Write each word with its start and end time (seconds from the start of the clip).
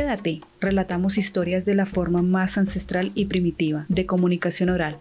Quédate, 0.00 0.40
relatamos 0.62 1.18
historias 1.18 1.66
de 1.66 1.74
la 1.74 1.84
forma 1.84 2.22
más 2.22 2.56
ancestral 2.56 3.12
y 3.14 3.26
primitiva 3.26 3.84
de 3.90 4.06
comunicación 4.06 4.70
oral. 4.70 4.96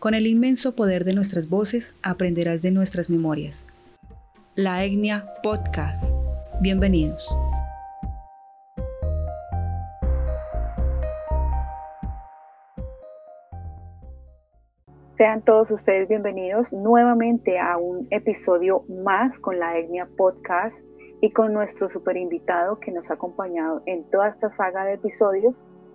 Con 0.00 0.14
el 0.14 0.26
inmenso 0.26 0.74
poder 0.74 1.04
de 1.04 1.14
nuestras 1.14 1.48
voces 1.48 1.96
aprenderás 2.02 2.60
de 2.60 2.72
nuestras 2.72 3.08
memorias. 3.08 3.68
La 4.56 4.84
Etnia 4.84 5.26
Podcast. 5.44 6.12
Bienvenidos. 6.60 7.24
Sean 15.16 15.42
todos 15.42 15.70
ustedes 15.70 16.08
bienvenidos 16.08 16.66
nuevamente 16.72 17.60
a 17.60 17.76
un 17.76 18.08
episodio 18.10 18.82
más 18.88 19.38
con 19.38 19.60
la 19.60 19.78
Etnia 19.78 20.08
Podcast 20.16 20.80
y 21.20 21.30
con 21.30 21.52
nuestro 21.52 21.88
super 21.90 22.16
invitado 22.16 22.78
que 22.78 22.92
nos 22.92 23.10
ha 23.10 23.14
acompañado 23.14 23.82
en 23.86 24.04
toda 24.10 24.28
esta 24.28 24.50
saga 24.50 24.84
de 24.84 24.94
episodios 24.94 25.54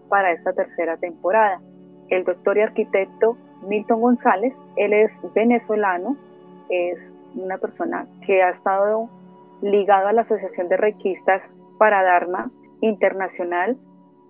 para 0.09 0.31
esta 0.31 0.53
tercera 0.53 0.97
temporada, 0.97 1.61
el 2.09 2.23
doctor 2.23 2.57
y 2.57 2.61
arquitecto 2.61 3.37
Milton 3.67 4.01
González. 4.01 4.53
Él 4.75 4.93
es 4.93 5.11
venezolano, 5.33 6.17
es 6.69 7.13
una 7.35 7.57
persona 7.57 8.07
que 8.25 8.43
ha 8.43 8.49
estado 8.49 9.09
ligado 9.61 10.07
a 10.07 10.13
la 10.13 10.21
Asociación 10.21 10.67
de 10.67 10.77
Reikistas 10.77 11.49
para 11.79 12.03
Dharma 12.03 12.51
Internacional 12.81 13.77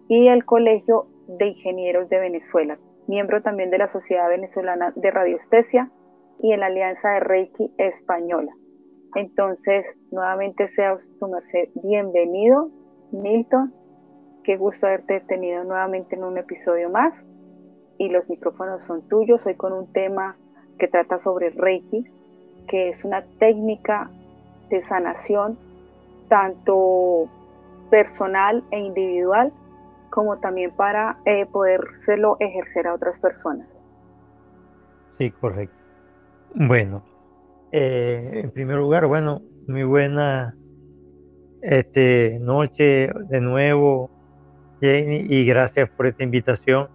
y 0.07 0.27
el 0.27 0.45
Colegio 0.45 1.07
de 1.27 1.47
Ingenieros 1.47 2.09
de 2.09 2.19
Venezuela 2.19 2.77
miembro 3.07 3.41
también 3.41 3.69
de 3.69 3.77
la 3.77 3.89
Sociedad 3.89 4.29
Venezolana 4.29 4.93
de 4.95 5.11
Radiestesia 5.11 5.89
y 6.39 6.53
en 6.53 6.59
la 6.59 6.67
Alianza 6.67 7.09
de 7.09 7.19
Reiki 7.19 7.73
Española. 7.77 8.53
Entonces, 9.15 9.95
nuevamente 10.11 10.67
sea 10.67 10.97
su 11.19 11.27
merced 11.27 11.69
bienvenido, 11.83 12.69
Milton. 13.11 13.73
Qué 14.43 14.57
gusto 14.57 14.87
haberte 14.87 15.19
tenido 15.21 15.63
nuevamente 15.63 16.15
en 16.15 16.23
un 16.23 16.37
episodio 16.37 16.89
más. 16.89 17.25
Y 17.97 18.09
los 18.09 18.27
micrófonos 18.27 18.83
son 18.83 19.07
tuyos. 19.07 19.45
Hoy 19.45 19.55
con 19.55 19.71
un 19.71 19.91
tema 19.93 20.35
que 20.79 20.87
trata 20.87 21.19
sobre 21.19 21.51
Reiki, 21.51 22.05
que 22.67 22.89
es 22.89 23.05
una 23.05 23.23
técnica 23.37 24.09
de 24.69 24.81
sanación 24.81 25.57
tanto 26.27 27.29
personal 27.91 28.63
e 28.71 28.79
individual 28.79 29.53
como 30.09 30.37
también 30.37 30.71
para 30.71 31.17
eh, 31.25 31.45
podérselo 31.45 32.37
ejercer 32.39 32.87
a 32.87 32.95
otras 32.95 33.19
personas. 33.19 33.67
Sí, 35.17 35.29
correcto. 35.29 35.75
Bueno, 36.55 37.03
eh, 37.75 38.41
en 38.43 38.51
primer 38.51 38.77
lugar, 38.77 39.07
bueno, 39.07 39.41
muy 39.67 39.81
buena 39.81 40.55
este, 41.63 42.37
noche 42.39 43.09
de 43.29 43.41
nuevo, 43.41 44.11
Jenny, 44.79 45.25
y 45.27 45.43
gracias 45.43 45.89
por 45.89 46.05
esta 46.05 46.23
invitación 46.23 46.87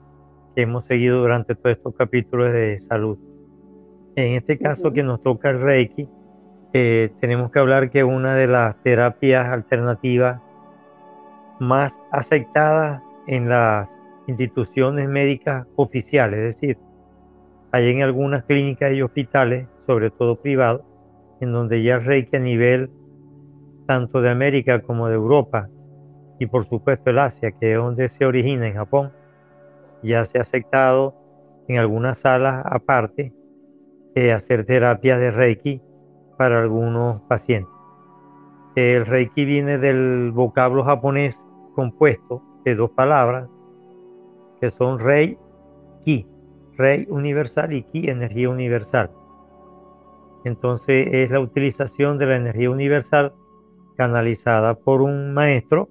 que 0.54 0.62
hemos 0.62 0.84
seguido 0.84 1.20
durante 1.20 1.56
todos 1.56 1.76
estos 1.76 1.96
capítulos 1.96 2.52
de 2.52 2.80
salud. 2.82 3.18
En 4.14 4.34
este 4.34 4.56
caso 4.56 4.92
que 4.92 5.02
nos 5.02 5.20
toca 5.20 5.50
el 5.50 5.60
Reiki, 5.60 6.08
eh, 6.72 7.10
tenemos 7.20 7.50
que 7.50 7.58
hablar 7.58 7.90
que 7.90 8.04
una 8.04 8.36
de 8.36 8.46
las 8.46 8.80
terapias 8.84 9.48
alternativas 9.48 10.40
más 11.58 11.98
aceptadas 12.12 13.02
en 13.26 13.48
las 13.48 13.92
instituciones 14.28 15.08
médicas 15.08 15.66
oficiales, 15.74 16.38
es 16.38 16.60
decir, 16.60 16.78
hay 17.72 17.90
en 17.90 18.02
algunas 18.02 18.44
clínicas 18.44 18.92
y 18.92 19.02
hospitales, 19.02 19.66
sobre 19.88 20.10
todo 20.10 20.36
privados, 20.36 20.82
en 21.40 21.50
donde 21.50 21.82
ya 21.82 21.98
Reiki 21.98 22.36
a 22.36 22.40
nivel 22.40 22.90
tanto 23.86 24.20
de 24.20 24.28
América 24.28 24.82
como 24.82 25.08
de 25.08 25.14
Europa 25.14 25.70
y 26.38 26.44
por 26.44 26.66
supuesto 26.66 27.08
el 27.08 27.18
Asia, 27.18 27.52
que 27.52 27.72
es 27.72 27.78
donde 27.78 28.10
se 28.10 28.26
origina 28.26 28.68
en 28.68 28.74
Japón, 28.74 29.12
ya 30.02 30.26
se 30.26 30.36
ha 30.36 30.42
aceptado 30.42 31.14
en 31.68 31.78
algunas 31.78 32.18
salas 32.18 32.66
aparte 32.66 33.32
eh, 34.14 34.32
hacer 34.32 34.66
terapias 34.66 35.18
de 35.20 35.30
Reiki 35.30 35.80
para 36.36 36.60
algunos 36.60 37.22
pacientes. 37.22 37.72
El 38.76 39.06
Reiki 39.06 39.46
viene 39.46 39.78
del 39.78 40.32
vocablo 40.32 40.84
japonés 40.84 41.34
compuesto 41.74 42.42
dos 42.74 42.90
palabras 42.90 43.48
que 44.60 44.70
son 44.70 44.98
rey, 44.98 45.38
ki, 46.04 46.26
rey 46.76 47.06
universal 47.08 47.72
y 47.72 47.82
ki, 47.84 48.10
energía 48.10 48.50
universal. 48.50 49.10
Entonces 50.44 51.08
es 51.12 51.30
la 51.30 51.40
utilización 51.40 52.18
de 52.18 52.26
la 52.26 52.36
energía 52.36 52.70
universal 52.70 53.32
canalizada 53.96 54.74
por 54.74 55.02
un 55.02 55.34
maestro 55.34 55.88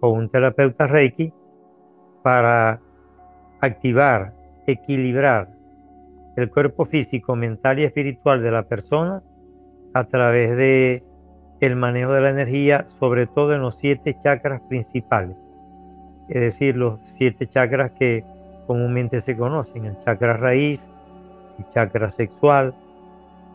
o 0.00 0.10
un 0.10 0.28
terapeuta 0.28 0.86
reiki 0.86 1.32
para 2.22 2.80
activar, 3.60 4.34
equilibrar 4.66 5.48
el 6.36 6.50
cuerpo 6.50 6.84
físico, 6.84 7.36
mental 7.36 7.78
y 7.78 7.84
espiritual 7.84 8.42
de 8.42 8.50
la 8.50 8.64
persona 8.64 9.22
a 9.94 10.04
través 10.04 10.56
de 10.56 11.02
el 11.60 11.76
manejo 11.76 12.12
de 12.12 12.20
la 12.20 12.30
energía, 12.30 12.84
sobre 12.98 13.26
todo 13.26 13.54
en 13.54 13.62
los 13.62 13.76
siete 13.76 14.16
chakras 14.22 14.60
principales. 14.62 15.36
Es 16.28 16.40
decir, 16.40 16.76
los 16.76 16.98
siete 17.16 17.46
chakras 17.46 17.92
que 17.92 18.24
comúnmente 18.66 19.20
se 19.20 19.36
conocen, 19.36 19.84
el 19.84 19.98
chakra 20.00 20.36
raíz, 20.36 20.80
el 21.58 21.66
chakra 21.72 22.10
sexual, 22.12 22.74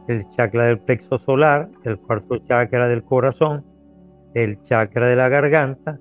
el 0.07 0.29
chakra 0.31 0.65
del 0.65 0.79
plexo 0.79 1.17
solar, 1.19 1.69
el 1.83 1.97
cuarto 1.97 2.37
chakra 2.39 2.87
del 2.87 3.03
corazón, 3.03 3.65
el 4.33 4.61
chakra 4.61 5.07
de 5.07 5.15
la 5.15 5.29
garganta, 5.29 5.99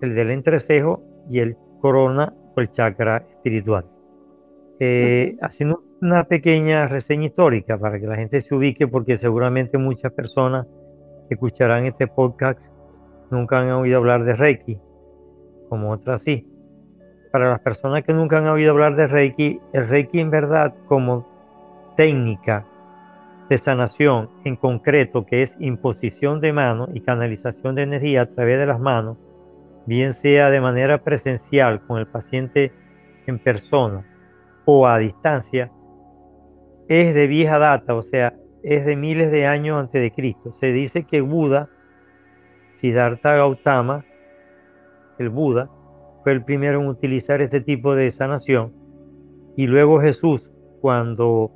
el 0.00 0.14
del 0.14 0.30
entrecejo 0.30 1.02
y 1.30 1.40
el 1.40 1.56
corona 1.80 2.32
o 2.56 2.60
el 2.60 2.70
chakra 2.70 3.18
espiritual. 3.18 3.86
Eh, 4.80 5.36
haciendo 5.40 5.82
una 6.02 6.24
pequeña 6.24 6.86
reseña 6.86 7.26
histórica 7.26 7.78
para 7.78 7.98
que 7.98 8.06
la 8.06 8.16
gente 8.16 8.40
se 8.40 8.54
ubique, 8.54 8.86
porque 8.86 9.18
seguramente 9.18 9.78
muchas 9.78 10.12
personas 10.12 10.66
que 11.28 11.34
escucharán 11.34 11.86
este 11.86 12.06
podcast 12.06 12.60
nunca 13.30 13.60
han 13.60 13.70
oído 13.70 13.98
hablar 13.98 14.24
de 14.24 14.34
Reiki 14.34 14.78
como 15.68 15.90
otras 15.90 16.22
sí. 16.22 16.46
Para 17.32 17.50
las 17.50 17.60
personas 17.60 18.04
que 18.04 18.12
nunca 18.12 18.38
han 18.38 18.46
oído 18.46 18.70
hablar 18.70 18.94
de 18.94 19.08
Reiki, 19.08 19.60
el 19.72 19.88
Reiki 19.88 20.20
en 20.20 20.30
verdad 20.30 20.72
como 20.86 21.26
técnica 21.96 22.64
de 23.48 23.58
sanación 23.58 24.30
en 24.44 24.56
concreto, 24.56 25.26
que 25.26 25.42
es 25.42 25.56
imposición 25.60 26.40
de 26.40 26.52
mano 26.52 26.88
y 26.94 27.00
canalización 27.00 27.74
de 27.74 27.82
energía 27.82 28.22
a 28.22 28.26
través 28.26 28.58
de 28.58 28.66
las 28.66 28.80
manos, 28.80 29.18
bien 29.86 30.14
sea 30.14 30.50
de 30.50 30.60
manera 30.60 30.98
presencial 30.98 31.80
con 31.86 31.98
el 31.98 32.06
paciente 32.06 32.72
en 33.26 33.38
persona 33.38 34.04
o 34.64 34.86
a 34.86 34.98
distancia, 34.98 35.70
es 36.88 37.14
de 37.14 37.26
vieja 37.26 37.58
data, 37.58 37.94
o 37.94 38.02
sea, 38.02 38.34
es 38.62 38.86
de 38.86 38.96
miles 38.96 39.30
de 39.30 39.46
años 39.46 39.78
antes 39.78 40.00
de 40.00 40.10
Cristo. 40.10 40.54
Se 40.58 40.66
dice 40.66 41.04
que 41.04 41.20
Buda, 41.20 41.68
Siddhartha 42.76 43.34
Gautama, 43.34 44.04
el 45.18 45.28
Buda, 45.28 45.68
fue 46.22 46.32
el 46.32 46.44
primero 46.44 46.80
en 46.80 46.88
utilizar 46.88 47.42
este 47.42 47.60
tipo 47.60 47.94
de 47.94 48.10
sanación. 48.10 48.72
Y 49.56 49.66
luego 49.66 50.00
Jesús, 50.00 50.50
cuando 50.80 51.50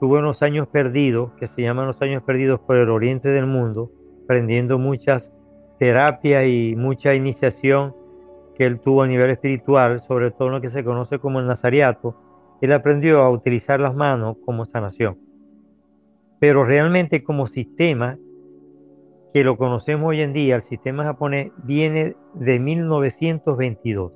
tuvo 0.00 0.18
unos 0.18 0.42
años 0.42 0.68
perdidos, 0.68 1.32
que 1.38 1.48
se 1.48 1.62
llaman 1.62 1.86
los 1.86 2.00
años 2.02 2.22
perdidos 2.22 2.60
por 2.60 2.76
el 2.76 2.90
oriente 2.90 3.28
del 3.28 3.46
mundo, 3.46 3.90
aprendiendo 4.24 4.78
muchas 4.78 5.30
terapias 5.78 6.46
y 6.46 6.74
mucha 6.76 7.14
iniciación 7.14 7.94
que 8.54 8.66
él 8.66 8.80
tuvo 8.80 9.02
a 9.02 9.06
nivel 9.06 9.30
espiritual, 9.30 10.00
sobre 10.00 10.30
todo 10.30 10.48
lo 10.48 10.60
que 10.60 10.70
se 10.70 10.84
conoce 10.84 11.18
como 11.18 11.40
el 11.40 11.46
nazariato, 11.46 12.14
él 12.60 12.72
aprendió 12.72 13.20
a 13.20 13.30
utilizar 13.30 13.80
las 13.80 13.94
manos 13.94 14.36
como 14.44 14.64
sanación. 14.64 15.18
Pero 16.38 16.64
realmente 16.64 17.22
como 17.24 17.46
sistema 17.46 18.16
que 19.34 19.42
lo 19.42 19.56
conocemos 19.56 20.10
hoy 20.10 20.20
en 20.20 20.32
día, 20.32 20.56
el 20.56 20.62
sistema 20.62 21.02
japonés, 21.02 21.50
viene 21.64 22.14
de 22.34 22.58
1922. 22.60 24.12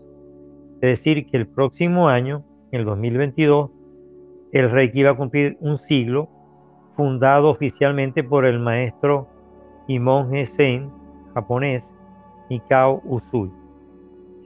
Es 0.81 0.81
decir, 0.81 1.27
que 1.27 1.37
el 1.37 1.49
próximo 1.49 2.09
año, 2.09 2.45
en 2.71 2.81
el 2.81 2.87
2022, 2.87 3.71
el 4.53 4.71
Reiki 4.71 5.03
va 5.03 5.11
a 5.11 5.17
cumplir 5.17 5.57
un 5.61 5.79
siglo, 5.79 6.29
fundado 6.97 7.51
oficialmente 7.51 8.25
por 8.25 8.45
el 8.45 8.59
maestro 8.59 9.29
y 9.87 9.99
monje 9.99 10.47
Zen 10.47 10.91
japonés 11.35 11.91
Mikao 12.51 13.03
Usui, 13.05 13.51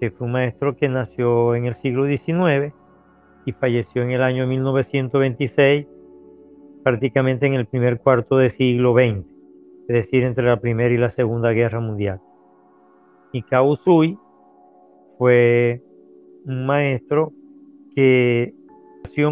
que 0.01 0.11
fue 0.11 0.27
un 0.27 0.33
maestro 0.33 0.77
que 0.77 0.89
nació 0.89 1.55
en 1.55 1.67
el 1.67 1.75
siglo 1.75 2.07
XIX 2.07 2.75
y 3.47 3.53
falleció 3.53 4.03
en 4.03 4.11
el 4.11 4.23
año 4.23 4.47
1926, 4.47 5.87
prácticamente 6.83 7.47
en 7.47 7.55
el 7.55 7.67
primer 7.67 8.01
cuarto 8.01 8.37
del 8.37 8.51
siglo 8.51 8.95
XX 8.95 9.33
es 9.89 10.07
decir, 10.07 10.23
entre 10.25 10.45
la 10.45 10.61
Primera 10.61 10.95
y 10.95 10.99
la 10.99 11.11
Segunda 11.11 11.51
Guerra 11.51 11.81
Mundial. 11.81 12.21
Y 13.33 13.45
Usui 13.55 14.19
fue 15.19 15.83
un 16.45 16.67
maestro 16.67 17.33
que 17.95 18.55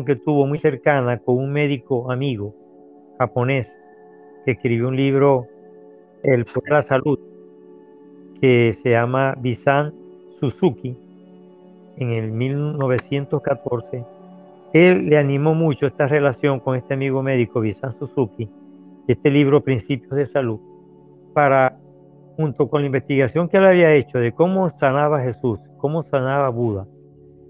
que 0.05 0.17
tuvo 0.17 0.46
muy 0.46 0.58
cercana 0.58 1.19
con 1.19 1.38
un 1.38 1.52
médico 1.52 2.12
amigo 2.12 2.55
japonés 3.19 3.72
que 4.44 4.52
escribió 4.52 4.88
un 4.88 4.96
libro 4.96 5.46
El 6.22 6.44
poder 6.44 6.64
de 6.64 6.75
la 6.75 6.82
salud 6.82 7.19
que 8.40 8.76
se 8.82 8.90
llama 8.90 9.34
Bisan 9.38 9.94
Suzuki 10.38 10.96
en 11.96 12.11
el 12.11 12.31
1914, 12.31 14.05
él 14.72 15.06
le 15.06 15.19
animó 15.19 15.55
mucho 15.55 15.87
esta 15.87 16.06
relación 16.06 16.61
con 16.61 16.76
este 16.76 16.94
amigo 16.94 17.22
médico, 17.22 17.61
Bisan 17.61 17.93
Suzuki, 17.93 18.49
este 19.06 19.31
libro 19.31 19.62
Principios 19.62 20.12
de 20.12 20.26
Salud, 20.26 20.61
para, 21.34 21.78
junto 22.37 22.69
con 22.69 22.81
la 22.81 22.87
investigación 22.87 23.49
que 23.49 23.58
él 23.58 23.67
había 23.67 23.94
hecho 23.94 24.19
de 24.19 24.32
cómo 24.32 24.70
sanaba 24.78 25.20
Jesús, 25.20 25.58
cómo 25.76 26.02
sanaba 26.05 26.49
Buda, 26.49 26.87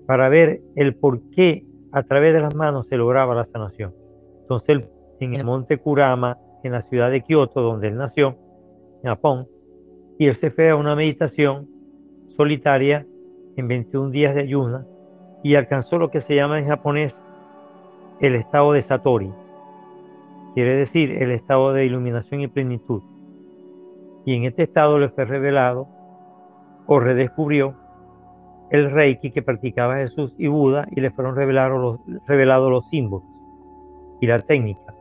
para 0.06 0.28
ver 0.28 0.60
el 0.74 0.94
por 0.96 1.20
qué 1.30 1.64
a 1.92 2.02
través 2.02 2.34
de 2.34 2.40
las 2.40 2.54
manos 2.54 2.86
se 2.88 2.96
lograba 2.96 3.34
la 3.34 3.44
sanación. 3.44 3.94
Entonces, 4.42 4.88
en 5.20 5.34
el 5.34 5.44
monte 5.44 5.78
Kurama, 5.78 6.38
en 6.62 6.72
la 6.72 6.82
ciudad 6.82 7.10
de 7.10 7.22
Kioto, 7.22 7.60
donde 7.60 7.88
él 7.88 7.96
nació, 7.96 8.36
en 9.02 9.10
Japón, 9.10 9.48
y 10.18 10.26
él 10.26 10.34
se 10.34 10.50
fue 10.50 10.70
a 10.70 10.76
una 10.76 10.94
meditación 10.94 11.68
solitaria 12.36 13.06
en 13.56 13.68
21 13.68 14.10
días 14.10 14.34
de 14.34 14.42
ayuna 14.42 14.86
y 15.42 15.54
alcanzó 15.54 15.98
lo 15.98 16.10
que 16.10 16.20
se 16.20 16.34
llama 16.34 16.58
en 16.58 16.68
japonés 16.68 17.22
el 18.20 18.34
estado 18.34 18.72
de 18.72 18.82
Satori, 18.82 19.32
quiere 20.54 20.76
decir 20.76 21.22
el 21.22 21.30
estado 21.30 21.72
de 21.72 21.86
iluminación 21.86 22.42
y 22.42 22.48
plenitud. 22.48 23.02
Y 24.26 24.34
en 24.34 24.44
este 24.44 24.64
estado 24.64 24.98
le 24.98 25.08
fue 25.08 25.24
revelado 25.24 25.88
o 26.86 27.00
redescubrió 27.00 27.74
el 28.70 28.90
Reiki 28.90 29.30
que 29.32 29.42
practicaba 29.42 29.96
Jesús 29.96 30.32
y 30.38 30.46
Buda 30.46 30.86
y 30.92 31.00
le 31.00 31.10
fueron 31.10 31.34
revelados 31.34 32.00
los, 32.06 32.26
revelados 32.26 32.70
los 32.70 32.88
símbolos 32.88 33.28
y 34.20 34.26
la 34.26 34.38
técnica 34.38 34.94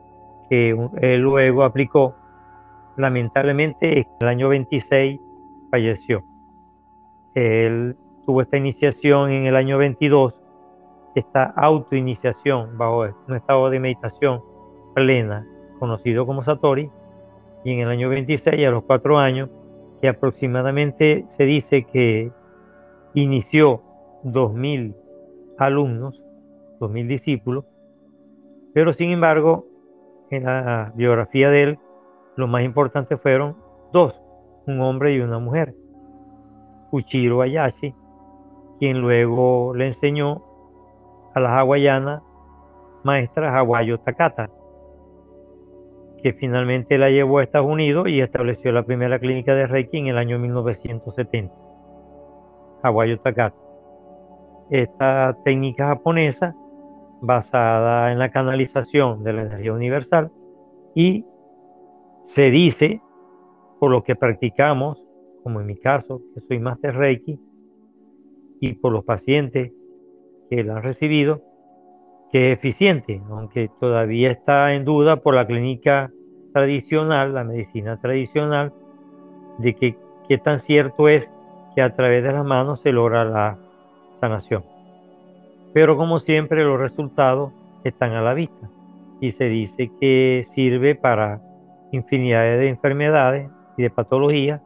que 0.50 0.76
él 1.00 1.20
luego 1.20 1.62
aplicó. 1.62 2.14
Lamentablemente 2.96 4.00
en 4.00 4.06
el 4.20 4.28
año 4.28 4.48
26 4.48 5.20
falleció. 5.70 6.24
Él 7.34 7.96
tuvo 8.26 8.42
esta 8.42 8.56
iniciación 8.56 9.30
en 9.30 9.46
el 9.46 9.54
año 9.54 9.78
22, 9.78 10.34
esta 11.14 11.44
autoiniciación 11.44 12.76
bajo 12.76 13.06
un 13.28 13.36
estado 13.36 13.70
de 13.70 13.78
meditación 13.78 14.42
plena, 14.94 15.46
conocido 15.78 16.26
como 16.26 16.42
Satori, 16.42 16.90
y 17.64 17.72
en 17.72 17.80
el 17.80 17.88
año 17.88 18.08
26, 18.08 18.66
a 18.66 18.70
los 18.70 18.82
cuatro 18.84 19.18
años, 19.18 19.48
que 20.00 20.08
aproximadamente 20.08 21.24
se 21.36 21.44
dice 21.44 21.84
que 21.84 22.32
inició 23.14 23.82
2.000 24.24 24.94
alumnos, 25.58 26.22
2.000 26.80 27.06
discípulos, 27.06 27.64
pero 28.72 28.92
sin 28.92 29.10
embargo, 29.10 29.66
en 30.30 30.44
la 30.44 30.92
biografía 30.94 31.50
de 31.50 31.62
él, 31.62 31.78
lo 32.36 32.46
más 32.46 32.62
importante 32.62 33.16
fueron 33.16 33.56
dos, 33.92 34.20
un 34.66 34.80
hombre 34.80 35.14
y 35.14 35.20
una 35.20 35.38
mujer. 35.38 35.74
Uchiro 36.92 37.42
Ayashi, 37.42 37.94
quien 38.78 39.00
luego 39.00 39.74
le 39.74 39.88
enseñó 39.88 40.42
a 41.34 41.40
la 41.40 41.58
hawaiana 41.58 42.22
maestra 43.02 43.56
Hawayo 43.56 43.98
Takata, 43.98 44.50
que 46.22 46.32
finalmente 46.34 46.98
la 46.98 47.10
llevó 47.10 47.38
a 47.38 47.44
Estados 47.44 47.68
Unidos 47.68 48.08
y 48.08 48.20
estableció 48.20 48.72
la 48.72 48.82
primera 48.82 49.18
clínica 49.18 49.54
de 49.54 49.66
Reiki 49.66 49.98
en 49.98 50.08
el 50.08 50.18
año 50.18 50.38
1970. 50.38 51.69
Hawayo 52.82 53.18
Takata. 53.20 53.56
Esta 54.70 55.36
técnica 55.44 55.88
japonesa, 55.88 56.54
basada 57.20 58.12
en 58.12 58.18
la 58.18 58.30
canalización 58.30 59.24
de 59.24 59.32
la 59.32 59.42
energía 59.42 59.72
universal, 59.72 60.30
y 60.94 61.24
se 62.24 62.50
dice, 62.50 63.00
por 63.78 63.90
lo 63.90 64.04
que 64.04 64.14
practicamos, 64.16 65.02
como 65.42 65.60
en 65.60 65.66
mi 65.66 65.76
caso, 65.76 66.20
que 66.34 66.40
soy 66.40 66.58
Master 66.58 66.94
Reiki, 66.94 67.38
y 68.60 68.74
por 68.74 68.92
los 68.92 69.04
pacientes 69.04 69.72
que 70.48 70.64
la 70.64 70.76
han 70.76 70.82
recibido, 70.82 71.42
que 72.30 72.52
es 72.52 72.58
eficiente, 72.58 73.20
aunque 73.30 73.70
todavía 73.80 74.30
está 74.30 74.74
en 74.74 74.84
duda 74.84 75.16
por 75.16 75.34
la 75.34 75.46
clínica 75.46 76.12
tradicional, 76.52 77.34
la 77.34 77.44
medicina 77.44 78.00
tradicional, 78.00 78.72
de 79.58 79.74
que 79.74 79.96
qué 80.28 80.38
tan 80.38 80.58
cierto 80.60 81.08
es 81.08 81.28
que 81.74 81.82
a 81.82 81.94
través 81.94 82.22
de 82.22 82.32
las 82.32 82.44
manos 82.44 82.80
se 82.80 82.92
logra 82.92 83.24
la 83.24 83.56
sanación. 84.20 84.64
Pero 85.72 85.96
como 85.96 86.18
siempre 86.18 86.64
los 86.64 86.78
resultados 86.78 87.52
están 87.84 88.12
a 88.12 88.22
la 88.22 88.34
vista 88.34 88.68
y 89.20 89.32
se 89.32 89.44
dice 89.44 89.90
que 90.00 90.44
sirve 90.50 90.94
para 90.94 91.40
infinidad 91.92 92.42
de 92.42 92.68
enfermedades 92.68 93.50
y 93.76 93.82
de 93.82 93.90
patologías, 93.90 94.60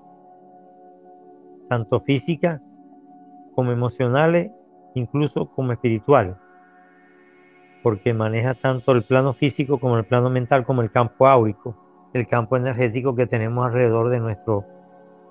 tanto 1.69 2.01
físicas 2.01 2.61
como 3.55 3.73
emocionales, 3.73 4.51
incluso 4.95 5.47
como 5.47 5.73
espirituales, 5.73 6.37
porque 7.83 8.15
maneja 8.15 8.55
tanto 8.55 8.93
el 8.93 9.03
plano 9.03 9.35
físico 9.35 9.79
como 9.79 9.99
el 9.99 10.05
plano 10.05 10.31
mental, 10.31 10.65
como 10.65 10.83
el 10.83 10.91
campo 10.91 11.27
áurico, 11.27 11.77
el 12.13 12.27
campo 12.27 12.57
energético 12.57 13.15
que 13.15 13.27
tenemos 13.27 13.67
alrededor 13.67 14.09
de 14.09 14.21
nuestro 14.21 14.65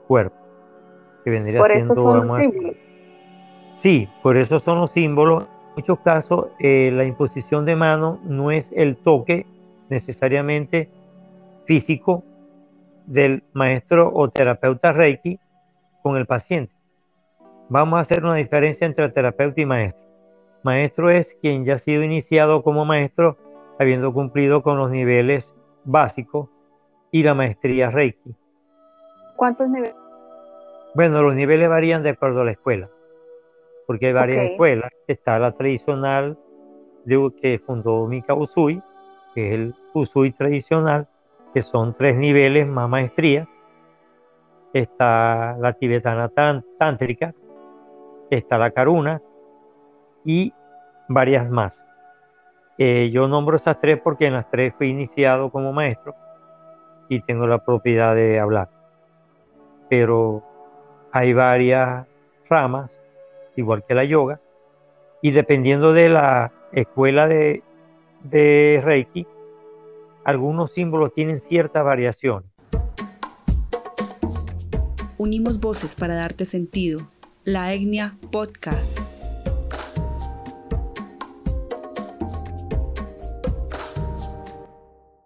cuerpo 0.08 0.43
que 1.24 1.30
vendría 1.30 1.60
por 1.60 1.72
eso 1.72 1.96
son 1.96 2.28
los 2.28 2.40
símbolos. 2.40 2.76
Sí, 3.82 4.10
por 4.22 4.38
eso 4.38 4.60
son 4.60 4.80
los 4.80 4.92
símbolos. 4.92 5.44
En 5.44 5.76
muchos 5.78 6.00
casos, 6.00 6.48
eh, 6.60 6.92
la 6.94 7.06
imposición 7.06 7.66
de 7.66 7.76
mano 7.76 8.20
no 8.24 8.52
es 8.52 8.72
el 8.72 8.96
toque 8.98 9.46
necesariamente 9.90 10.90
físico 11.66 12.24
del 13.06 13.44
maestro 13.54 14.12
o 14.14 14.30
terapeuta 14.30 14.92
Reiki 14.92 15.40
con 16.02 16.18
el 16.18 16.26
paciente. 16.26 16.74
Vamos 17.70 17.98
a 17.98 18.02
hacer 18.02 18.24
una 18.24 18.36
diferencia 18.36 18.86
entre 18.86 19.10
terapeuta 19.10 19.60
y 19.62 19.66
maestro. 19.66 20.04
Maestro 20.64 21.10
es 21.10 21.36
quien 21.42 21.66
ya 21.66 21.76
ha 21.76 21.78
sido 21.80 22.04
iniciado 22.04 22.64
como 22.64 22.86
maestro 22.86 23.38
habiendo 23.80 24.14
cumplido 24.14 24.62
con 24.62 24.78
los 24.78 24.92
niveles 24.92 25.52
básicos 25.84 26.50
y 27.12 27.24
la 27.24 27.34
maestría 27.34 27.90
Reiki. 27.90 28.36
¿Cuántos 29.36 29.68
niveles? 29.70 30.03
Bueno, 30.96 31.24
los 31.24 31.34
niveles 31.34 31.70
varían 31.70 32.04
de 32.04 32.12
acuerdo 32.12 32.42
a 32.42 32.46
la 32.46 32.52
escuela, 32.52 32.88
porque 33.88 34.08
hay 34.08 34.14
varias 34.14 34.52
escuelas. 34.52 34.92
Está 35.08 35.40
la 35.40 35.52
tradicional 35.54 36.38
de, 37.06 37.32
que 37.42 37.60
fundó 37.60 38.06
Mika 38.06 38.36
Usui, 38.36 38.80
que 39.34 39.48
es 39.48 39.54
el 39.56 39.76
Usui 39.94 40.32
tradicional, 40.34 41.08
que 41.54 41.64
son 41.64 41.96
tres 41.96 42.16
niveles 42.16 42.68
más 42.68 42.88
maestría. 42.88 43.48
Está 44.72 45.58
la 45.60 45.74
tibetana 45.74 46.30
tántrica, 46.78 47.34
está 48.30 48.60
la 48.60 48.70
Karuna 48.70 49.20
y 50.24 50.54
varias 51.08 51.50
más. 51.50 51.80
Eh, 52.78 53.10
yo 53.12 53.28
nombro 53.28 53.58
esas 53.58 53.80
tres 53.80 54.00
porque 54.00 54.28
en 54.28 54.34
las 54.34 54.50
tres 54.50 54.74
fui 54.76 54.90
iniciado 54.90 55.52
como 55.52 55.74
maestro 55.74 56.16
y 57.10 57.22
tengo 57.22 57.48
la 57.48 57.64
propiedad 57.66 58.14
de 58.16 58.40
hablar. 58.40 58.70
Pero 59.90 60.44
hay 61.16 61.32
varias 61.32 62.08
ramas, 62.50 62.90
igual 63.56 63.86
que 63.88 63.94
la 63.94 64.04
yoga, 64.04 64.42
y 65.22 65.30
dependiendo 65.30 65.94
de 65.94 66.10
la 66.10 66.52
escuela 66.72 67.28
de, 67.28 67.62
Reiki, 68.84 69.28
algunos 70.26 70.72
símbolos 70.72 71.14
tienen 71.14 71.40
cierta 71.40 71.84
variación. 71.84 72.46
Unimos 75.20 75.60
voces 75.60 75.96
para 75.96 76.16
darte 76.16 76.46
sentido. 76.46 77.02
La 77.44 77.74
Etnia 77.74 78.18
Podcast. 78.32 78.98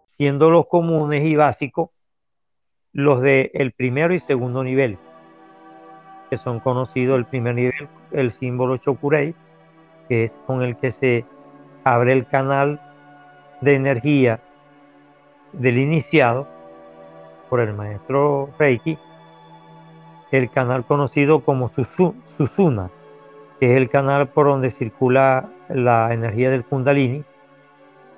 Siendo 0.08 0.50
los 0.50 0.67
comunes 0.67 1.24
y 1.24 1.36
básicos 1.38 1.91
los 2.91 3.22
de 3.22 3.51
el 3.53 3.72
primero 3.72 4.13
y 4.13 4.20
segundo 4.20 4.63
nivel 4.63 4.98
que 6.30 6.38
son 6.38 6.60
conocidos 6.60 7.18
el 7.18 7.26
primer 7.26 7.56
nivel, 7.56 7.88
el 8.12 8.32
símbolo 8.32 8.78
Chokurei, 8.78 9.34
que 10.08 10.26
es 10.26 10.40
con 10.46 10.62
el 10.62 10.76
que 10.78 10.92
se 10.92 11.26
abre 11.84 12.14
el 12.14 12.26
canal 12.28 12.80
de 13.62 13.76
energía 13.76 14.40
del 15.54 15.78
iniciado 15.78 16.48
por 17.50 17.60
el 17.60 17.74
maestro 17.74 18.50
Reiki, 18.60 18.98
el 20.32 20.50
canal 20.50 20.86
conocido 20.86 21.40
como 21.40 21.70
Susuna, 21.70 22.90
que 23.60 23.72
es 23.72 23.78
el 23.78 23.90
canal 23.90 24.28
por 24.28 24.48
donde 24.48 24.72
circula 24.72 25.50
la 25.70 26.14
energía 26.14 26.50
del 26.50 26.66
Kundalini 26.66 27.24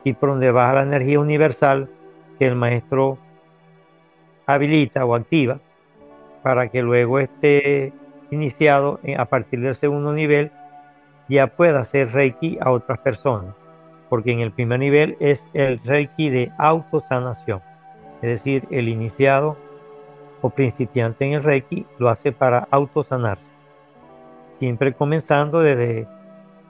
y 0.04 0.14
por 0.14 0.30
donde 0.30 0.52
baja 0.52 0.74
la 0.74 0.84
energía 0.84 1.20
universal 1.20 1.90
que 2.38 2.48
el 2.48 2.56
maestro 2.56 3.18
habilita 4.46 5.06
o 5.06 5.14
activa 5.14 5.60
para 6.42 6.70
que 6.70 6.82
luego 6.82 7.20
esté 7.20 7.94
iniciado 8.32 9.00
a 9.18 9.26
partir 9.26 9.62
del 9.62 9.76
segundo 9.76 10.14
nivel 10.14 10.52
ya 11.28 11.48
pueda 11.48 11.82
hacer 11.82 12.12
Reiki 12.12 12.58
a 12.60 12.72
otras 12.72 13.00
personas, 13.00 13.56
porque 14.10 14.32
en 14.32 14.40
el 14.40 14.52
primer 14.52 14.80
nivel 14.80 15.16
es 15.20 15.42
el 15.54 15.80
Reiki 15.84 16.30
de 16.30 16.52
autosanación, 16.58 17.62
es 18.22 18.30
decir, 18.30 18.66
el 18.72 18.90
iniciado 18.90 19.56
o 20.42 20.50
principiante 20.50 21.26
en 21.26 21.34
el 21.34 21.44
Reiki 21.44 21.86
lo 22.00 22.10
hace 22.10 22.32
para 22.32 22.68
autosanarse, 22.72 23.44
siempre 24.52 24.94
comenzando 24.94 25.60
desde 25.60 26.08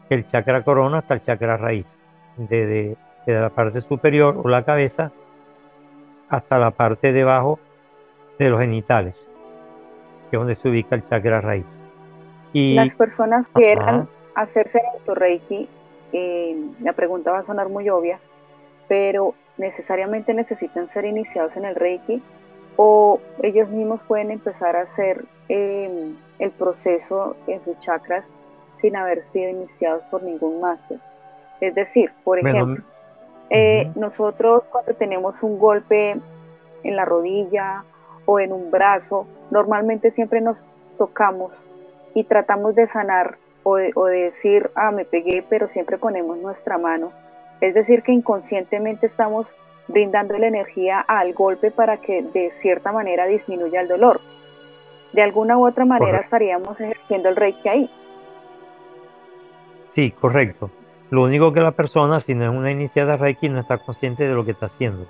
el 0.09 0.27
chakra 0.27 0.63
corona 0.63 0.99
hasta 0.99 1.13
el 1.15 1.23
chakra 1.23 1.57
raíz, 1.57 1.87
desde, 2.37 2.97
la 3.25 3.49
parte 3.49 3.79
superior 3.81 4.41
o 4.43 4.49
la 4.49 4.63
cabeza 4.63 5.11
hasta 6.29 6.57
la 6.57 6.71
parte 6.71 7.13
debajo 7.13 7.59
de 8.39 8.49
los 8.49 8.59
genitales, 8.59 9.28
que 10.29 10.38
es 10.38 10.39
donde 10.39 10.55
se 10.55 10.69
ubica 10.69 10.95
el 10.95 11.07
chakra 11.07 11.41
raíz. 11.41 11.65
Y, 12.53 12.75
Las 12.75 12.95
personas 12.95 13.48
que 13.48 13.62
quieran 13.62 14.07
hacerse 14.36 14.81
el 15.07 15.15
Reiki, 15.15 15.67
eh, 16.13 16.57
la 16.81 16.93
pregunta 16.93 17.31
va 17.31 17.39
a 17.39 17.43
sonar 17.43 17.69
muy 17.69 17.89
obvia, 17.89 18.19
pero 18.88 19.36
necesariamente 19.57 20.33
necesitan 20.33 20.89
ser 20.89 21.05
iniciados 21.05 21.55
en 21.55 21.65
el 21.65 21.75
Reiki 21.75 22.21
o 22.77 23.19
ellos 23.43 23.69
mismos 23.69 24.00
pueden 24.07 24.31
empezar 24.31 24.75
a 24.77 24.81
hacer 24.81 25.25
em, 25.50 26.15
el 26.39 26.51
proceso 26.51 27.36
en 27.48 27.63
sus 27.65 27.77
chakras 27.79 28.25
sin 28.79 28.95
haber 28.95 29.24
sido 29.33 29.50
iniciados 29.50 30.03
por 30.09 30.24
ningún 30.24 30.62
máster. 30.62 30.98
Es 31.59 31.75
decir, 31.75 32.12
por 32.24 32.39
ejemplo, 32.39 32.83
eh, 33.50 33.91
nosotros 33.95 34.63
cuando 34.71 34.93
tenemos 34.93 35.43
un 35.43 35.59
golpe 35.59 36.15
en 36.83 36.95
la 36.95 37.03
rodilla 37.03 37.83
o 38.31 38.39
en 38.39 38.53
un 38.53 38.69
brazo, 38.69 39.25
normalmente 39.50 40.12
siempre 40.12 40.39
nos 40.39 40.55
tocamos 41.00 41.51
y 42.13 42.25
tratamos 42.25 42.75
de 42.75 42.86
sanar 42.86 43.38
o 43.63 43.79
o 43.95 44.05
de 44.05 44.19
decir, 44.25 44.69
ah, 44.75 44.91
me 44.91 45.03
pegué, 45.03 45.43
pero 45.50 45.67
siempre 45.67 45.98
ponemos 45.98 46.38
nuestra 46.38 46.77
mano. 46.77 47.12
Es 47.59 47.74
decir, 47.74 48.03
que 48.03 48.12
inconscientemente 48.12 49.07
estamos 49.07 49.48
brindando 49.88 50.38
la 50.38 50.45
energía 50.45 51.00
al 51.00 51.33
golpe 51.33 51.71
para 51.71 51.98
que 51.98 52.21
de 52.21 52.51
cierta 52.51 52.91
manera 52.91 53.25
disminuya 53.25 53.81
el 53.81 53.88
dolor. 53.88 54.21
De 55.12 55.24
alguna 55.24 55.57
u 55.57 55.65
otra 55.67 55.86
manera 55.86 56.19
estaríamos 56.19 56.79
ejerciendo 56.79 57.29
el 57.29 57.36
reiki 57.36 57.67
ahí. 57.67 57.89
Sí, 59.95 60.12
correcto. 60.12 60.69
Lo 61.09 61.24
único 61.24 61.51
que 61.51 61.62
la 61.62 61.71
persona, 61.71 62.19
si 62.19 62.36
no 62.36 62.43
es 62.43 62.55
una 62.55 62.71
iniciada 62.71 63.17
reiki, 63.17 63.50
no 63.50 63.59
está 63.59 63.79
consciente 63.79 64.27
de 64.27 64.36
lo 64.36 64.45
que 64.45 64.51
está 64.51 64.67
haciendo. 64.67 65.07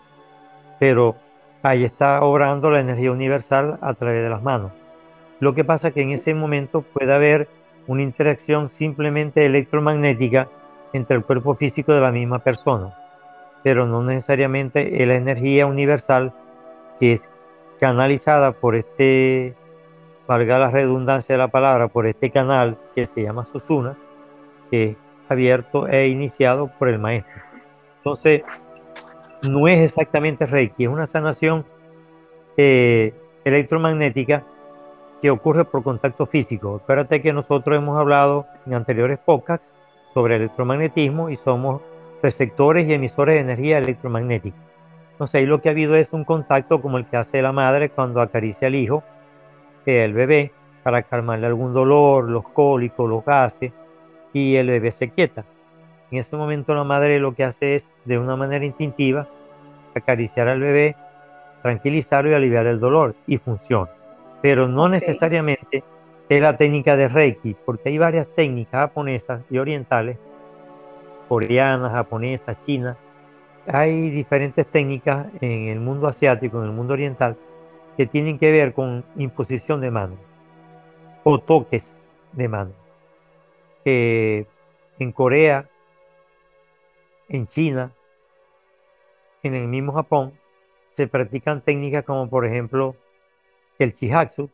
Pero 0.79 1.15
ahí 1.63 1.83
está 1.83 2.21
obrando 2.21 2.69
la 2.69 2.79
energía 2.79 3.11
universal 3.11 3.77
a 3.81 3.93
través 3.93 4.23
de 4.23 4.29
las 4.29 4.41
manos. 4.41 4.71
Lo 5.39 5.53
que 5.53 5.63
pasa 5.63 5.89
es 5.89 5.93
que 5.93 6.01
en 6.01 6.11
ese 6.11 6.33
momento 6.33 6.81
puede 6.81 7.13
haber 7.13 7.47
una 7.87 8.03
interacción 8.03 8.69
simplemente 8.69 9.45
electromagnética 9.45 10.47
entre 10.93 11.17
el 11.17 11.23
cuerpo 11.23 11.55
físico 11.55 11.93
de 11.93 12.01
la 12.01 12.11
misma 12.11 12.39
persona 12.39 12.93
pero 13.63 13.85
no 13.85 14.03
necesariamente 14.03 15.01
es 15.01 15.07
la 15.07 15.15
energía 15.15 15.65
universal 15.65 16.33
que 16.99 17.13
es 17.13 17.29
canalizada 17.79 18.51
por 18.51 18.75
este, 18.75 19.53
valga 20.27 20.59
la 20.59 20.69
redundancia 20.69 21.33
de 21.33 21.39
la 21.39 21.47
palabra, 21.47 21.87
por 21.87 22.07
este 22.07 22.29
canal 22.29 22.77
que 22.95 23.07
se 23.07 23.23
llama 23.23 23.47
Susuna, 23.51 23.95
que 24.69 24.91
es 24.91 24.97
abierto 25.29 25.87
e 25.87 26.07
iniciado 26.07 26.69
por 26.77 26.89
el 26.89 26.99
maestro. 26.99 27.41
Entonces, 27.97 28.43
no 29.47 29.67
es 29.67 29.79
exactamente 29.79 30.45
Reiki, 30.45 30.83
es 30.83 30.89
una 30.89 31.07
sanación 31.07 31.65
eh, 32.57 33.13
electromagnética 33.43 34.43
que 35.21 35.31
ocurre 35.31 35.65
por 35.65 35.83
contacto 35.83 36.25
físico. 36.25 36.81
Acuérdate 36.83 37.21
que 37.21 37.33
nosotros 37.33 37.77
hemos 37.77 37.97
hablado 37.97 38.45
en 38.65 38.73
anteriores 38.73 39.19
podcasts 39.19 39.67
sobre 40.13 40.37
electromagnetismo 40.37 41.29
y 41.29 41.37
somos 41.37 41.81
receptores 42.21 42.87
y 42.87 42.93
emisores 42.93 43.35
de 43.35 43.41
energía 43.41 43.77
electromagnética. 43.77 44.57
Entonces 45.11 45.35
ahí 45.35 45.45
lo 45.45 45.61
que 45.61 45.69
ha 45.69 45.71
habido 45.71 45.95
es 45.95 46.13
un 46.13 46.23
contacto 46.23 46.81
como 46.81 46.97
el 46.97 47.05
que 47.05 47.17
hace 47.17 47.41
la 47.41 47.51
madre 47.51 47.89
cuando 47.89 48.21
acaricia 48.21 48.67
al 48.67 48.75
hijo, 48.75 49.03
el 49.85 50.13
bebé, 50.13 50.51
para 50.83 51.03
calmarle 51.03 51.47
algún 51.47 51.73
dolor, 51.73 52.29
los 52.29 52.47
cólicos, 52.49 53.09
los 53.09 53.25
gases, 53.25 53.71
y 54.33 54.55
el 54.55 54.67
bebé 54.67 54.91
se 54.91 55.09
quieta. 55.09 55.43
En 56.11 56.19
ese 56.19 56.35
momento 56.35 56.73
la 56.73 56.83
madre 56.83 57.19
lo 57.19 57.33
que 57.33 57.43
hace 57.43 57.75
es, 57.75 57.89
de 58.05 58.17
una 58.17 58.35
manera 58.35 58.65
instintiva, 58.65 59.27
acariciar 59.95 60.47
al 60.47 60.59
bebé, 60.59 60.95
tranquilizarlo 61.61 62.31
y 62.31 62.33
aliviar 62.33 62.65
el 62.65 62.79
dolor, 62.79 63.15
y 63.27 63.37
funciona. 63.37 63.89
Pero 64.41 64.67
no 64.67 64.89
necesariamente 64.89 65.83
es 66.29 66.41
la 66.41 66.57
técnica 66.57 66.95
de 66.95 67.07
Reiki, 67.07 67.55
porque 67.65 67.89
hay 67.89 67.97
varias 67.97 68.27
técnicas 68.35 68.81
japonesas 68.81 69.41
y 69.49 69.57
orientales 69.57 70.17
coreana, 71.29 71.91
japonesa, 71.91 72.59
china. 72.65 72.97
Hay 73.67 74.09
diferentes 74.09 74.65
técnicas 74.67 75.27
en 75.39 75.67
el 75.67 75.79
mundo 75.79 76.07
asiático, 76.07 76.59
en 76.59 76.65
el 76.65 76.71
mundo 76.71 76.93
oriental, 76.93 77.37
que 77.95 78.07
tienen 78.07 78.39
que 78.39 78.51
ver 78.51 78.73
con 78.73 79.05
imposición 79.15 79.79
de 79.79 79.91
mano 79.91 80.15
o 81.23 81.37
toques 81.39 81.85
de 82.33 82.47
mano. 82.47 82.71
en 83.85 85.11
Corea, 85.13 85.65
en 87.29 87.47
China, 87.47 87.91
en 89.43 89.55
el 89.55 89.67
mismo 89.67 89.93
Japón, 89.93 90.33
se 90.91 91.07
practican 91.07 91.61
técnicas 91.61 92.03
como 92.03 92.29
por 92.29 92.45
ejemplo 92.45 92.95
el 93.77 93.93
Chihatsu, 93.93 94.49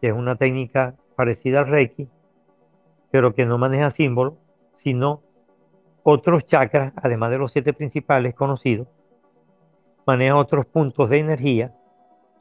que 0.00 0.08
es 0.08 0.14
una 0.14 0.36
técnica 0.36 0.94
parecida 1.16 1.60
al 1.60 1.68
Reiki, 1.68 2.08
pero 3.10 3.34
que 3.34 3.44
no 3.44 3.58
maneja 3.58 3.90
símbolos, 3.90 4.34
sino 4.76 5.22
otros 6.02 6.46
chakras, 6.46 6.92
además 6.96 7.30
de 7.30 7.38
los 7.38 7.52
siete 7.52 7.72
principales 7.72 8.34
conocidos, 8.34 8.88
maneja 10.06 10.36
otros 10.36 10.66
puntos 10.66 11.10
de 11.10 11.18
energía 11.18 11.74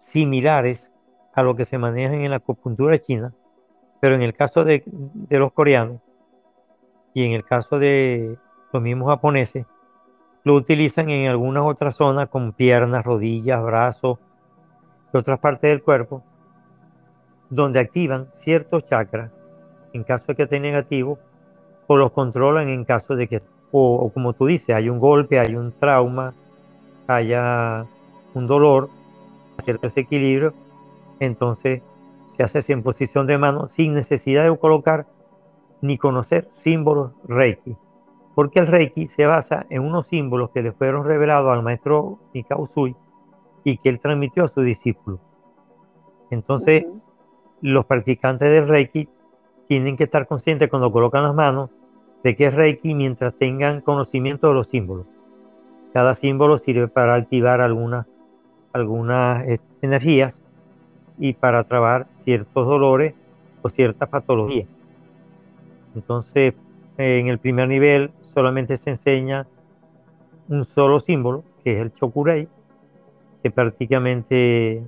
similares 0.01 0.91
a 1.33 1.43
lo 1.43 1.55
que 1.55 1.65
se 1.65 1.77
maneja 1.77 2.13
en 2.13 2.29
la 2.29 2.37
acupuntura 2.37 2.99
china, 2.99 3.33
pero 3.99 4.15
en 4.15 4.21
el 4.21 4.33
caso 4.33 4.63
de, 4.63 4.83
los 5.29 5.53
coreanos 5.53 6.01
y 7.13 7.25
en 7.25 7.31
el 7.31 7.45
caso 7.45 7.79
de 7.79 8.37
los 8.73 8.81
mismos 8.81 9.09
japoneses, 9.09 9.65
lo 10.43 10.55
utilizan 10.55 11.09
en 11.09 11.29
algunas 11.29 11.63
otras 11.63 11.95
zonas 11.95 12.27
como 12.29 12.51
piernas, 12.51 13.05
rodillas, 13.05 13.63
brazos 13.63 14.19
y 15.13 15.17
otras 15.17 15.39
partes 15.39 15.69
del 15.69 15.83
cuerpo, 15.83 16.23
donde 17.49 17.79
activan 17.79 18.27
ciertos 18.43 18.85
chakras 18.87 19.31
en 19.93 20.03
caso 20.03 20.25
de 20.27 20.35
que 20.35 20.43
esté 20.43 20.59
negativo 20.59 21.19
o 21.87 21.95
los 21.95 22.11
controlan 22.11 22.67
en 22.67 22.83
caso 22.83 23.15
de 23.15 23.27
que 23.27 23.41
o, 23.75 24.11
como 24.13 24.33
tú 24.33 24.45
dices, 24.45 24.75
hay 24.75 24.87
un 24.87 24.99
golpe, 24.99 25.39
hay 25.39 25.55
un 25.55 25.71
trauma, 25.71 26.33
haya 27.07 27.85
un 28.35 28.45
dolor, 28.45 28.89
cierto 29.63 29.87
desequilibrio, 29.87 30.53
entonces 31.19 31.81
se 32.35 32.43
hace 32.43 32.71
en 32.71 32.83
posición 32.83 33.25
de 33.25 33.37
mano 33.39 33.67
sin 33.69 33.95
necesidad 33.95 34.43
de 34.43 34.55
colocar 34.57 35.07
ni 35.81 35.97
conocer 35.97 36.47
símbolos 36.61 37.13
Reiki, 37.27 37.75
porque 38.35 38.59
el 38.59 38.67
Reiki 38.67 39.07
se 39.07 39.25
basa 39.25 39.65
en 39.69 39.83
unos 39.83 40.07
símbolos 40.07 40.49
que 40.51 40.61
le 40.61 40.71
fueron 40.71 41.05
revelados 41.05 41.51
al 41.51 41.63
maestro 41.63 42.19
Mikao 42.33 42.61
Usui 42.61 42.95
y 43.63 43.77
que 43.77 43.89
él 43.89 43.99
transmitió 43.99 44.45
a 44.45 44.47
su 44.47 44.61
discípulo. 44.61 45.19
Entonces, 46.29 46.85
los 47.61 47.85
practicantes 47.85 48.49
del 48.49 48.67
Reiki 48.67 49.07
tienen 49.67 49.95
que 49.97 50.05
estar 50.05 50.27
conscientes 50.27 50.69
cuando 50.69 50.91
colocan 50.91 51.23
las 51.23 51.35
manos 51.35 51.69
de 52.23 52.35
qué 52.35 52.47
es 52.47 52.53
Reiki 52.53 52.93
mientras 52.93 53.35
tengan 53.35 53.81
conocimiento 53.81 54.47
de 54.47 54.53
los 54.55 54.67
símbolos. 54.67 55.05
Cada 55.93 56.15
símbolo 56.15 56.57
sirve 56.57 56.87
para 56.87 57.15
activar 57.15 57.61
algunas 57.61 58.07
algunas 58.73 59.47
eh, 59.47 59.59
energías 59.81 60.41
y 61.19 61.33
para 61.33 61.63
trabar 61.65 62.07
ciertos 62.23 62.67
dolores 62.67 63.13
o 63.61 63.69
ciertas 63.69 64.09
patologías. 64.09 64.67
Entonces, 65.95 66.55
en 66.97 67.27
el 67.27 67.37
primer 67.37 67.67
nivel 67.67 68.11
solamente 68.33 68.77
se 68.77 68.91
enseña 68.91 69.45
un 70.49 70.65
solo 70.65 70.99
símbolo, 70.99 71.43
que 71.63 71.73
es 71.73 71.81
el 71.81 71.93
Chokurei, 71.93 72.47
que 73.41 73.51
prácticamente 73.51 74.83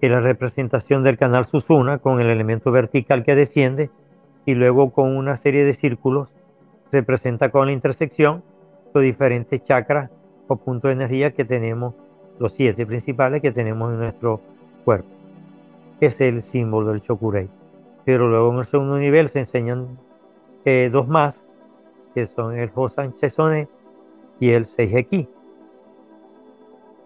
es 0.00 0.10
la 0.10 0.20
representación 0.20 1.02
del 1.02 1.18
canal 1.18 1.46
Susuna 1.46 1.98
con 1.98 2.20
el 2.20 2.28
elemento 2.28 2.70
vertical 2.70 3.24
que 3.24 3.34
desciende 3.34 3.90
y 4.46 4.54
luego 4.54 4.90
con 4.90 5.16
una 5.16 5.36
serie 5.36 5.64
de 5.64 5.74
círculos 5.74 6.28
representa 6.92 7.50
con 7.50 7.66
la 7.66 7.72
intersección 7.72 8.42
los 8.92 9.02
diferentes 9.02 9.64
chakras 9.64 10.10
o 10.46 10.56
puntos 10.56 10.90
de 10.90 10.92
energía 10.92 11.32
que 11.32 11.44
tenemos, 11.44 11.94
los 12.38 12.52
siete 12.52 12.86
principales 12.86 13.42
que 13.42 13.50
tenemos 13.50 13.92
en 13.92 13.98
nuestro 13.98 14.40
cuerpo. 14.84 15.08
Es 16.00 16.20
el 16.20 16.42
símbolo 16.44 16.92
del 16.92 17.02
Chokurei. 17.02 17.48
Pero 18.04 18.28
luego 18.28 18.52
en 18.52 18.58
el 18.58 18.66
segundo 18.66 18.98
nivel 18.98 19.28
se 19.30 19.40
enseñan 19.40 19.98
eh, 20.64 20.90
dos 20.92 21.08
más, 21.08 21.43
que 22.14 22.26
son 22.26 22.58
el 22.58 22.70
Hosan 22.74 23.14
Chesone 23.14 23.68
y 24.40 24.50
el 24.50 24.66
Seiheki. 24.66 25.28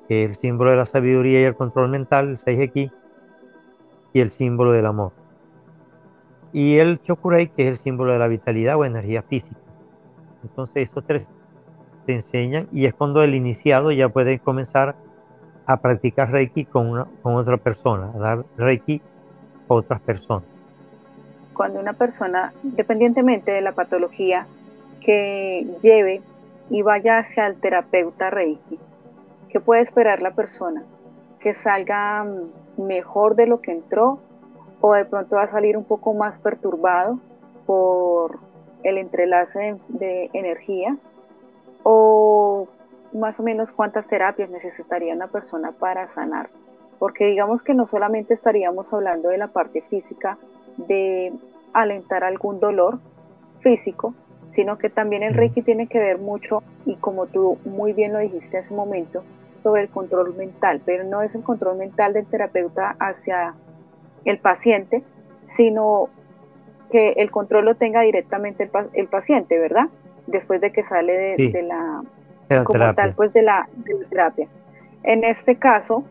El 0.09 0.37
símbolo 0.37 0.71
de 0.71 0.77
la 0.77 0.87
sabiduría 0.87 1.41
y 1.41 1.45
el 1.45 1.55
control 1.55 1.89
mental, 1.89 2.29
el 2.29 2.39
Seiheki, 2.39 2.91
y 4.13 4.21
el 4.21 4.31
símbolo 4.31 4.73
del 4.73 4.87
amor. 4.87 5.13
Y 6.53 6.79
el 6.79 7.01
Chokurei, 7.03 7.49
que 7.49 7.65
es 7.65 7.69
el 7.69 7.77
símbolo 7.77 8.13
de 8.13 8.19
la 8.19 8.29
vitalidad 8.29 8.77
o 8.77 8.85
energía 8.85 9.23
física. 9.23 9.61
Entonces 10.43 10.85
estos 10.85 11.05
tres 11.05 11.27
se 12.07 12.13
enseñan 12.13 12.69
y 12.73 12.87
es 12.87 12.95
cuando 12.95 13.23
el 13.23 13.35
iniciado 13.35 13.93
ya 13.93 14.09
puede 14.09 14.39
comenzar 14.39 14.95
a 15.67 15.77
practicar 15.77 16.31
Reiki 16.31 16.65
con, 16.65 16.89
una, 16.89 17.07
con 17.23 17.35
otra 17.35 17.59
persona, 17.59 18.11
a 18.15 18.19
dar 18.19 18.45
Reiki 18.57 19.03
a 19.69 19.75
otras 19.75 20.01
personas. 20.01 20.45
Cuando 21.53 21.81
una 21.81 21.93
persona, 21.93 22.53
independientemente 22.65 23.51
de 23.51 23.61
la 23.61 23.73
patología, 23.73 24.47
que 25.01 25.67
lleve 25.83 26.23
y 26.71 26.83
vaya 26.83 27.19
hacia 27.19 27.47
el 27.47 27.61
terapeuta 27.61 28.31
Reiki, 28.31 28.79
¿qué 29.49 29.61
puede 29.61 29.83
esperar 29.83 30.21
la 30.23 30.33
persona? 30.33 30.85
¿Que 31.41 31.55
salga 31.55 32.25
mm, 32.25 32.83
mejor 32.83 33.35
de 33.35 33.47
lo 33.47 33.61
que 33.61 33.73
entró 33.73 34.19
o 34.81 34.93
de 34.93 35.05
pronto 35.05 35.37
va 35.37 35.45
a 35.45 35.49
salir 35.49 35.77
un 35.77 35.85
poco 35.85 36.15
más 36.15 36.39
perturbado 36.39 37.19
por 37.67 38.39
el 38.83 38.99
entrelace 38.99 39.77
de, 39.89 40.31
energías? 40.33 41.07
¿O 41.83 42.69
más 43.13 43.41
o 43.41 43.43
menos 43.43 43.71
cuántas 43.71 44.07
terapias 44.07 44.51
necesitaría 44.51 45.15
una 45.15 45.29
persona 45.29 45.73
para 45.73 46.07
sanar? 46.07 46.51
Porque 46.99 47.27
digamos 47.27 47.63
que 47.63 47.75
no 47.75 47.87
solamente 47.87 48.35
estaríamos 48.35 48.93
hablando 48.93 49.29
de 49.31 49.39
la 49.39 49.49
parte 49.49 49.83
física 49.83 50.37
de 50.77 51.33
alentar 51.73 52.25
algún 52.25 52.61
dolor 52.61 52.99
físico, 53.61 54.15
sino 54.51 54.79
que 54.79 54.91
también 54.91 55.23
el 55.23 55.35
Reiki 55.35 55.63
tiene 55.63 55.87
que 55.87 55.99
ver 55.99 56.19
mucho, 56.19 56.63
y 56.87 56.97
como 56.97 57.27
tú 57.27 57.59
muy 57.65 57.93
bien 57.93 58.13
lo 58.13 58.19
dijiste 58.19 58.59
hace 58.59 58.73
un 58.73 58.79
momento, 58.79 59.23
sobre 59.63 59.83
el 59.83 59.89
control 59.89 60.35
mental, 60.35 60.81
pero 60.85 61.05
no 61.05 61.23
es 61.23 61.35
el 61.35 61.43
control 61.43 61.77
mental 61.79 62.13
del 62.13 62.27
terapeuta 62.27 62.97
hacia 62.99 63.55
el 64.25 64.39
paciente, 64.39 65.03
sino 65.47 66.09
que 66.91 67.11
el 67.17 67.31
control 67.31 67.67
lo 67.67 67.75
tenga 67.75 68.01
directamente 68.03 68.71
el, 68.95 69.09
paciente, 69.09 69.59
¿verdad? 69.59 69.89
Después 70.27 70.61
de 70.61 70.73
que 70.73 70.83
sale 70.83 71.37
de, 71.37 71.63
la, 71.63 72.03
como 72.65 72.95
tal, 72.95 73.15
pues 73.15 73.33
de 73.33 73.43
la, 73.43 73.69
terapia. 74.09 74.49
En 75.03 75.25
este 75.25 75.57
caso, 75.57 76.05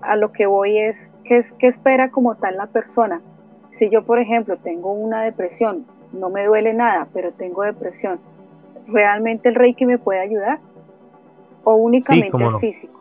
a 0.00 0.16
lo 0.16 0.32
que 0.32 0.46
voy 0.46 0.78
es, 0.78 1.12
¿qué, 1.24 1.44
¿qué 1.58 1.68
espera 1.68 2.10
como 2.10 2.34
tal 2.36 2.56
la 2.56 2.66
persona? 2.66 3.20
Si 3.70 3.90
yo, 3.90 4.04
por 4.04 4.18
ejemplo, 4.18 4.56
tengo 4.56 4.92
una 4.92 5.22
depresión 5.22 5.86
no 6.14 6.30
me 6.30 6.46
duele 6.46 6.72
nada, 6.72 7.08
pero 7.12 7.32
tengo 7.32 7.62
depresión, 7.62 8.18
¿realmente 8.86 9.48
el 9.48 9.54
Reiki 9.54 9.86
me 9.86 9.98
puede 9.98 10.20
ayudar? 10.20 10.58
¿O 11.64 11.74
únicamente 11.74 12.36
el 12.36 12.58
físico? 12.58 13.00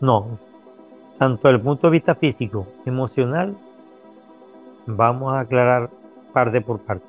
No, 0.00 0.38
tanto 1.18 1.48
desde 1.48 1.58
el 1.58 1.62
punto 1.62 1.86
de 1.86 1.92
vista 1.92 2.14
físico, 2.14 2.66
emocional, 2.86 3.56
vamos 4.86 5.32
a 5.32 5.40
aclarar 5.40 5.90
parte 6.32 6.60
por 6.60 6.80
parte. 6.80 7.06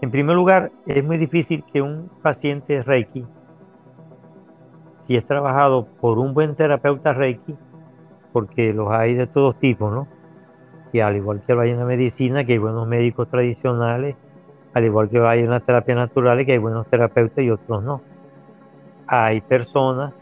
En 0.00 0.10
primer 0.10 0.36
lugar, 0.36 0.70
es 0.86 1.04
muy 1.04 1.16
difícil 1.18 1.64
que 1.72 1.80
un 1.80 2.10
paciente 2.22 2.82
Reiki, 2.82 3.24
si 5.06 5.16
es 5.16 5.26
trabajado 5.26 5.86
por 6.00 6.18
un 6.18 6.34
buen 6.34 6.54
terapeuta 6.54 7.12
Reiki, 7.12 7.54
porque 8.32 8.72
los 8.72 8.90
hay 8.90 9.14
de 9.14 9.26
todos 9.26 9.58
tipos, 9.60 9.92
¿no? 9.92 10.08
Que 10.94 11.02
al 11.02 11.16
igual 11.16 11.42
que 11.44 11.52
vaya 11.54 11.72
en 11.72 11.80
la 11.80 11.84
medicina, 11.86 12.44
que 12.44 12.52
hay 12.52 12.58
buenos 12.58 12.86
médicos 12.86 13.28
tradicionales, 13.28 14.14
al 14.74 14.84
igual 14.84 15.08
que 15.10 15.18
vaya 15.18 15.42
en 15.42 15.50
la 15.50 15.58
terapia 15.58 15.96
natural, 15.96 16.46
que 16.46 16.52
hay 16.52 16.58
buenos 16.58 16.86
terapeutas 16.86 17.44
y 17.44 17.50
otros 17.50 17.82
no. 17.82 18.00
Hay 19.08 19.40
personas 19.40 20.14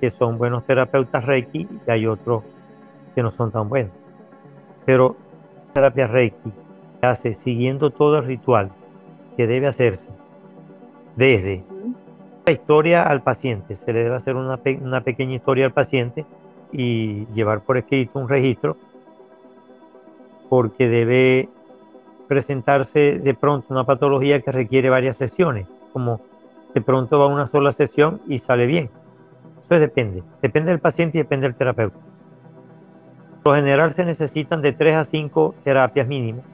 que 0.00 0.10
son 0.10 0.38
buenos 0.38 0.64
terapeutas 0.64 1.24
Reiki 1.24 1.66
y 1.84 1.90
hay 1.90 2.06
otros 2.06 2.44
que 3.16 3.22
no 3.24 3.32
son 3.32 3.50
tan 3.50 3.68
buenos. 3.68 3.90
Pero 4.86 5.16
terapia 5.72 6.06
Reiki 6.06 6.52
se 7.00 7.06
hace 7.06 7.34
siguiendo 7.34 7.90
todo 7.90 8.18
el 8.18 8.26
ritual 8.26 8.70
que 9.36 9.48
debe 9.48 9.66
hacerse 9.66 10.08
desde 11.16 11.64
la 12.46 12.52
historia 12.52 13.02
al 13.02 13.22
paciente. 13.22 13.74
Se 13.74 13.92
le 13.92 14.04
debe 14.04 14.14
hacer 14.14 14.36
una 14.36 15.00
pequeña 15.00 15.34
historia 15.34 15.66
al 15.66 15.72
paciente 15.72 16.24
y 16.70 17.26
llevar 17.34 17.62
por 17.62 17.76
escrito 17.76 18.20
un 18.20 18.28
registro 18.28 18.76
porque 20.50 20.88
debe 20.88 21.48
presentarse 22.28 23.20
de 23.20 23.34
pronto 23.34 23.68
una 23.70 23.84
patología 23.84 24.40
que 24.40 24.52
requiere 24.52 24.90
varias 24.90 25.16
sesiones, 25.16 25.66
como 25.92 26.20
de 26.74 26.80
pronto 26.80 27.18
va 27.18 27.28
una 27.28 27.46
sola 27.46 27.72
sesión 27.72 28.20
y 28.26 28.38
sale 28.38 28.66
bien. 28.66 28.90
Eso 29.64 29.78
depende, 29.78 30.24
depende 30.42 30.72
del 30.72 30.80
paciente 30.80 31.18
y 31.18 31.22
depende 31.22 31.46
del 31.46 31.54
terapeuta. 31.54 31.96
Por 33.44 33.54
lo 33.54 33.62
general 33.62 33.94
se 33.94 34.04
necesitan 34.04 34.60
de 34.60 34.72
3 34.72 34.96
a 34.96 35.04
5 35.04 35.54
terapias 35.64 36.08
mínimas. 36.08 36.44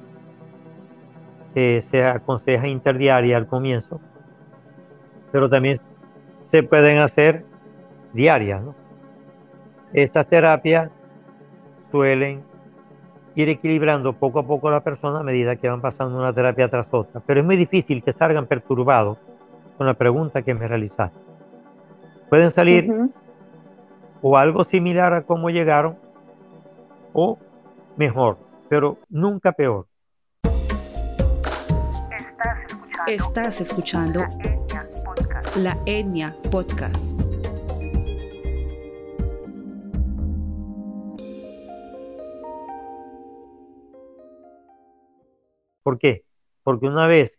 se 1.54 2.04
aconseja 2.04 2.68
interdiaria 2.68 3.38
al 3.38 3.46
comienzo, 3.46 3.98
pero 5.32 5.48
también 5.48 5.80
se 6.42 6.62
pueden 6.62 6.98
hacer 6.98 7.44
diarias. 8.12 8.62
Estas 9.94 10.28
terapias 10.28 10.90
suelen 11.90 12.42
ir 13.36 13.50
equilibrando 13.50 14.14
poco 14.14 14.40
a 14.40 14.46
poco 14.46 14.68
a 14.68 14.72
la 14.72 14.80
persona 14.80 15.20
a 15.20 15.22
medida 15.22 15.56
que 15.56 15.68
van 15.68 15.82
pasando 15.82 16.18
una 16.18 16.32
terapia 16.32 16.68
tras 16.68 16.92
otra. 16.92 17.20
Pero 17.20 17.40
es 17.40 17.46
muy 17.46 17.56
difícil 17.56 18.02
que 18.02 18.12
salgan 18.14 18.46
perturbados 18.46 19.18
con 19.76 19.86
la 19.86 19.94
pregunta 19.94 20.42
que 20.42 20.54
me 20.54 20.66
realizaste. 20.66 21.18
Pueden 22.30 22.50
salir 22.50 22.90
o 24.22 24.36
algo 24.36 24.64
similar 24.64 25.12
a 25.12 25.22
cómo 25.22 25.50
llegaron 25.50 25.96
o 27.12 27.38
mejor, 27.96 28.38
pero 28.68 28.98
nunca 29.10 29.52
peor. 29.52 29.86
Estás 33.06 33.60
escuchando, 33.60 34.20
La 35.62 35.76
Etnia 35.84 36.34
Podcast. 36.50 37.15
¿Por 45.86 46.00
qué? 46.00 46.24
Porque 46.64 46.88
una 46.88 47.06
vez 47.06 47.38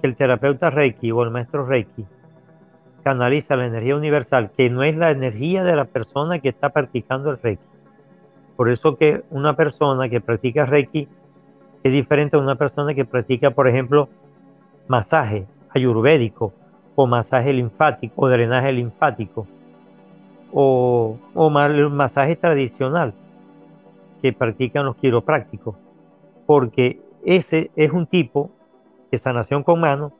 que 0.00 0.06
el 0.06 0.16
terapeuta 0.16 0.70
Reiki 0.70 1.10
o 1.10 1.22
el 1.22 1.30
maestro 1.30 1.66
Reiki 1.66 2.06
canaliza 3.02 3.54
la 3.54 3.66
energía 3.66 3.96
universal, 3.96 4.52
que 4.56 4.70
no 4.70 4.82
es 4.82 4.96
la 4.96 5.10
energía 5.10 5.62
de 5.62 5.76
la 5.76 5.84
persona 5.84 6.38
que 6.38 6.48
está 6.48 6.70
practicando 6.70 7.30
el 7.30 7.38
Reiki. 7.38 7.62
Por 8.56 8.70
eso 8.70 8.96
que 8.96 9.24
una 9.28 9.54
persona 9.56 10.08
que 10.08 10.22
practica 10.22 10.64
Reiki 10.64 11.06
es 11.82 11.92
diferente 11.92 12.38
a 12.38 12.40
una 12.40 12.54
persona 12.54 12.94
que 12.94 13.04
practica, 13.04 13.50
por 13.50 13.68
ejemplo, 13.68 14.08
masaje 14.88 15.46
ayurvédico 15.74 16.54
o 16.94 17.06
masaje 17.06 17.52
linfático 17.52 18.22
o 18.22 18.28
drenaje 18.30 18.72
linfático 18.72 19.46
o, 20.50 21.18
o 21.34 21.50
masaje 21.50 22.36
tradicional 22.36 23.12
que 24.22 24.32
practican 24.32 24.86
los 24.86 24.96
quiroprácticos. 24.96 25.76
Porque 26.46 27.04
ese 27.24 27.70
es 27.76 27.92
un 27.92 28.06
tipo 28.06 28.50
de 29.10 29.18
sanación 29.18 29.62
con 29.62 29.80
mano, 29.80 30.12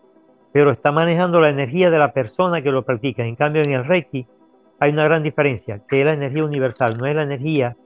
pero 0.53 0.71
está 0.71 0.93
manejando 0.93 1.41
la 1.41 1.51
energía 1.51 1.91
de 1.91 1.99
la 1.99 2.13
persona 2.13 2.63
que 2.63 2.71
lo 2.71 2.85
practica. 2.85 3.25
En 3.25 3.37
cambio, 3.37 3.63
en 3.65 3.73
el 3.73 3.85
Reiki 3.85 4.27
hay 4.79 4.93
una 4.93 5.05
gran 5.05 5.23
diferencia, 5.23 5.81
que 5.89 6.01
es 6.01 6.07
la 6.07 6.13
energía 6.13 6.45
universal, 6.45 6.95
no 6.99 7.07
es 7.07 7.17
la 7.17 7.25
energía 7.25 7.77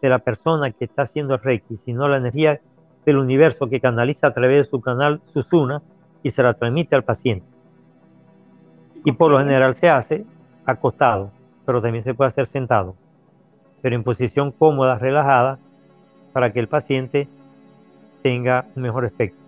de 0.00 0.08
la 0.08 0.18
persona 0.18 0.70
que 0.70 0.84
está 0.84 1.02
haciendo 1.02 1.34
el 1.34 1.40
Reiki, 1.40 1.76
sino 1.76 2.08
la 2.08 2.18
energía 2.18 2.60
del 3.04 3.18
universo 3.18 3.68
que 3.68 3.80
canaliza 3.80 4.28
a 4.28 4.34
través 4.34 4.66
de 4.66 4.70
su 4.70 4.80
canal 4.80 5.20
Susuna 5.32 5.82
y 6.22 6.30
se 6.30 6.42
la 6.42 6.54
transmite 6.54 6.94
al 6.94 7.04
paciente. 7.04 7.46
Y 9.04 9.12
por 9.12 9.30
lo 9.30 9.38
general 9.38 9.74
se 9.76 9.88
hace 9.88 10.24
acostado, 10.66 11.30
pero 11.64 11.80
también 11.80 12.04
se 12.04 12.14
puede 12.14 12.28
hacer 12.28 12.46
sentado, 12.46 12.94
pero 13.80 13.96
en 13.96 14.04
posición 14.04 14.52
cómoda, 14.52 14.98
relajada, 14.98 15.58
para 16.32 16.52
que 16.52 16.60
el 16.60 16.68
paciente 16.68 17.28
tenga 18.22 18.66
un 18.74 18.82
mejor 18.82 19.04
efecto. 19.04 19.38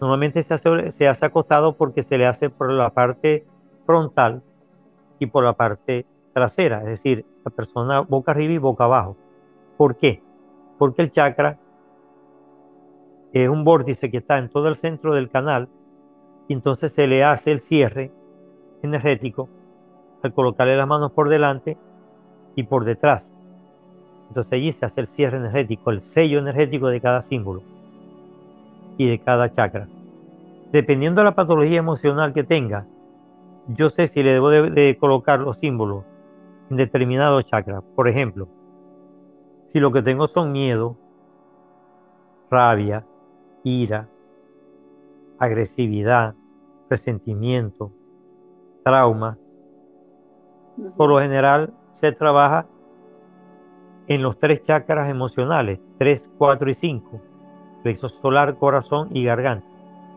Normalmente 0.00 0.42
se 0.42 0.54
hace, 0.54 0.92
se 0.92 1.08
hace 1.08 1.26
acostado 1.26 1.74
porque 1.74 2.02
se 2.02 2.18
le 2.18 2.26
hace 2.26 2.50
por 2.50 2.70
la 2.70 2.90
parte 2.90 3.44
frontal 3.86 4.42
y 5.18 5.26
por 5.26 5.44
la 5.44 5.54
parte 5.54 6.04
trasera, 6.34 6.80
es 6.80 6.86
decir, 6.86 7.24
la 7.44 7.50
persona 7.50 8.00
boca 8.00 8.32
arriba 8.32 8.52
y 8.52 8.58
boca 8.58 8.84
abajo. 8.84 9.16
¿Por 9.78 9.96
qué? 9.96 10.20
Porque 10.78 11.02
el 11.02 11.10
chakra 11.10 11.58
es 13.32 13.48
un 13.48 13.64
vórtice 13.64 14.10
que 14.10 14.18
está 14.18 14.38
en 14.38 14.50
todo 14.50 14.68
el 14.68 14.76
centro 14.76 15.14
del 15.14 15.30
canal 15.30 15.68
y 16.48 16.52
entonces 16.52 16.92
se 16.92 17.06
le 17.06 17.24
hace 17.24 17.52
el 17.52 17.60
cierre 17.60 18.10
energético 18.82 19.48
al 20.22 20.34
colocarle 20.34 20.76
las 20.76 20.86
manos 20.86 21.12
por 21.12 21.28
delante 21.28 21.78
y 22.54 22.64
por 22.64 22.84
detrás. 22.84 23.26
Entonces 24.28 24.52
allí 24.52 24.72
se 24.72 24.84
hace 24.84 25.00
el 25.00 25.08
cierre 25.08 25.38
energético, 25.38 25.90
el 25.90 26.02
sello 26.02 26.38
energético 26.38 26.88
de 26.88 27.00
cada 27.00 27.22
símbolo 27.22 27.75
y 28.96 29.08
de 29.08 29.18
cada 29.18 29.50
chakra. 29.50 29.88
Dependiendo 30.72 31.20
de 31.20 31.26
la 31.26 31.34
patología 31.34 31.78
emocional 31.78 32.32
que 32.32 32.44
tenga, 32.44 32.86
yo 33.68 33.90
sé 33.90 34.08
si 34.08 34.22
le 34.22 34.32
debo 34.32 34.50
de, 34.50 34.96
colocar 34.98 35.40
los 35.40 35.58
símbolos 35.58 36.04
en 36.70 36.76
determinado 36.76 37.42
chakra. 37.42 37.82
Por 37.94 38.08
ejemplo, 38.08 38.48
si 39.68 39.80
lo 39.80 39.92
que 39.92 40.02
tengo 40.02 40.28
son 40.28 40.52
miedo, 40.52 40.96
rabia, 42.50 43.04
ira, 43.64 44.08
agresividad, 45.38 46.34
resentimiento, 46.88 47.90
trauma, 48.84 49.38
por 50.96 51.08
lo 51.08 51.18
general 51.20 51.72
se 51.90 52.12
trabaja 52.12 52.66
en 54.06 54.22
los 54.22 54.38
tres 54.38 54.62
chakras 54.64 55.10
emocionales, 55.10 55.80
3, 55.98 56.30
4 56.38 56.70
y 56.70 56.74
5, 56.74 57.20
plexo 57.86 58.08
solar, 58.08 58.56
corazón 58.56 59.10
y 59.12 59.22
garganta, 59.22 59.64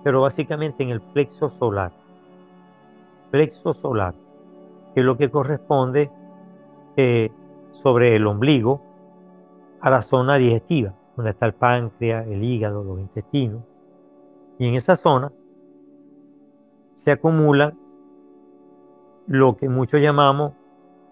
pero 0.04 0.22
básicamente 0.22 0.82
en 0.82 0.90
el 0.90 1.02
plexo 1.02 1.52
solar. 1.52 1.92
Plexo 3.30 3.76
solar, 3.76 4.16
que 4.92 5.02
es 5.02 5.06
lo 5.06 5.16
que 5.18 5.30
corresponde 5.30 6.10
eh, 6.98 7.30
sobre 7.74 8.16
el 8.16 8.26
ombligo 8.26 8.82
a 9.82 9.92
la 9.92 10.02
zona 10.02 10.38
digestiva, 10.38 10.96
donde 11.16 11.30
está 11.30 11.46
el 11.46 11.54
páncreas, 11.54 12.26
el 12.28 12.44
hígado, 12.44 12.84
los 12.84 13.00
intestinos. 13.00 13.62
Y 14.58 14.68
en 14.68 14.74
esa 14.74 14.96
zona 14.96 15.32
se 16.96 17.12
acumulan 17.12 17.78
lo 19.28 19.58
que 19.58 19.70
muchos 19.70 20.02
llamamos 20.02 20.54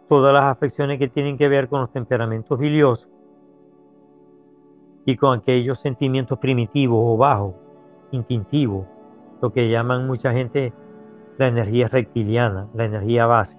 todas 0.10 0.34
las 0.34 0.46
afecciones 0.46 0.98
que 0.98 1.08
tienen 1.08 1.38
que 1.38 1.50
ver 1.50 1.70
con 1.70 1.82
los 1.82 1.92
temperamentos 1.92 2.58
biliosos 2.58 3.08
y 5.08 5.16
con 5.16 5.40
aquellos 5.40 5.80
sentimientos 5.80 6.38
primitivos 6.38 7.00
o 7.02 7.16
bajos, 7.16 7.56
instintivos, 8.12 8.86
lo 9.42 9.54
que 9.54 9.70
llaman 9.70 10.06
mucha 10.06 10.34
gente 10.34 10.74
la 11.38 11.48
energía 11.48 11.88
reptiliana, 11.88 12.68
la 12.74 12.84
energía 12.84 13.26
base. 13.26 13.58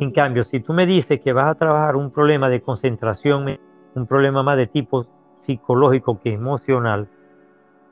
En 0.00 0.10
cambio, 0.10 0.44
si 0.44 0.60
tú 0.60 0.74
me 0.74 0.84
dices 0.84 1.18
que 1.22 1.32
vas 1.32 1.46
a 1.46 1.54
trabajar 1.54 1.96
un 1.96 2.10
problema 2.10 2.50
de 2.50 2.60
concentración, 2.60 3.58
un 3.94 4.06
problema 4.06 4.42
más 4.42 4.58
de 4.58 4.66
tipo 4.66 5.06
psicológico 5.36 6.20
que 6.20 6.34
emocional, 6.34 7.08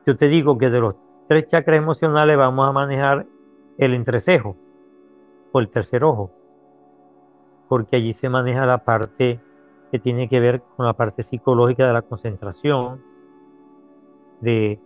yo 0.06 0.18
te 0.18 0.28
digo 0.28 0.58
que 0.58 0.68
de 0.68 0.80
los 0.80 0.94
tres 1.26 1.46
chakras 1.46 1.78
emocionales 1.78 2.36
vamos 2.36 2.68
a 2.68 2.72
manejar 2.72 3.24
el 3.78 3.94
entrecejo 3.94 4.56
o 5.52 5.58
el 5.58 5.70
tercer 5.70 6.04
ojo, 6.04 6.32
porque 7.66 7.96
allí 7.96 8.12
se 8.12 8.28
maneja 8.28 8.66
la 8.66 8.84
parte 8.84 9.40
que 9.94 10.00
tiene 10.00 10.28
que 10.28 10.40
ver 10.40 10.60
con 10.76 10.86
la 10.86 10.94
parte 10.94 11.22
psicológica 11.22 11.86
de 11.86 11.92
la 11.92 12.02
concentración, 12.02 13.00
de 14.40 14.80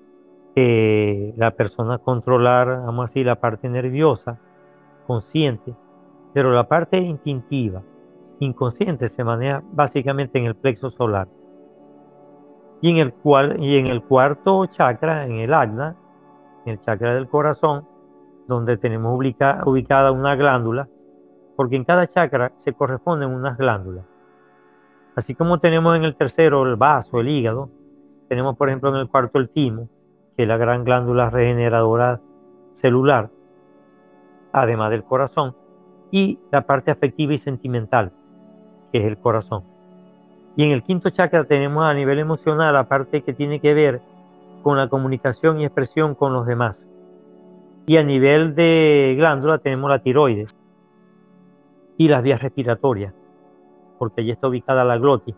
la 1.34 1.50
persona 1.52 1.96
controlar, 1.96 2.82
vamos 2.84 3.04
a 3.04 3.06
decir, 3.06 3.24
la 3.24 3.36
parte 3.36 3.70
nerviosa, 3.70 4.38
consciente, 5.06 5.74
pero 6.34 6.52
la 6.52 6.68
parte 6.68 6.98
instintiva, 6.98 7.80
inconsciente, 8.40 9.08
se 9.08 9.24
maneja 9.24 9.62
básicamente 9.72 10.38
en 10.38 10.44
el 10.44 10.56
plexo 10.56 10.90
solar. 10.90 11.26
Y 12.82 12.90
en 12.90 12.98
el, 12.98 13.14
cual, 13.14 13.64
y 13.64 13.78
en 13.78 13.86
el 13.86 14.02
cuarto 14.02 14.66
chakra, 14.66 15.24
en 15.24 15.36
el 15.36 15.54
agna, 15.54 15.96
en 16.66 16.72
el 16.72 16.80
chakra 16.80 17.14
del 17.14 17.30
corazón, 17.30 17.86
donde 18.46 18.76
tenemos 18.76 19.16
ubicada 19.16 20.12
una 20.12 20.36
glándula, 20.36 20.86
porque 21.56 21.76
en 21.76 21.84
cada 21.84 22.06
chakra 22.06 22.52
se 22.58 22.74
corresponden 22.74 23.30
unas 23.30 23.56
glándulas. 23.56 24.17
Así 25.18 25.34
como 25.34 25.58
tenemos 25.58 25.96
en 25.96 26.04
el 26.04 26.14
tercero 26.14 26.62
el 26.62 26.76
vaso, 26.76 27.18
el 27.18 27.28
hígado, 27.28 27.70
tenemos 28.28 28.56
por 28.56 28.68
ejemplo 28.68 28.90
en 28.90 29.00
el 29.00 29.08
cuarto 29.08 29.40
el 29.40 29.48
timo, 29.48 29.88
que 30.36 30.44
es 30.44 30.48
la 30.48 30.56
gran 30.56 30.84
glándula 30.84 31.28
regeneradora 31.28 32.20
celular, 32.76 33.28
además 34.52 34.90
del 34.90 35.02
corazón, 35.02 35.56
y 36.12 36.38
la 36.52 36.60
parte 36.60 36.92
afectiva 36.92 37.34
y 37.34 37.38
sentimental, 37.38 38.12
que 38.92 38.98
es 39.00 39.06
el 39.06 39.18
corazón. 39.18 39.64
Y 40.54 40.62
en 40.62 40.70
el 40.70 40.84
quinto 40.84 41.10
chakra 41.10 41.42
tenemos 41.42 41.84
a 41.84 41.94
nivel 41.94 42.20
emocional 42.20 42.72
la 42.72 42.84
parte 42.84 43.22
que 43.22 43.32
tiene 43.32 43.58
que 43.58 43.74
ver 43.74 44.00
con 44.62 44.76
la 44.76 44.88
comunicación 44.88 45.58
y 45.58 45.64
expresión 45.64 46.14
con 46.14 46.32
los 46.32 46.46
demás. 46.46 46.86
Y 47.86 47.96
a 47.96 48.04
nivel 48.04 48.54
de 48.54 49.16
glándula 49.18 49.58
tenemos 49.58 49.90
la 49.90 49.98
tiroides 49.98 50.56
y 51.96 52.06
las 52.06 52.22
vías 52.22 52.40
respiratorias, 52.40 53.17
porque 53.98 54.20
allí 54.20 54.30
está 54.30 54.48
ubicada 54.48 54.84
la 54.84 54.98
glotis, 54.98 55.34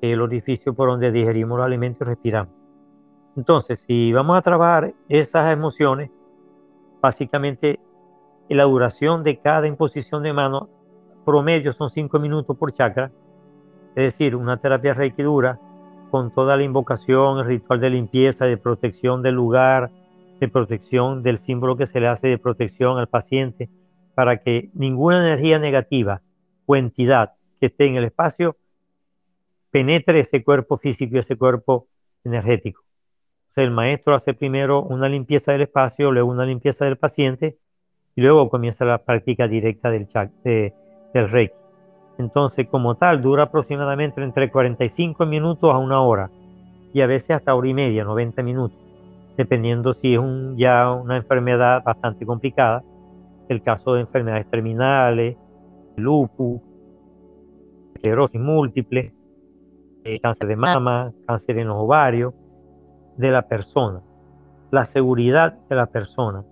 que 0.00 0.08
es 0.08 0.14
el 0.14 0.20
orificio 0.20 0.74
por 0.74 0.88
donde 0.88 1.10
digerimos 1.10 1.58
los 1.58 1.66
alimentos 1.66 2.02
y 2.02 2.10
respiramos. 2.10 2.52
Entonces, 3.36 3.80
si 3.80 4.12
vamos 4.12 4.38
a 4.38 4.42
trabajar 4.42 4.94
esas 5.08 5.52
emociones, 5.52 6.10
básicamente 7.00 7.80
la 8.48 8.64
duración 8.64 9.24
de 9.24 9.38
cada 9.38 9.66
imposición 9.66 10.22
de 10.22 10.32
mano 10.32 10.68
promedio 11.24 11.72
son 11.72 11.90
5 11.90 12.18
minutos 12.18 12.56
por 12.56 12.72
chakra, 12.72 13.10
es 13.96 14.12
decir, 14.12 14.36
una 14.36 14.58
terapia 14.58 14.94
reiki 14.94 15.22
dura 15.22 15.58
con 16.10 16.32
toda 16.32 16.56
la 16.56 16.62
invocación, 16.62 17.38
el 17.38 17.46
ritual 17.46 17.80
de 17.80 17.90
limpieza, 17.90 18.44
de 18.44 18.56
protección 18.56 19.22
del 19.22 19.34
lugar, 19.34 19.90
de 20.40 20.48
protección 20.48 21.22
del 21.22 21.38
símbolo 21.38 21.76
que 21.76 21.86
se 21.86 22.00
le 22.00 22.08
hace 22.08 22.28
de 22.28 22.38
protección 22.38 22.98
al 22.98 23.08
paciente, 23.08 23.68
para 24.14 24.36
que 24.36 24.70
ninguna 24.74 25.26
energía 25.26 25.58
negativa 25.58 26.20
o 26.66 26.76
entidad 26.76 27.32
que 27.64 27.68
esté 27.68 27.86
en 27.86 27.96
el 27.96 28.04
espacio 28.04 28.56
penetre 29.70 30.20
ese 30.20 30.44
cuerpo 30.44 30.76
físico 30.76 31.16
y 31.16 31.20
ese 31.20 31.36
cuerpo 31.36 31.88
energético. 32.22 32.82
O 32.82 33.54
sea, 33.54 33.64
el 33.64 33.70
maestro 33.70 34.14
hace 34.14 34.34
primero 34.34 34.82
una 34.82 35.08
limpieza 35.08 35.52
del 35.52 35.62
espacio, 35.62 36.12
luego 36.12 36.30
una 36.30 36.44
limpieza 36.44 36.84
del 36.84 36.98
paciente 36.98 37.56
y 38.14 38.20
luego 38.20 38.50
comienza 38.50 38.84
la 38.84 38.98
práctica 38.98 39.48
directa 39.48 39.90
del, 39.90 40.06
del 40.44 41.30
Reiki. 41.30 41.54
Entonces, 42.18 42.68
como 42.68 42.96
tal, 42.96 43.22
dura 43.22 43.44
aproximadamente 43.44 44.22
entre 44.22 44.50
45 44.50 45.24
minutos 45.24 45.72
a 45.72 45.78
una 45.78 46.02
hora 46.02 46.30
y 46.92 47.00
a 47.00 47.06
veces 47.06 47.30
hasta 47.30 47.54
hora 47.54 47.68
y 47.68 47.74
media, 47.74 48.04
90 48.04 48.42
minutos, 48.42 48.78
dependiendo 49.38 49.94
si 49.94 50.12
es 50.12 50.20
un, 50.20 50.58
ya 50.58 50.92
una 50.92 51.16
enfermedad 51.16 51.82
bastante 51.82 52.26
complicada 52.26 52.84
el 53.48 53.62
caso 53.62 53.94
de 53.94 54.02
enfermedades 54.02 54.50
terminales, 54.50 55.36
lupus, 55.96 56.60
esclerosis 58.04 58.40
múltiple, 58.40 59.14
eh, 60.04 60.20
cáncer 60.20 60.46
de 60.46 60.56
mama, 60.56 61.12
cáncer 61.26 61.58
en 61.58 61.68
los 61.68 61.78
ovarios, 61.78 62.34
de 63.16 63.30
la 63.30 63.42
persona, 63.48 64.02
la 64.70 64.84
seguridad 64.84 65.54
de 65.70 65.76
la 65.76 65.86
persona. 65.86 66.44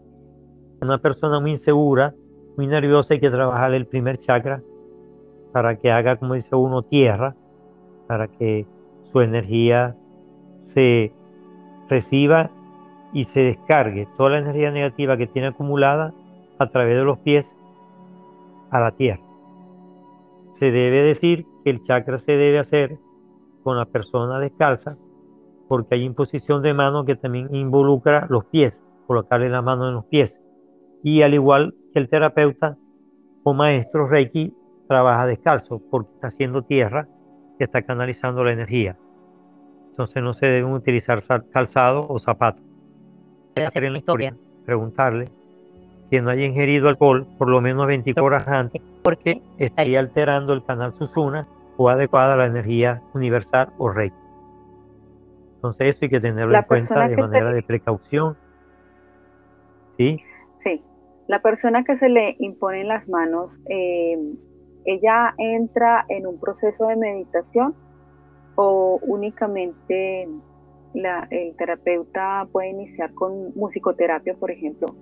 Una 0.80 0.96
persona 0.96 1.40
muy 1.40 1.50
insegura, 1.50 2.14
muy 2.56 2.66
nerviosa, 2.66 3.12
hay 3.12 3.20
que 3.20 3.30
trabajar 3.30 3.74
el 3.74 3.86
primer 3.86 4.18
chakra 4.18 4.62
para 5.52 5.76
que 5.76 5.92
haga, 5.92 6.16
como 6.16 6.34
dice 6.34 6.56
uno, 6.56 6.82
tierra, 6.82 7.34
para 8.06 8.28
que 8.28 8.66
su 9.10 9.20
energía 9.20 9.94
se 10.72 11.12
reciba 11.90 12.50
y 13.12 13.24
se 13.24 13.42
descargue 13.42 14.08
toda 14.16 14.30
la 14.30 14.38
energía 14.38 14.70
negativa 14.70 15.18
que 15.18 15.26
tiene 15.26 15.48
acumulada 15.48 16.14
a 16.58 16.66
través 16.68 16.96
de 16.96 17.04
los 17.04 17.18
pies 17.18 17.54
a 18.70 18.80
la 18.80 18.92
tierra. 18.92 19.31
Se 20.62 20.70
debe 20.70 21.02
decir 21.02 21.44
que 21.64 21.70
el 21.70 21.82
chakra 21.82 22.20
se 22.20 22.30
debe 22.30 22.60
hacer 22.60 22.96
con 23.64 23.76
la 23.76 23.84
persona 23.84 24.38
descalza 24.38 24.96
porque 25.66 25.96
hay 25.96 26.04
imposición 26.04 26.62
de 26.62 26.72
mano 26.72 27.04
que 27.04 27.16
también 27.16 27.52
involucra 27.52 28.28
los 28.30 28.44
pies, 28.44 28.80
colocarle 29.08 29.48
la 29.48 29.60
mano 29.60 29.88
en 29.88 29.94
los 29.94 30.04
pies. 30.04 30.40
Y 31.02 31.22
al 31.22 31.34
igual 31.34 31.74
que 31.92 31.98
el 31.98 32.08
terapeuta 32.08 32.76
o 33.42 33.52
maestro 33.54 34.06
Reiki 34.06 34.54
trabaja 34.86 35.26
descalzo 35.26 35.82
porque 35.90 36.12
está 36.14 36.28
haciendo 36.28 36.62
tierra 36.62 37.08
que 37.58 37.64
está 37.64 37.82
canalizando 37.82 38.44
la 38.44 38.52
energía. 38.52 38.96
Entonces 39.90 40.22
no 40.22 40.32
se 40.32 40.46
deben 40.46 40.72
utilizar 40.72 41.24
calzado 41.50 42.06
o 42.08 42.20
zapatos. 42.20 42.62
hacer 43.56 43.82
en 43.82 43.94
la 43.94 43.98
historia, 43.98 44.36
preguntarle 44.64 45.28
que 46.12 46.20
no 46.20 46.28
haya 46.28 46.44
ingerido 46.44 46.90
alcohol 46.90 47.26
por 47.38 47.48
lo 47.48 47.62
menos 47.62 47.86
24 47.86 48.22
horas 48.22 48.46
antes, 48.46 48.82
porque 49.02 49.40
estaría 49.56 49.98
alterando 49.98 50.52
el 50.52 50.62
canal 50.62 50.92
Susuna 50.98 51.48
o 51.78 51.88
adecuada 51.88 52.34
a 52.34 52.36
la 52.36 52.44
energía 52.44 53.00
universal 53.14 53.70
o 53.78 53.88
rey. 53.88 54.12
Entonces 55.54 55.96
eso 55.96 56.00
hay 56.02 56.10
que 56.10 56.20
tenerlo 56.20 56.54
en 56.54 56.64
cuenta 56.64 57.08
de 57.08 57.16
manera 57.16 57.50
de 57.54 57.62
precaución. 57.62 58.36
¿Sí? 59.96 60.18
Sí. 60.58 60.84
La 61.28 61.40
persona 61.40 61.82
que 61.82 61.96
se 61.96 62.10
le 62.10 62.36
impone 62.40 62.82
en 62.82 62.88
las 62.88 63.08
manos, 63.08 63.50
eh, 63.70 64.18
¿ella 64.84 65.32
entra 65.38 66.04
en 66.10 66.26
un 66.26 66.38
proceso 66.38 66.88
de 66.88 66.96
meditación 66.96 67.74
o 68.56 69.00
únicamente 69.00 70.28
el 70.92 71.56
terapeuta 71.56 72.46
puede 72.52 72.68
iniciar 72.68 73.14
con 73.14 73.54
musicoterapia, 73.54 74.34
por 74.34 74.50
ejemplo? 74.50 74.94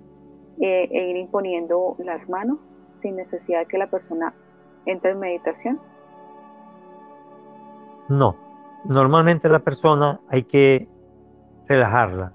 Eh, 0.63 0.87
e 0.91 1.09
ir 1.09 1.17
imponiendo 1.17 1.95
las 1.97 2.29
manos 2.29 2.59
sin 3.01 3.15
necesidad 3.15 3.61
de 3.61 3.65
que 3.65 3.79
la 3.79 3.87
persona 3.87 4.35
entre 4.85 5.09
en 5.09 5.19
meditación? 5.19 5.79
No, 8.09 8.35
normalmente 8.85 9.49
la 9.49 9.57
persona 9.57 10.19
hay 10.29 10.43
que 10.43 10.87
relajarla, 11.67 12.33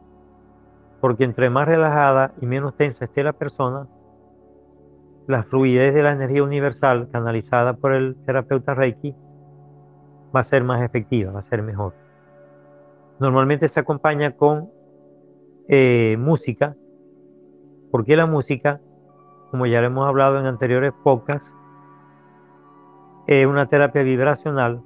porque 1.00 1.22
entre 1.22 1.50
más 1.50 1.68
relajada 1.68 2.32
y 2.40 2.46
menos 2.46 2.76
tensa 2.76 3.04
esté 3.04 3.22
la 3.22 3.32
persona, 3.32 3.86
la 5.28 5.44
fluidez 5.44 5.94
de 5.94 6.02
la 6.02 6.10
energía 6.10 6.42
universal 6.42 7.08
canalizada 7.12 7.74
por 7.74 7.92
el 7.92 8.16
terapeuta 8.26 8.74
Reiki 8.74 9.14
va 10.34 10.40
a 10.40 10.44
ser 10.44 10.64
más 10.64 10.82
efectiva, 10.82 11.30
va 11.30 11.40
a 11.40 11.48
ser 11.48 11.62
mejor. 11.62 11.92
Normalmente 13.20 13.68
se 13.68 13.78
acompaña 13.78 14.32
con 14.32 14.68
eh, 15.68 16.16
música 16.18 16.74
porque 17.96 18.14
la 18.14 18.26
música, 18.26 18.78
como 19.50 19.64
ya 19.64 19.80
lo 19.80 19.86
hemos 19.86 20.06
hablado 20.06 20.38
en 20.38 20.44
anteriores 20.44 20.92
podcasts, 21.02 21.50
es 23.26 23.46
una 23.46 23.70
terapia 23.70 24.02
vibracional 24.02 24.82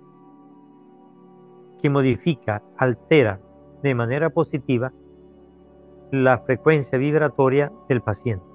que 1.82 1.90
modifica, 1.90 2.62
altera 2.78 3.40
de 3.82 3.96
manera 3.96 4.30
positiva 4.30 4.92
la 6.12 6.38
frecuencia 6.38 6.98
vibratoria 6.98 7.72
del 7.88 8.00
paciente. 8.00 8.46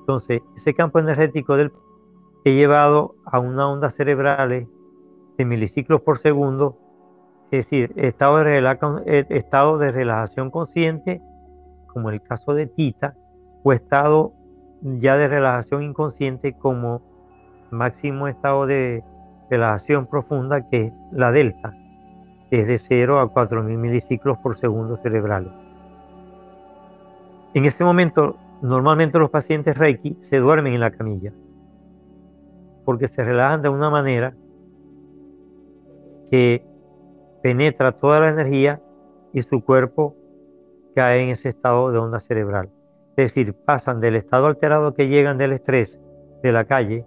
Entonces, 0.00 0.42
ese 0.58 0.74
campo 0.74 0.98
energético 0.98 1.56
del 1.56 1.72
he 2.44 2.52
llevado 2.52 3.14
a 3.24 3.38
una 3.38 3.70
onda 3.70 3.88
cerebral 3.88 4.68
de 5.38 5.44
miliciclos 5.46 6.02
por 6.02 6.18
segundo, 6.18 6.76
es 7.50 7.64
decir, 7.64 7.94
estado 7.96 8.36
de, 8.36 8.58
eh, 9.06 9.26
estado 9.30 9.78
de 9.78 9.92
relajación 9.92 10.50
consciente, 10.50 11.22
como 11.86 12.10
el 12.10 12.20
caso 12.20 12.52
de 12.52 12.66
Tita, 12.66 13.14
o 13.66 13.72
estado 13.72 14.32
ya 14.80 15.16
de 15.16 15.26
relajación 15.26 15.82
inconsciente 15.82 16.52
como 16.52 17.02
máximo 17.72 18.28
estado 18.28 18.64
de 18.64 19.02
relajación 19.50 20.06
profunda 20.06 20.68
que 20.68 20.84
es 20.84 20.92
la 21.10 21.32
delta, 21.32 21.74
que 22.48 22.60
es 22.60 22.68
de 22.68 22.78
0 22.78 23.18
a 23.18 23.28
4000 23.28 23.76
miliciclos 23.76 24.38
por 24.38 24.56
segundo 24.56 24.98
cerebrales. 24.98 25.50
En 27.54 27.64
ese 27.64 27.82
momento, 27.82 28.36
normalmente 28.62 29.18
los 29.18 29.30
pacientes 29.30 29.76
Reiki 29.76 30.16
se 30.22 30.36
duermen 30.36 30.74
en 30.74 30.80
la 30.80 30.92
camilla 30.92 31.32
porque 32.84 33.08
se 33.08 33.24
relajan 33.24 33.62
de 33.62 33.68
una 33.68 33.90
manera 33.90 34.32
que 36.30 36.64
penetra 37.42 37.90
toda 37.90 38.20
la 38.20 38.28
energía 38.28 38.80
y 39.32 39.42
su 39.42 39.60
cuerpo 39.64 40.14
cae 40.94 41.24
en 41.24 41.30
ese 41.30 41.48
estado 41.48 41.90
de 41.90 41.98
onda 41.98 42.20
cerebral. 42.20 42.70
Es 43.16 43.32
decir, 43.32 43.54
pasan 43.54 44.00
del 44.00 44.16
estado 44.16 44.46
alterado 44.46 44.94
que 44.94 45.08
llegan 45.08 45.38
del 45.38 45.52
estrés 45.52 45.98
de 46.42 46.52
la 46.52 46.66
calle 46.66 47.04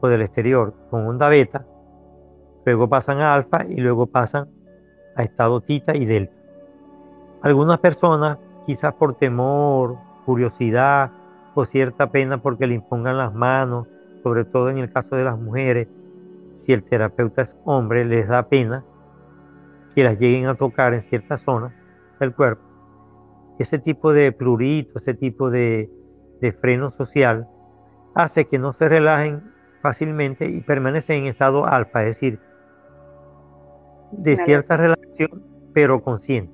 o 0.00 0.08
del 0.08 0.22
exterior 0.22 0.72
con 0.90 1.06
onda 1.06 1.28
beta, 1.28 1.66
luego 2.64 2.88
pasan 2.88 3.20
a 3.20 3.34
alfa 3.34 3.64
y 3.68 3.76
luego 3.76 4.06
pasan 4.06 4.48
a 5.14 5.22
estado 5.22 5.60
tita 5.60 5.94
y 5.94 6.06
delta. 6.06 6.34
Algunas 7.42 7.80
personas, 7.80 8.38
quizás 8.66 8.94
por 8.94 9.14
temor, 9.16 9.96
curiosidad 10.24 11.10
o 11.54 11.66
cierta 11.66 12.06
pena 12.06 12.38
porque 12.38 12.66
le 12.66 12.74
impongan 12.74 13.18
las 13.18 13.34
manos, 13.34 13.86
sobre 14.22 14.44
todo 14.44 14.70
en 14.70 14.78
el 14.78 14.90
caso 14.90 15.16
de 15.16 15.24
las 15.24 15.38
mujeres, 15.38 15.88
si 16.58 16.72
el 16.72 16.84
terapeuta 16.84 17.42
es 17.42 17.56
hombre, 17.64 18.04
les 18.04 18.26
da 18.26 18.44
pena 18.44 18.84
que 19.94 20.04
las 20.04 20.18
lleguen 20.18 20.46
a 20.46 20.54
tocar 20.54 20.94
en 20.94 21.02
ciertas 21.02 21.42
zonas 21.42 21.72
del 22.18 22.34
cuerpo. 22.34 22.71
Ese 23.58 23.78
tipo 23.78 24.12
de 24.12 24.32
plurito, 24.32 24.98
ese 24.98 25.14
tipo 25.14 25.50
de, 25.50 25.88
freno 26.60 26.90
social, 26.92 27.46
hace 28.14 28.46
que 28.46 28.58
no 28.58 28.72
se 28.72 28.88
relajen 28.88 29.42
fácilmente 29.80 30.46
y 30.46 30.60
permanecen 30.60 31.22
en 31.22 31.26
estado 31.26 31.66
alfa, 31.66 32.02
es 32.04 32.14
decir, 32.14 32.38
de 34.12 34.36
cierta 34.36 34.76
relación, 34.76 35.42
pero 35.72 36.02
consciente. 36.02 36.52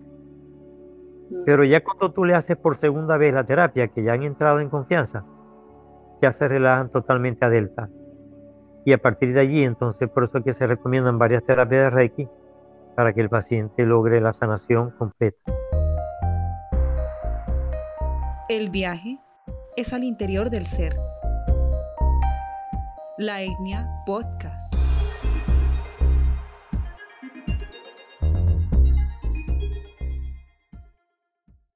Mm. 1.30 1.44
Pero 1.44 1.64
ya 1.64 1.82
cuando 1.82 2.12
tú 2.12 2.24
le 2.24 2.34
haces 2.34 2.56
por 2.56 2.76
segunda 2.76 3.16
vez 3.16 3.32
la 3.34 3.44
terapia, 3.44 3.88
que 3.88 4.02
ya 4.02 4.12
han 4.12 4.22
entrado 4.22 4.60
en 4.60 4.68
confianza, 4.68 5.24
ya 6.20 6.32
se 6.32 6.48
relajan 6.48 6.90
totalmente 6.90 7.44
a 7.44 7.50
delta. 7.50 7.88
Y 8.84 8.92
a 8.92 8.98
partir 8.98 9.34
de 9.34 9.40
allí, 9.40 9.64
entonces, 9.64 10.08
por 10.08 10.24
eso 10.24 10.38
es 10.38 10.44
que 10.44 10.52
se 10.54 10.66
recomiendan 10.66 11.18
varias 11.18 11.44
terapias 11.44 11.84
de 11.84 11.90
Reiki 11.90 12.28
para 12.94 13.12
que 13.12 13.20
el 13.20 13.28
paciente 13.28 13.84
logre 13.84 14.20
la 14.20 14.32
sanación 14.32 14.90
completa. 14.92 15.52
El 18.50 18.70
viaje 18.70 19.18
es 19.76 19.92
al 19.92 20.04
interior 20.04 20.48
del 20.48 20.64
ser. 20.64 20.96
La 23.18 23.42
etnia 23.42 23.86
podcast. 24.06 24.74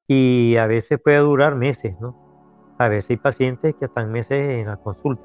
Y 0.09 0.57
a 0.57 0.67
veces 0.67 0.99
puede 0.99 1.19
durar 1.19 1.57
meses, 1.57 1.95
¿no? 2.01 2.17
A 2.79 2.89
veces 2.89 3.11
hay 3.11 3.17
pacientes 3.19 3.75
que 3.75 3.85
están 3.85 4.11
meses 4.11 4.31
en 4.33 4.67
la 4.69 4.79
consulta 4.79 5.23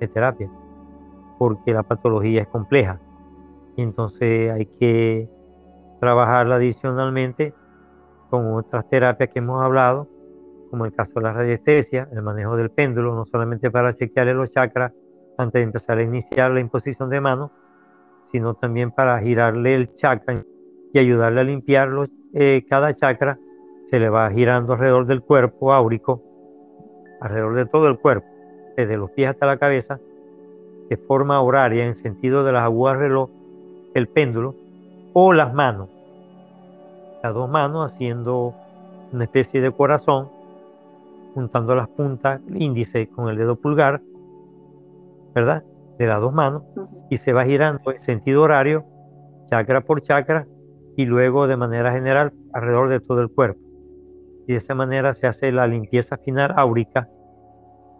de 0.00 0.08
terapia 0.08 0.50
porque 1.38 1.74
la 1.74 1.82
patología 1.82 2.40
es 2.40 2.48
compleja. 2.48 2.98
Entonces 3.76 4.50
hay 4.50 4.64
que 4.80 5.28
trabajarla 6.00 6.54
adicionalmente 6.54 7.52
con 8.30 8.54
otras 8.54 8.88
terapias 8.88 9.28
que 9.28 9.40
hemos 9.40 9.60
hablado, 9.60 10.08
como 10.76 10.84
el 10.84 10.92
caso 10.92 11.12
de 11.14 11.22
la 11.22 11.32
radiestesia, 11.32 12.06
el 12.12 12.20
manejo 12.20 12.54
del 12.54 12.68
péndulo, 12.68 13.14
no 13.14 13.24
solamente 13.24 13.70
para 13.70 13.94
chequearle 13.94 14.34
los 14.34 14.50
chakras 14.50 14.92
antes 15.38 15.54
de 15.54 15.62
empezar 15.62 15.96
a 15.96 16.02
iniciar 16.02 16.50
la 16.50 16.60
imposición 16.60 17.08
de 17.08 17.18
manos, 17.18 17.50
sino 18.30 18.52
también 18.52 18.90
para 18.90 19.18
girarle 19.20 19.74
el 19.74 19.94
chakra 19.94 20.42
y 20.92 20.98
ayudarle 20.98 21.40
a 21.40 21.44
limpiarlo. 21.44 22.04
Eh, 22.34 22.66
cada 22.68 22.92
chakra 22.92 23.38
se 23.88 23.98
le 23.98 24.10
va 24.10 24.30
girando 24.30 24.74
alrededor 24.74 25.06
del 25.06 25.22
cuerpo 25.22 25.72
áurico 25.72 26.22
alrededor 27.22 27.54
de 27.54 27.64
todo 27.64 27.88
el 27.88 27.98
cuerpo, 27.98 28.26
desde 28.76 28.98
los 28.98 29.10
pies 29.12 29.30
hasta 29.30 29.46
la 29.46 29.56
cabeza, 29.56 29.98
de 30.90 30.96
forma 30.98 31.40
horaria, 31.40 31.86
en 31.86 31.94
sentido 31.94 32.44
de 32.44 32.52
las 32.52 32.64
agujas 32.64 32.98
reloj, 32.98 33.30
el 33.94 34.08
péndulo, 34.08 34.54
o 35.14 35.32
las 35.32 35.54
manos, 35.54 35.88
las 37.22 37.32
dos 37.32 37.48
manos 37.48 37.90
haciendo 37.90 38.52
una 39.10 39.24
especie 39.24 39.62
de 39.62 39.72
corazón, 39.72 40.35
juntando 41.36 41.74
las 41.74 41.88
puntas, 41.90 42.40
el 42.48 42.62
índice 42.62 43.08
con 43.08 43.28
el 43.28 43.36
dedo 43.36 43.56
pulgar, 43.56 44.00
¿verdad? 45.34 45.62
De 45.98 46.06
las 46.06 46.20
dos 46.20 46.32
manos, 46.32 46.62
y 47.10 47.18
se 47.18 47.32
va 47.32 47.44
girando 47.44 47.92
en 47.92 48.00
sentido 48.00 48.42
horario, 48.42 48.84
chakra 49.50 49.82
por 49.82 50.00
chakra, 50.00 50.46
y 50.96 51.04
luego 51.04 51.46
de 51.46 51.56
manera 51.56 51.92
general 51.92 52.32
alrededor 52.54 52.88
de 52.88 53.00
todo 53.00 53.20
el 53.20 53.28
cuerpo 53.28 53.66
y 54.46 54.52
de 54.52 54.58
esa 54.58 54.74
manera 54.74 55.14
se 55.14 55.26
hace 55.26 55.50
la 55.52 55.66
limpieza 55.66 56.16
final 56.18 56.54
áurica 56.56 57.08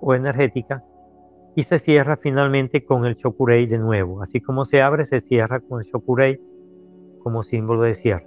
o 0.01 0.15
energética 0.15 0.83
y 1.57 1.63
se 1.65 1.79
cierra 1.79 2.17
finalmente 2.17 2.85
con 2.85 3.05
el 3.07 3.17
chokurei 3.17 3.67
de 3.67 3.79
nuevo. 3.79 4.23
Así 4.23 4.41
como 4.41 4.65
se 4.65 4.83
abre, 4.83 5.07
se 5.07 5.21
cierra 5.21 5.61
con 5.61 5.81
el 5.81 5.91
chokurei 5.91 6.39
como 7.23 7.43
símbolo 7.43 7.83
de 7.83 7.95
cierre. 7.95 8.27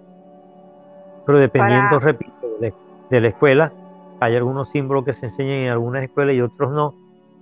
Pero 1.25 1.37
dependiendo, 1.37 1.99
repito, 1.99 2.33
de, 2.59 3.21
la 3.21 3.27
escuela, 3.27 3.71
hay 4.19 4.35
algunos 4.35 4.69
símbolos 4.69 5.05
que 5.05 5.13
se 5.13 5.27
enseñan 5.27 5.57
en 5.57 5.69
algunas 5.69 6.03
escuelas 6.03 6.35
y 6.35 6.41
otros 6.41 6.71
no. 6.71 6.93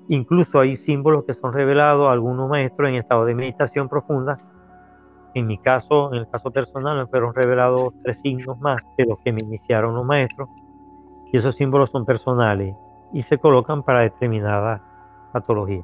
Incluso 0.09 0.59
hay 0.59 0.77
símbolos 0.77 1.25
que 1.25 1.33
son 1.33 1.53
revelados 1.53 2.07
a 2.07 2.13
algunos 2.13 2.49
maestros 2.49 2.89
en 2.89 2.95
estado 2.95 3.25
de 3.25 3.35
meditación 3.35 3.89
profunda. 3.89 4.37
En 5.33 5.47
mi 5.47 5.57
caso, 5.57 6.13
en 6.13 6.19
el 6.19 6.29
caso 6.29 6.51
personal, 6.51 6.97
me 6.97 7.07
fueron 7.07 7.33
revelados 7.33 7.93
tres 8.03 8.19
signos 8.21 8.59
más 8.59 8.81
de 8.97 9.05
los 9.05 9.19
que 9.19 9.33
me 9.33 9.39
iniciaron 9.41 9.95
los 9.95 10.05
maestros 10.05 10.49
y 11.31 11.37
esos 11.37 11.55
símbolos 11.55 11.89
son 11.89 12.05
personales 12.05 12.75
y 13.11 13.21
se 13.21 13.37
colocan 13.37 13.83
para 13.83 14.01
determinada 14.01 14.81
patología. 15.33 15.83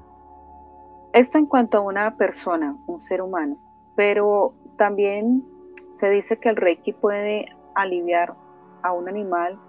Esto 1.14 1.38
en 1.38 1.46
cuanto 1.46 1.78
a 1.78 1.82
una 1.82 2.16
persona, 2.16 2.76
un 2.88 3.04
ser 3.04 3.22
humano, 3.22 3.58
pero 3.96 4.54
también 4.78 5.44
se 5.90 6.10
dice 6.10 6.40
que 6.40 6.50
el 6.50 6.56
Reiki 6.56 6.94
puede 6.94 7.46
aliviar 7.76 8.34
a 8.82 8.94
un 8.94 9.08
animal 9.08 9.60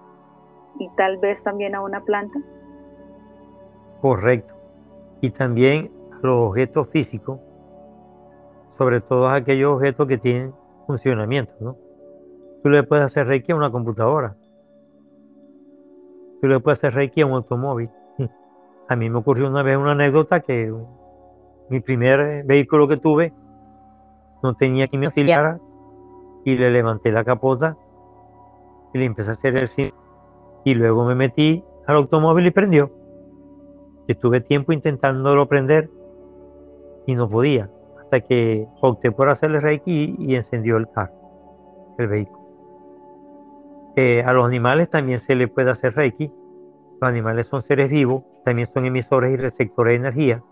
y 0.79 0.89
tal 0.97 1.19
vez 1.19 1.43
también 1.43 1.75
a 1.75 1.81
una 1.81 2.01
planta. 2.03 2.39
Correcto. 4.01 4.55
Y 5.21 5.31
también 5.31 5.91
a 6.13 6.27
los 6.27 6.51
objetos 6.51 6.89
físicos, 6.89 7.41
sobre 8.77 9.01
todo 9.01 9.29
a 9.29 9.37
aquellos 9.37 9.75
objetos 9.75 10.09
que 10.09 10.19
tienen 10.19 10.53
funcionamiento, 10.87 11.53
¿no? 11.61 11.77
Tú 12.63 12.71
le 12.71 12.83
puedes 12.83 13.05
hacer 13.05 13.27
Reiki 13.27 13.53
a 13.53 13.57
una 13.57 13.71
computadora, 13.71 14.37
tú 16.45 16.49
le 16.49 16.61
puedes 16.61 16.79
hacer 16.79 16.93
reiki 16.93 17.23
a 17.23 17.27
un 17.27 17.33
automóvil. 17.33 17.89
A 18.89 18.97
mí 18.97 19.09
me 19.09 19.17
ocurrió 19.17 19.49
una 19.49 19.63
vez 19.63 19.79
una 19.79 19.93
anécdota 19.93 20.41
que 20.41 20.71
mi 21.71 21.81
primer 21.81 22.45
vehículo 22.45 22.87
que 22.87 22.99
tuve 22.99 23.33
no 24.43 24.53
tenía 24.53 24.87
quien 24.89 25.01
me 25.01 25.07
auxiliara 25.07 25.59
y 26.45 26.55
le 26.57 26.71
levanté 26.71 27.11
la 27.13 27.25
capota 27.25 27.79
y 28.93 28.99
le 28.99 29.07
empecé 29.07 29.31
a 29.31 29.33
hacer 29.33 29.57
el 29.57 29.69
símbolo 29.69 30.04
y 30.65 30.75
luego 30.75 31.05
me 31.05 31.15
metí 31.15 31.63
al 31.87 31.97
automóvil 31.97 32.47
y 32.47 32.51
prendió. 32.51 32.91
Estuve 34.09 34.41
tiempo 34.41 34.73
intentándolo 34.73 35.47
prender 35.47 35.91
y 37.07 37.15
no 37.15 37.29
podía 37.29 37.71
hasta 38.01 38.21
que 38.21 38.67
opté 38.81 39.13
por 39.13 39.29
hacerle 39.29 39.61
reiki 39.61 40.17
y, 40.19 40.35
encendió 40.35 40.77
el 40.77 40.91
carro, 40.91 41.15
el 41.99 42.09
vehículo. 42.09 42.45
Eh, 43.97 44.23
a 44.27 44.33
los 44.33 44.47
animales 44.47 44.91
también 44.91 45.21
se 45.21 45.35
le 45.35 45.49
puede 45.49 45.71
hacer 45.71 45.95
reiki. 45.95 46.31
Los 47.01 47.09
animales 47.09 47.47
son 47.47 47.63
seres 47.63 47.91
vivos, 47.91 48.25
también 48.45 48.69
son 48.73 48.87
emisores 48.87 49.33
y 49.33 49.37
receptores 49.37 49.93
de 49.93 49.97
energía, 49.97 50.43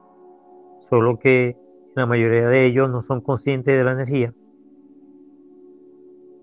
solo 0.88 1.18
que 1.18 1.56
la 1.94 2.06
mayoría 2.06 2.48
de 2.48 2.66
ellos 2.66 2.88
no 2.90 3.02
son 3.02 3.20
conscientes 3.20 3.76
de 3.76 3.84
la 3.84 3.92
energía. 3.92 4.32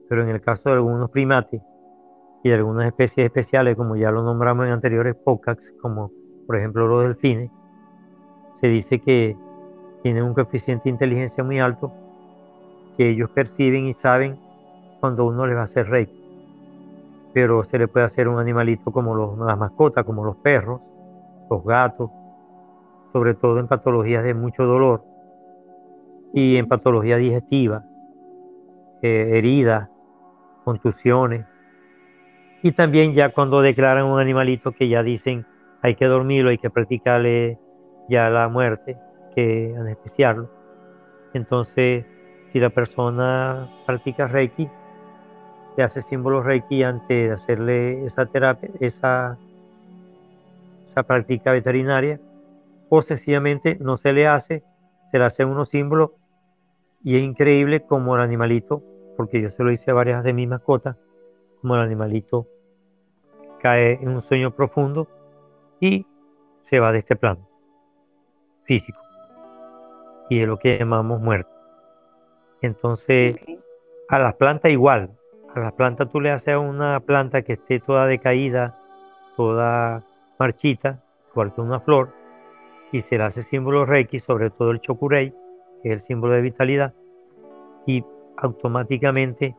Pero 0.10 0.24
en 0.24 0.30
el 0.30 0.42
caso 0.42 0.70
de 0.70 0.76
algunos 0.76 1.10
primates 1.12 1.62
y 2.44 2.52
algunas 2.52 2.88
especies 2.88 3.26
especiales, 3.26 3.76
como 3.76 3.96
ya 3.96 4.12
lo 4.12 4.24
nombramos 4.24 4.66
en 4.66 4.72
anteriores 4.72 5.16
podcasts, 5.16 5.74
como 5.82 6.12
por 6.48 6.58
ejemplo 6.58 6.88
los 6.88 7.04
delfines, 7.04 7.52
se 8.60 8.68
dice 8.68 9.00
que 9.00 9.36
tienen 10.04 10.24
un 10.24 10.34
coeficiente 10.34 10.86
de 10.86 10.92
inteligencia 10.92 11.44
muy 11.44 11.60
alto, 11.60 11.92
que 12.98 13.10
ellos 13.10 13.30
perciben 13.32 13.88
y 13.88 13.94
saben 13.94 14.38
cuando 15.00 15.26
uno 15.26 15.46
les 15.46 15.56
va 15.56 15.62
a 15.62 15.66
hacer 15.66 15.88
reiki. 15.90 16.20
Pero 17.34 17.64
se 17.64 17.78
le 17.78 17.88
puede 17.88 18.06
hacer 18.06 18.28
un 18.28 18.40
animalito 18.40 18.92
como 18.92 19.36
las 19.46 19.58
mascotas, 19.58 20.06
como 20.06 20.26
los 20.26 20.38
perros, 20.38 20.82
los 21.50 21.64
gatos, 21.64 22.10
sobre 23.14 23.34
todo 23.34 23.60
en 23.60 23.68
patologías 23.68 24.24
de 24.24 24.34
mucho 24.34 24.64
dolor 24.64 25.04
y 26.34 26.58
en 26.58 26.68
patología 26.68 27.18
digestiva, 27.18 27.84
eh, 29.02 29.32
heridas, 29.34 29.90
contusiones. 30.64 31.46
Y 32.62 32.74
también 32.74 33.14
ya 33.14 33.30
cuando 33.30 33.62
declaran 33.62 34.06
un 34.06 34.20
animalito 34.20 34.72
que 34.74 34.90
ya 34.90 35.04
dicen 35.04 35.46
hay 35.82 35.96
que 35.96 36.06
dormirlo, 36.06 36.50
hay 36.50 36.58
que 36.58 36.70
practicarle 36.70 37.58
ya 38.10 38.30
la 38.30 38.50
muerte, 38.50 38.98
que 39.36 39.74
anestesiarlo. 39.78 40.50
Entonces, 41.34 42.06
si 42.52 42.60
la 42.60 42.70
persona 42.70 43.70
practica 43.86 44.28
Reiki, 44.28 44.68
se 45.76 45.84
hace 45.84 46.02
símbolo 46.02 46.42
Reiki 46.42 46.84
antes 46.84 47.08
de 47.08 47.32
hacerle 47.32 48.06
esa 48.06 48.26
terapia, 48.26 48.70
esa, 48.80 49.38
esa 50.90 51.04
práctica 51.04 51.52
veterinaria, 51.52 52.20
o 52.90 53.02
sencillamente 53.02 53.78
no 53.80 53.98
se 53.98 54.12
le 54.12 54.28
hace, 54.28 54.64
se 55.12 55.20
le 55.20 55.26
hace 55.26 55.46
unos 55.46 55.70
símbolos 55.70 56.12
y 57.04 57.16
es 57.16 57.24
increíble 57.24 57.82
como 57.82 58.16
el 58.16 58.22
animalito, 58.22 58.84
porque 59.16 59.42
yo 59.42 59.52
se 59.52 59.64
lo 59.64 59.72
hice 59.72 59.92
a 59.92 59.94
varias 59.94 60.24
de 60.24 60.34
mis 60.34 60.50
mascotas, 60.50 60.98
como 61.62 61.76
el 61.76 61.82
animalito 61.82 62.48
cae 63.62 63.94
en 64.02 64.10
un 64.10 64.22
sueño 64.22 64.52
profundo 64.52 65.08
y 65.80 66.06
se 66.62 66.80
va 66.80 66.92
de 66.92 67.00
este 67.00 67.16
plano 67.16 67.48
físico. 68.64 69.00
Y 70.30 70.42
es 70.42 70.48
lo 70.48 70.58
que 70.58 70.78
llamamos 70.78 71.20
muerte. 71.22 71.50
Entonces, 72.62 73.36
a 74.10 74.20
las 74.20 74.36
plantas 74.36 74.72
igual. 74.72 75.12
A 75.56 75.60
las 75.60 75.74
plantas 75.74 76.10
tú 76.12 76.22
le 76.22 76.32
haces 76.32 76.54
a 76.54 76.60
una 76.60 77.00
planta 77.00 77.42
que 77.42 77.54
esté 77.54 77.80
toda 77.80 78.06
decaída, 78.06 78.78
toda 79.36 80.04
marchita, 80.38 81.02
igual 81.32 81.54
que 81.54 81.62
una 81.62 81.80
flor, 81.80 82.10
y 82.92 83.02
se 83.02 83.18
le 83.18 83.24
hace 83.24 83.44
símbolo 83.44 83.86
Reiki, 83.86 84.20
sobre 84.20 84.50
todo 84.52 84.72
el 84.72 84.82
Chokurei, 84.82 85.34
que 85.82 85.90
es 85.90 85.94
el 85.94 86.02
símbolo 86.02 86.34
de 86.34 86.42
vitalidad, 86.42 86.94
y 87.86 88.04
automáticamente 88.38 89.56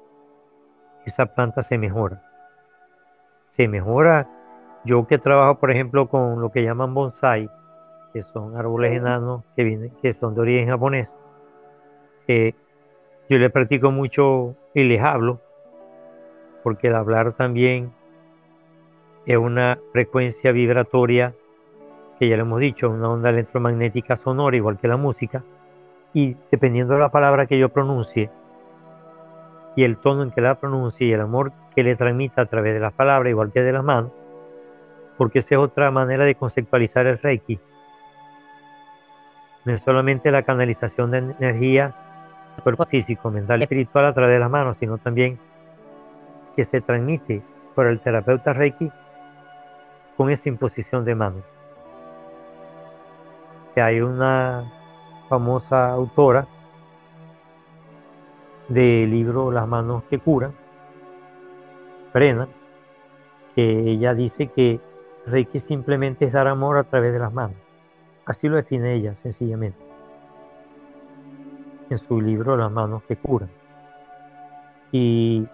esa 1.10 1.26
planta 1.26 1.62
se 1.62 1.78
mejora. 1.78 2.22
Se 3.48 3.68
mejora. 3.68 4.26
Yo 4.84 5.06
que 5.06 5.18
trabajo, 5.18 5.60
por 5.60 5.70
ejemplo, 5.70 6.08
con 6.08 6.40
lo 6.40 6.50
que 6.50 6.62
llaman 6.62 6.94
bonsai, 6.94 7.50
que 8.12 8.22
son 8.22 8.56
árboles 8.56 8.96
enanos 8.96 9.42
que, 9.54 9.64
vienen, 9.64 9.92
que 10.00 10.14
son 10.14 10.34
de 10.34 10.40
origen 10.40 10.68
japonés, 10.68 11.08
eh, 12.26 12.54
yo 13.28 13.38
le 13.38 13.50
practico 13.50 13.90
mucho 13.90 14.56
y 14.74 14.84
les 14.84 15.02
hablo, 15.02 15.40
porque 16.62 16.88
el 16.88 16.94
hablar 16.94 17.34
también 17.34 17.92
es 19.26 19.36
una 19.36 19.78
frecuencia 19.92 20.50
vibratoria 20.50 21.34
que 22.18 22.28
ya 22.28 22.36
lo 22.36 22.42
hemos 22.42 22.60
dicho, 22.60 22.90
una 22.90 23.10
onda 23.10 23.30
electromagnética 23.30 24.16
sonora, 24.16 24.56
igual 24.56 24.78
que 24.78 24.88
la 24.88 24.96
música, 24.96 25.42
y 26.12 26.36
dependiendo 26.50 26.94
de 26.94 27.00
la 27.00 27.10
palabra 27.10 27.46
que 27.46 27.58
yo 27.58 27.68
pronuncie 27.68 28.30
y 29.80 29.84
el 29.84 29.96
tono 29.96 30.22
en 30.24 30.30
que 30.30 30.42
la 30.42 30.56
pronuncie 30.56 31.06
y 31.06 31.12
el 31.14 31.22
amor 31.22 31.52
que 31.74 31.82
le 31.82 31.96
transmita 31.96 32.42
a 32.42 32.44
través 32.44 32.74
de 32.74 32.80
las 32.80 32.92
palabras, 32.92 33.30
igual 33.30 33.50
que 33.50 33.62
de 33.62 33.72
las 33.72 33.82
manos, 33.82 34.12
porque 35.16 35.38
esa 35.38 35.54
es 35.54 35.58
otra 35.58 35.90
manera 35.90 36.26
de 36.26 36.34
conceptualizar 36.34 37.06
el 37.06 37.18
Reiki. 37.18 37.58
No 39.64 39.78
solamente 39.78 40.30
la 40.30 40.42
canalización 40.42 41.12
de 41.12 41.18
energía 41.18 41.94
cuerpo 42.62 42.84
físico, 42.84 43.30
mental 43.30 43.60
y 43.60 43.62
espiritual 43.62 44.04
a 44.04 44.12
través 44.12 44.34
de 44.34 44.40
las 44.40 44.50
manos, 44.50 44.76
sino 44.78 44.98
también 44.98 45.38
que 46.56 46.66
se 46.66 46.82
transmite 46.82 47.40
por 47.74 47.86
el 47.86 48.00
terapeuta 48.00 48.52
Reiki 48.52 48.92
con 50.18 50.28
esa 50.28 50.50
imposición 50.50 51.06
de 51.06 51.14
manos. 51.14 51.44
Hay 53.76 54.02
una 54.02 54.70
famosa 55.30 55.88
autora 55.88 56.46
del 58.70 59.10
libro 59.10 59.50
Las 59.50 59.68
manos 59.68 60.04
que 60.08 60.18
curan, 60.18 60.52
Brena, 62.14 62.48
que 63.54 63.90
ella 63.90 64.14
dice 64.14 64.46
que 64.46 64.80
Reiki 65.26 65.60
simplemente 65.60 66.24
es 66.24 66.32
dar 66.32 66.48
amor 66.48 66.78
a 66.78 66.84
través 66.84 67.12
de 67.12 67.18
las 67.18 67.32
manos. 67.32 67.56
Así 68.24 68.48
lo 68.48 68.56
define 68.56 68.94
ella, 68.94 69.14
sencillamente 69.22 69.90
en 71.90 71.98
su 71.98 72.20
libro 72.20 72.56
Las 72.56 72.70
manos 72.70 73.02
que 73.02 73.16
curan. 73.16 73.50
Y 74.92 75.46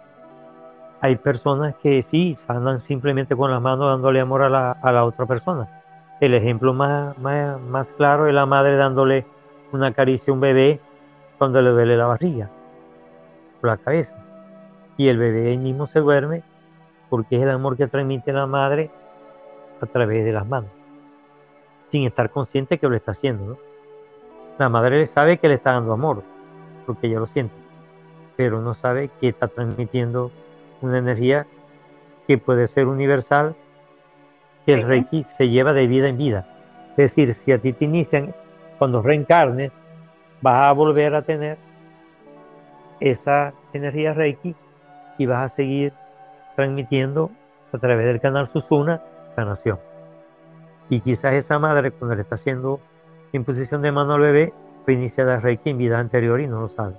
hay 1.01 1.17
personas 1.17 1.75
que 1.77 2.03
sí 2.03 2.37
sanan 2.47 2.81
simplemente 2.83 3.35
con 3.35 3.51
las 3.51 3.61
manos 3.61 3.91
dándole 3.91 4.21
amor 4.21 4.43
a 4.43 4.49
la, 4.49 4.73
a 4.73 4.93
la 4.93 5.05
otra 5.05 5.27
persona. 5.27 5.83
El 6.21 6.35
ejemplo 6.35 6.73
más, 6.73 7.19
más, 7.19 7.89
claro 7.97 8.27
es 8.27 8.35
la 8.35 8.47
madre 8.47 8.77
dándole 8.77 9.27
una 9.73 9.93
caricia 9.93 10.31
a 10.31 10.35
un 10.35 10.41
bebé 10.41 10.81
cuando 11.39 11.61
le 11.61 11.71
duele 11.71 11.97
la 11.97 12.07
barriga, 12.07 12.49
por 13.61 13.71
la 13.71 13.77
cabeza. 13.77 14.16
Y 14.97 15.09
el 15.09 15.19
bebé 15.19 15.57
mismo 15.57 15.87
se 15.87 16.01
duerme 16.01 16.42
porque 17.11 17.37
es 17.37 17.42
el 17.42 17.51
amor 17.51 17.77
que 17.77 17.87
transmite 17.87 18.33
la 18.33 18.47
madre 18.47 18.90
a 19.81 19.87
través 19.87 20.25
de 20.25 20.33
las 20.33 20.47
manos, 20.47 20.71
sin 21.90 22.07
estar 22.07 22.31
consciente 22.31 22.79
que 22.79 22.88
lo 22.88 22.97
está 22.97 23.12
haciendo. 23.12 23.45
¿no? 23.45 23.59
La 24.59 24.69
madre 24.69 25.07
sabe 25.07 25.38
que 25.38 25.49
le 25.49 25.55
está 25.55 25.73
dando 25.73 25.92
amor, 25.92 26.23
porque 26.87 27.07
ella 27.07 27.21
lo 27.21 27.27
siente, 27.27 27.55
pero 28.37 28.61
no 28.61 28.75
sabe 28.75 29.11
que 29.21 29.29
está 29.29 29.49
transmitiendo 29.49 30.31
una 30.81 30.99
energía 30.99 31.47
que 32.27 32.38
puede 32.38 32.66
ser 32.69 32.87
universal, 32.87 33.55
que 34.64 34.73
el 34.73 34.83
Reiki 34.83 35.25
se 35.25 35.49
lleva 35.49 35.73
de 35.73 35.87
vida 35.87 36.09
en 36.09 36.19
vida. 36.19 36.47
Es 36.90 36.97
decir, 36.97 37.35
si 37.35 37.53
a 37.53 37.59
ti 37.59 37.73
te 37.73 37.85
inician, 37.85 38.35
cuando 38.79 39.03
reencarnes, 39.03 39.71
vas 40.40 40.71
a 40.71 40.73
volver 40.73 41.14
a 41.14 41.23
tener 41.23 41.59
esa 43.01 43.53
energía 43.73 44.15
Reiki 44.15 44.55
y 45.19 45.27
vas 45.27 45.53
a 45.53 45.55
seguir 45.55 45.93
transmitiendo 46.55 47.31
a 47.73 47.79
través 47.79 48.07
del 48.07 48.21
canal 48.21 48.49
Susuna 48.53 49.03
sanación. 49.35 49.79
Y 50.89 51.01
quizás 51.01 51.35
esa 51.35 51.59
madre, 51.59 51.91
cuando 51.91 52.15
le 52.15 52.23
está 52.23 52.37
haciendo 52.37 52.81
imposición 53.33 53.83
de 53.83 53.93
mano 53.93 54.15
al 54.15 54.21
bebé, 54.21 54.53
fue 54.85 54.95
iniciada 54.95 55.41
Reiki 55.41 55.71
en 55.71 55.79
vida 55.79 55.99
anterior 55.99 56.41
y 56.41 56.47
no 56.47 56.61
lo 56.61 56.69
sabe. 56.69 56.95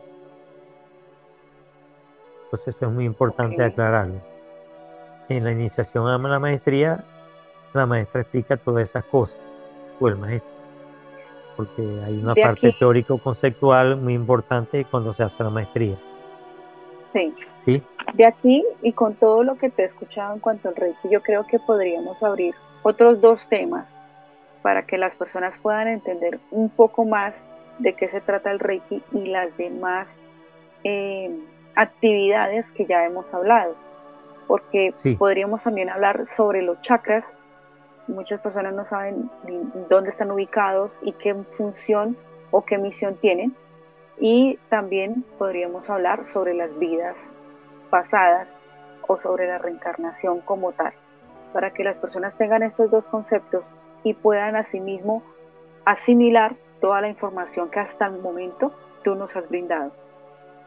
Entonces 2.45 2.75
eso 2.75 2.85
es 2.87 2.91
muy 2.91 3.05
importante 3.05 3.63
aclararlo. 3.63 4.21
En 5.29 5.43
la 5.43 5.51
iniciación 5.51 6.07
a 6.07 6.17
la 6.17 6.39
maestría, 6.39 7.03
la 7.73 7.85
maestra 7.85 8.21
explica 8.21 8.55
todas 8.57 8.89
esas 8.89 9.03
cosas, 9.05 9.37
o 9.99 10.07
el 10.07 10.15
maestro, 10.15 10.56
porque 11.57 11.81
hay 12.05 12.13
una 12.19 12.35
parte 12.35 12.73
teórico-conceptual 12.79 13.97
muy 13.97 14.13
importante 14.13 14.85
cuando 14.85 15.13
se 15.15 15.23
hace 15.23 15.43
la 15.43 15.49
maestría. 15.49 15.97
Sí. 17.11 17.33
sí. 17.65 17.83
De 18.13 18.25
aquí 18.25 18.63
y 18.83 18.93
con 18.93 19.15
todo 19.15 19.43
lo 19.43 19.55
que 19.55 19.69
te 19.69 19.81
he 19.81 19.85
escuchado 19.85 20.35
en 20.35 20.39
cuanto 20.39 20.69
al 20.69 20.75
Reiki, 20.75 21.09
yo 21.09 21.21
creo 21.21 21.45
que 21.47 21.57
podríamos 21.59 22.21
abrir 22.21 22.53
otros 22.83 23.19
dos 23.19 23.39
temas 23.49 23.87
para 24.61 24.85
que 24.85 24.97
las 24.97 25.15
personas 25.15 25.57
puedan 25.61 25.87
entender 25.87 26.39
un 26.51 26.69
poco 26.69 27.05
más 27.05 27.41
de 27.79 27.93
qué 27.93 28.07
se 28.07 28.21
trata 28.21 28.51
el 28.51 28.59
Reiki 28.59 29.01
y 29.11 29.25
las 29.25 29.55
demás 29.57 30.07
eh, 30.83 31.35
actividades 31.75 32.65
que 32.71 32.85
ya 32.85 33.05
hemos 33.05 33.25
hablado. 33.33 33.75
Porque 34.47 34.93
podríamos 35.17 35.61
también 35.63 35.89
hablar 35.89 36.25
sobre 36.25 36.61
los 36.61 36.81
chakras. 36.81 37.33
Muchas 38.07 38.39
personas 38.41 38.73
no 38.73 38.85
saben 38.85 39.29
dónde 39.89 40.09
están 40.09 40.31
ubicados 40.31 40.91
y 41.01 41.11
qué 41.13 41.33
función 41.57 42.17
o 42.51 42.63
qué 42.63 42.77
misión 42.77 43.15
tienen. 43.15 43.55
Y 44.19 44.57
también 44.69 45.25
podríamos 45.37 45.89
hablar 45.89 46.25
sobre 46.25 46.53
las 46.53 46.77
vidas 46.79 47.29
pasadas 47.89 48.47
o 49.07 49.17
sobre 49.17 49.47
la 49.47 49.57
reencarnación 49.57 50.41
como 50.41 50.71
tal, 50.71 50.93
para 51.53 51.71
que 51.71 51.83
las 51.83 51.97
personas 51.97 52.35
tengan 52.35 52.63
estos 52.63 52.89
dos 52.91 53.05
conceptos 53.05 53.63
y 54.03 54.13
puedan 54.13 54.55
asimismo 54.55 55.23
asimilar 55.85 56.55
toda 56.81 57.01
la 57.01 57.09
información 57.09 57.69
que 57.69 57.79
hasta 57.79 58.07
el 58.07 58.19
momento 58.19 58.71
tú 59.03 59.15
nos 59.15 59.35
has 59.35 59.47
brindado. 59.49 59.91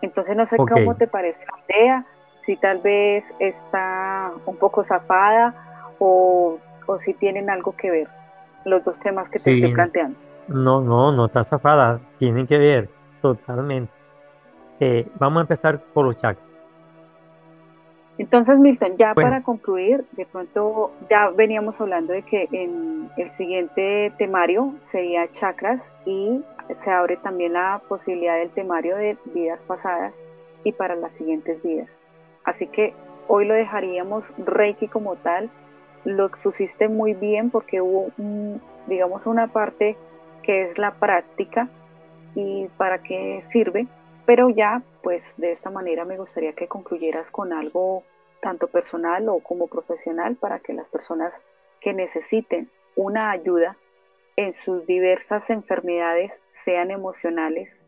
Entonces 0.02 0.36
no 0.36 0.46
sé 0.46 0.56
cómo 0.56 0.96
te 0.96 1.06
parece 1.06 1.44
la 1.44 1.74
idea, 1.74 2.06
si 2.40 2.56
tal 2.56 2.78
vez 2.78 3.24
está 3.38 4.32
un 4.46 4.56
poco 4.56 4.82
zafada 4.82 5.54
o, 5.98 6.58
si 6.98 7.14
tienen 7.14 7.50
algo 7.50 7.74
que 7.76 7.90
ver 7.90 8.08
los 8.64 8.84
dos 8.84 8.98
temas 9.00 9.28
que 9.28 9.38
te 9.38 9.52
estoy 9.52 9.72
planteando. 9.72 10.18
No, 10.48 10.80
no, 10.80 11.12
no 11.12 11.26
está 11.26 11.44
zafada, 11.44 12.00
tienen 12.18 12.46
que 12.46 12.58
ver 12.58 12.88
totalmente. 13.22 13.92
Eh, 14.80 15.06
vamos 15.18 15.38
a 15.38 15.42
empezar 15.42 15.78
por 15.78 16.06
los 16.06 16.16
chakras. 16.16 16.50
Entonces, 18.18 18.58
Milton, 18.58 18.98
ya 18.98 19.14
para 19.14 19.42
concluir, 19.42 20.04
de 20.12 20.26
pronto 20.26 20.92
ya 21.08 21.30
veníamos 21.30 21.80
hablando 21.80 22.12
de 22.12 22.22
que 22.22 22.48
en 22.52 23.08
el 23.16 23.30
siguiente 23.30 24.12
temario 24.18 24.74
sería 24.90 25.32
chakras 25.32 25.82
y 26.04 26.42
se 26.76 26.90
abre 26.90 27.16
también 27.16 27.54
la 27.54 27.80
posibilidad 27.88 28.36
del 28.36 28.50
temario 28.50 28.96
de 28.96 29.16
vidas 29.32 29.58
pasadas 29.66 30.12
y 30.64 30.72
para 30.72 30.96
las 30.96 31.12
siguientes 31.14 31.62
vidas. 31.62 31.88
Así 32.44 32.66
que 32.66 32.92
hoy 33.26 33.46
lo 33.46 33.54
dejaríamos 33.54 34.24
Reiki 34.36 34.88
como 34.88 35.16
tal. 35.16 35.48
Lo 36.04 36.26
expusiste 36.26 36.88
muy 36.88 37.14
bien 37.14 37.50
porque 37.50 37.80
hubo, 37.80 38.10
digamos, 38.86 39.26
una 39.26 39.48
parte 39.48 39.96
que 40.42 40.62
es 40.62 40.78
la 40.78 40.94
práctica 40.94 41.68
y 42.34 42.66
para 42.76 43.02
qué 43.02 43.42
sirve, 43.50 43.86
pero 44.24 44.48
ya, 44.48 44.82
pues 45.02 45.34
de 45.36 45.52
esta 45.52 45.70
manera 45.70 46.04
me 46.04 46.16
gustaría 46.16 46.52
que 46.52 46.68
concluyeras 46.68 47.30
con 47.30 47.52
algo 47.52 48.02
tanto 48.40 48.68
personal 48.68 49.28
o 49.28 49.40
como 49.40 49.66
profesional 49.66 50.36
para 50.36 50.60
que 50.60 50.72
las 50.72 50.88
personas 50.88 51.34
que 51.80 51.92
necesiten 51.92 52.70
una 52.96 53.30
ayuda 53.30 53.76
en 54.36 54.54
sus 54.64 54.86
diversas 54.86 55.50
enfermedades, 55.50 56.40
sean 56.52 56.90
emocionales, 56.90 57.84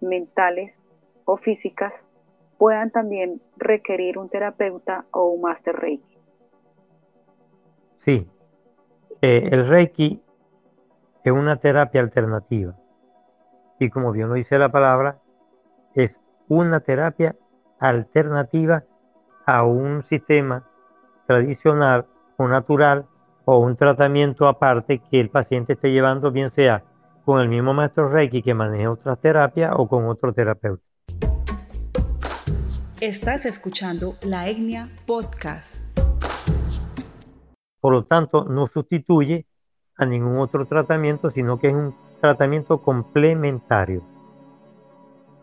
mentales 0.00 0.80
o 1.24 1.36
físicas, 1.36 2.04
puedan 2.58 2.90
también 2.90 3.40
requerir 3.56 4.18
un 4.18 4.28
terapeuta 4.28 5.04
o 5.10 5.26
un 5.26 5.42
master 5.42 5.76
Reiki. 5.76 6.09
Sí, 8.04 8.26
eh, 9.20 9.48
el 9.52 9.68
Reiki 9.68 10.22
es 11.22 11.32
una 11.32 11.56
terapia 11.56 12.00
alternativa 12.00 12.74
y 13.78 13.90
como 13.90 14.10
bien 14.12 14.28
lo 14.28 14.34
dice 14.34 14.58
la 14.58 14.70
palabra, 14.70 15.18
es 15.94 16.18
una 16.48 16.80
terapia 16.80 17.36
alternativa 17.78 18.84
a 19.44 19.64
un 19.64 20.02
sistema 20.04 20.64
tradicional 21.26 22.06
o 22.38 22.48
natural 22.48 23.04
o 23.44 23.58
un 23.58 23.76
tratamiento 23.76 24.48
aparte 24.48 25.02
que 25.10 25.20
el 25.20 25.28
paciente 25.28 25.74
esté 25.74 25.92
llevando, 25.92 26.30
bien 26.30 26.48
sea 26.48 26.82
con 27.26 27.40
el 27.40 27.50
mismo 27.50 27.74
maestro 27.74 28.08
Reiki 28.08 28.42
que 28.42 28.54
maneja 28.54 28.90
otras 28.90 29.18
terapias 29.20 29.72
o 29.76 29.86
con 29.86 30.06
otro 30.06 30.32
terapeuta. 30.32 30.82
Estás 33.02 33.44
escuchando 33.44 34.14
la 34.22 34.48
Etnia 34.48 34.88
Podcast. 35.06 35.99
Por 37.80 37.92
lo 37.92 38.04
tanto, 38.04 38.44
no 38.44 38.66
sustituye 38.66 39.46
a 39.96 40.04
ningún 40.04 40.38
otro 40.38 40.66
tratamiento, 40.66 41.30
sino 41.30 41.58
que 41.58 41.68
es 41.68 41.74
un 41.74 41.94
tratamiento 42.20 42.78
complementario. 42.78 44.02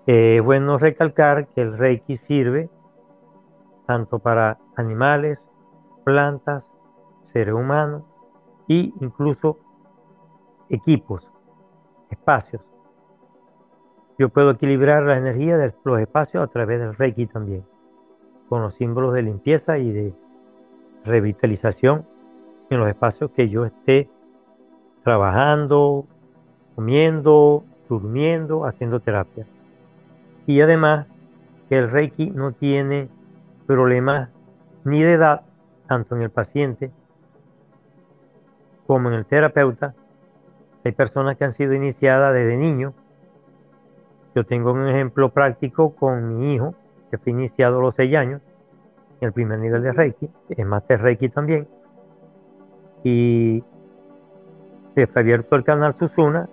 es 0.05 0.41
bueno 0.43 0.77
recalcar 0.77 1.47
que 1.47 1.61
el 1.61 1.77
Reiki 1.77 2.17
sirve 2.17 2.69
tanto 3.85 4.19
para 4.19 4.57
animales, 4.75 5.39
plantas, 6.03 6.69
seres 7.33 7.53
humanos 7.53 8.03
e 8.69 8.91
incluso 9.01 9.59
equipos, 10.69 11.27
espacios. 12.09 12.61
Yo 14.17 14.29
puedo 14.29 14.51
equilibrar 14.51 15.03
la 15.03 15.17
energía 15.17 15.57
de 15.57 15.73
los 15.83 15.99
espacios 15.99 16.43
a 16.43 16.47
través 16.47 16.79
del 16.79 16.95
Reiki 16.95 17.27
también, 17.27 17.65
con 18.49 18.61
los 18.61 18.75
símbolos 18.75 19.13
de 19.13 19.23
limpieza 19.23 19.77
y 19.77 19.91
de 19.91 20.13
revitalización 21.03 22.05
en 22.69 22.79
los 22.79 22.89
espacios 22.89 23.31
que 23.31 23.49
yo 23.49 23.65
esté 23.65 24.09
trabajando, 25.03 26.05
comiendo, 26.75 27.63
durmiendo, 27.87 28.65
haciendo 28.65 28.99
terapia. 28.99 29.45
Y 30.45 30.61
además 30.61 31.07
que 31.69 31.77
el 31.77 31.89
Reiki 31.89 32.29
no 32.29 32.51
tiene 32.51 33.09
problemas 33.65 34.29
ni 34.83 35.01
de 35.01 35.13
edad, 35.13 35.41
tanto 35.87 36.15
en 36.15 36.21
el 36.21 36.29
paciente 36.29 36.91
como 38.87 39.09
en 39.09 39.15
el 39.15 39.25
terapeuta, 39.25 39.93
hay 40.85 40.93
personas 40.93 41.37
que 41.37 41.43
han 41.43 41.53
sido 41.55 41.73
iniciadas 41.73 42.33
desde 42.33 42.55
niño. 42.55 42.93
Yo 44.33 44.45
tengo 44.45 44.71
un 44.71 44.87
ejemplo 44.87 45.29
práctico 45.29 45.93
con 45.93 46.39
mi 46.39 46.53
hijo, 46.53 46.73
que 47.11 47.17
fue 47.17 47.31
iniciado 47.31 47.79
a 47.79 47.81
los 47.81 47.95
6 47.95 48.15
años, 48.15 48.41
en 49.19 49.27
el 49.27 49.33
primer 49.33 49.59
nivel 49.59 49.83
de 49.83 49.91
Reiki, 49.91 50.29
es 50.49 50.65
Master 50.65 51.01
Reiki 51.01 51.29
también. 51.29 51.67
Y 53.03 53.63
se 54.95 55.07
fue 55.07 55.21
abierto 55.21 55.55
el 55.55 55.63
canal 55.63 55.95
Susuna, 55.97 56.49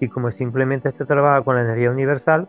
y 0.00 0.08
como 0.08 0.30
simplemente 0.30 0.90
se 0.92 1.04
trabaja 1.04 1.42
con 1.42 1.56
la 1.56 1.62
energía 1.62 1.90
universal, 1.90 2.48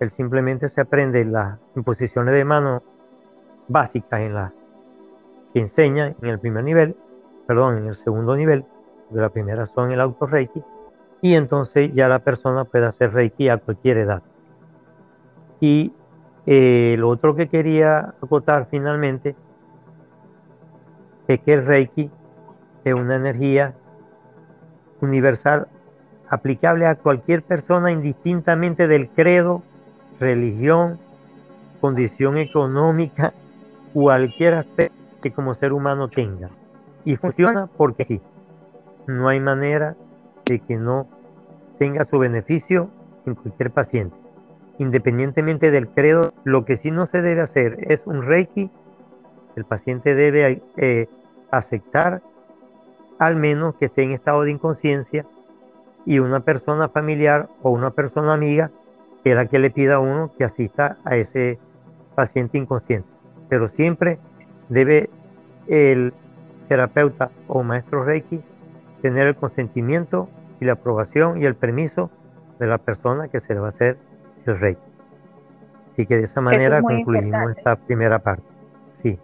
él 0.00 0.10
simplemente 0.10 0.68
se 0.68 0.80
aprende 0.80 1.24
las 1.24 1.58
imposiciones 1.76 2.34
de 2.34 2.44
mano 2.44 2.82
básicas 3.68 4.20
en 4.20 4.34
la 4.34 4.52
que 5.52 5.60
enseña 5.60 6.14
en 6.20 6.28
el 6.28 6.40
primer 6.40 6.64
nivel 6.64 6.96
perdón, 7.46 7.78
en 7.78 7.86
el 7.86 7.96
segundo 7.96 8.36
nivel, 8.36 8.64
de 9.10 9.20
la 9.20 9.28
primera 9.28 9.66
son 9.66 9.92
el 9.92 10.00
auto 10.00 10.26
Reiki, 10.26 10.62
y 11.20 11.34
entonces 11.34 11.92
ya 11.92 12.08
la 12.08 12.20
persona 12.20 12.64
puede 12.64 12.86
hacer 12.86 13.12
Reiki 13.12 13.48
a 13.48 13.58
cualquier 13.58 13.98
edad. 13.98 14.22
Y 15.60 15.92
eh, 16.46 16.96
lo 16.98 17.08
otro 17.08 17.34
que 17.34 17.48
quería 17.48 18.14
acotar 18.22 18.66
finalmente 18.70 19.34
es 21.28 21.40
que 21.40 21.54
el 21.54 21.64
Reiki 21.64 22.10
es 22.84 22.94
una 22.94 23.16
energía 23.16 23.74
universal 25.00 25.68
aplicable 26.28 26.86
a 26.86 26.96
cualquier 26.96 27.42
persona 27.42 27.92
indistintamente 27.92 28.86
del 28.86 29.08
credo, 29.08 29.62
religión, 30.20 30.98
condición 31.80 32.38
económica, 32.38 33.32
cualquier 33.92 34.54
aspecto 34.54 34.96
que 35.22 35.32
como 35.32 35.54
ser 35.54 35.72
humano 35.72 36.08
tenga. 36.08 36.50
Y 37.04 37.16
funciona 37.16 37.66
porque 37.66 38.04
sí. 38.04 38.20
No 39.06 39.28
hay 39.28 39.40
manera 39.40 39.96
de 40.44 40.60
que 40.60 40.76
no 40.76 41.06
tenga 41.78 42.04
su 42.04 42.18
beneficio 42.18 42.88
en 43.26 43.34
cualquier 43.34 43.70
paciente. 43.70 44.16
Independientemente 44.78 45.70
del 45.70 45.88
credo, 45.88 46.32
lo 46.44 46.64
que 46.64 46.76
sí 46.76 46.90
no 46.90 47.06
se 47.06 47.22
debe 47.22 47.42
hacer 47.42 47.90
es 47.90 48.06
un 48.06 48.22
reiki. 48.22 48.70
El 49.56 49.64
paciente 49.64 50.14
debe 50.14 50.62
eh, 50.76 51.08
aceptar 51.50 52.22
al 53.18 53.36
menos 53.36 53.74
que 53.76 53.86
esté 53.86 54.02
en 54.02 54.12
estado 54.12 54.42
de 54.42 54.50
inconsciencia 54.50 55.24
y 56.06 56.18
una 56.18 56.40
persona 56.40 56.88
familiar 56.88 57.48
o 57.62 57.70
una 57.70 57.90
persona 57.90 58.34
amiga 58.34 58.70
que 59.22 59.34
la 59.34 59.46
que 59.46 59.58
le 59.58 59.70
pida 59.70 59.94
a 59.94 60.00
uno 60.00 60.30
que 60.36 60.44
asista 60.44 60.98
a 61.04 61.16
ese 61.16 61.58
paciente 62.14 62.58
inconsciente. 62.58 63.08
Pero 63.48 63.68
siempre 63.68 64.18
debe 64.68 65.08
el 65.66 66.12
terapeuta 66.68 67.30
o 67.48 67.62
maestro 67.62 68.04
Reiki 68.04 68.40
tener 69.02 69.26
el 69.26 69.36
consentimiento 69.36 70.28
y 70.60 70.66
la 70.66 70.74
aprobación 70.74 71.40
y 71.40 71.46
el 71.46 71.54
permiso 71.54 72.10
de 72.58 72.66
la 72.66 72.78
persona 72.78 73.28
que 73.28 73.40
se 73.40 73.54
le 73.54 73.60
va 73.60 73.68
a 73.68 73.70
hacer 73.70 73.96
el 74.46 74.58
Reiki. 74.58 74.80
Así 75.92 76.06
que 76.06 76.16
de 76.16 76.24
esa 76.24 76.40
manera 76.40 76.82
concluimos 76.82 77.56
esta 77.56 77.76
primera 77.76 78.18
parte. 78.18 78.44
Sí. 79.02 79.18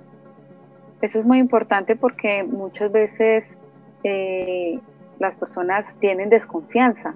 Eso 1.02 1.18
es 1.18 1.26
muy 1.26 1.38
importante 1.38 1.96
porque 1.96 2.44
muchas 2.44 2.92
veces 2.92 3.58
eh, 4.04 4.78
las 5.18 5.34
personas 5.34 5.96
tienen 6.00 6.30
desconfianza 6.30 7.14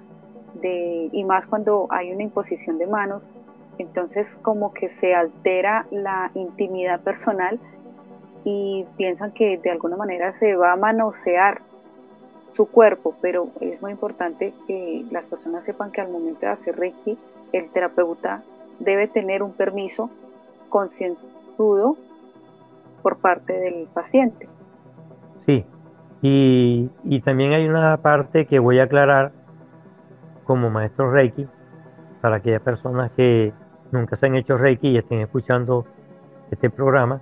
de, 0.53 1.09
y 1.11 1.23
más 1.23 1.47
cuando 1.47 1.87
hay 1.89 2.11
una 2.11 2.23
imposición 2.23 2.77
de 2.77 2.87
manos, 2.87 3.23
entonces 3.77 4.37
como 4.41 4.73
que 4.73 4.89
se 4.89 5.13
altera 5.15 5.85
la 5.91 6.31
intimidad 6.33 7.01
personal 7.01 7.59
y 8.43 8.85
piensan 8.95 9.31
que 9.31 9.57
de 9.57 9.71
alguna 9.71 9.97
manera 9.97 10.31
se 10.31 10.55
va 10.55 10.73
a 10.73 10.75
manosear 10.75 11.61
su 12.53 12.67
cuerpo, 12.67 13.15
pero 13.21 13.49
es 13.59 13.81
muy 13.81 13.91
importante 13.91 14.53
que 14.67 15.03
las 15.11 15.25
personas 15.25 15.65
sepan 15.65 15.91
que 15.91 16.01
al 16.01 16.09
momento 16.09 16.41
de 16.41 16.47
hacer 16.47 16.77
Reiki, 16.77 17.17
el 17.51 17.69
terapeuta 17.71 18.43
debe 18.79 19.07
tener 19.07 19.43
un 19.43 19.51
permiso 19.51 20.09
concienzudo 20.69 21.97
por 23.01 23.17
parte 23.17 23.53
del 23.53 23.87
paciente. 23.93 24.47
Sí, 25.45 25.65
y, 26.27 27.21
también 27.21 27.53
hay 27.53 27.67
una 27.67 27.97
parte 27.97 28.47
que 28.47 28.57
voy 28.57 28.79
a 28.79 28.83
aclarar 28.83 29.31
como 30.43 30.71
maestro 30.71 31.11
Reiki 31.11 31.47
para 32.21 32.37
aquellas 32.37 32.61
personas 32.61 33.11
que 33.11 33.53
nunca 33.91 34.15
se 34.15 34.25
han 34.25 34.35
hecho 34.35 34.57
Reiki 34.57 34.89
y 34.89 34.97
estén 34.97 35.19
escuchando 35.19 35.85
este 36.49 36.71
programa 36.71 37.21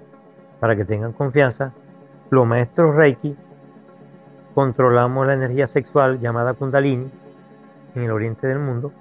para 0.61 0.77
que 0.77 0.85
tengan 0.85 1.11
confianza, 1.11 1.73
los 2.29 2.47
maestros 2.47 2.95
Reiki 2.95 3.35
controlamos 4.55 5.27
la 5.27 5.33
energía 5.33 5.67
sexual 5.67 6.19
llamada 6.19 6.53
Kundalini 6.53 7.11
en 7.95 8.03
el 8.03 8.11
oriente 8.11 8.47
del 8.47 8.59
mundo 8.59 8.93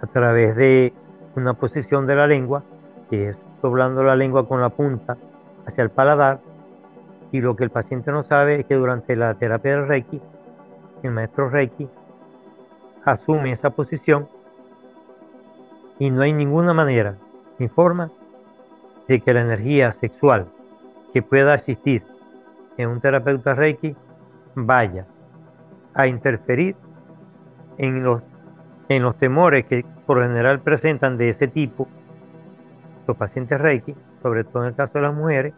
a 0.00 0.06
través 0.06 0.56
de 0.56 0.94
una 1.34 1.52
posición 1.52 2.06
de 2.06 2.14
la 2.14 2.26
lengua, 2.26 2.62
que 3.10 3.28
es 3.30 3.36
doblando 3.60 4.02
la 4.02 4.16
lengua 4.16 4.48
con 4.48 4.62
la 4.62 4.70
punta 4.70 5.18
hacia 5.66 5.84
el 5.84 5.90
paladar. 5.90 6.40
Y 7.36 7.40
lo 7.42 7.54
que 7.54 7.64
el 7.64 7.70
paciente 7.70 8.10
no 8.10 8.22
sabe 8.22 8.60
es 8.60 8.66
que 8.66 8.76
durante 8.76 9.14
la 9.14 9.34
terapia 9.34 9.72
del 9.72 9.86
Reiki, 9.86 10.22
el 11.02 11.10
maestro 11.10 11.50
Reiki 11.50 11.86
asume 13.04 13.52
esa 13.52 13.68
posición 13.68 14.26
y 15.98 16.10
no 16.10 16.22
hay 16.22 16.32
ninguna 16.32 16.72
manera 16.72 17.16
ni 17.58 17.68
forma 17.68 18.10
de 19.06 19.20
que 19.20 19.34
la 19.34 19.42
energía 19.42 19.92
sexual 19.92 20.46
que 21.12 21.20
pueda 21.20 21.52
asistir 21.52 22.04
en 22.78 22.88
un 22.88 23.02
terapeuta 23.02 23.52
Reiki 23.52 23.94
vaya 24.54 25.04
a 25.92 26.06
interferir 26.06 26.74
en 27.76 28.02
los 28.02 28.22
en 28.88 29.02
los 29.02 29.14
temores 29.18 29.66
que 29.66 29.84
por 30.06 30.22
general 30.22 30.60
presentan 30.60 31.18
de 31.18 31.28
ese 31.28 31.48
tipo 31.48 31.86
los 33.06 33.14
pacientes 33.14 33.60
Reiki, 33.60 33.94
sobre 34.22 34.44
todo 34.44 34.62
en 34.62 34.70
el 34.70 34.74
caso 34.74 34.94
de 34.94 35.02
las 35.02 35.14
mujeres, 35.14 35.52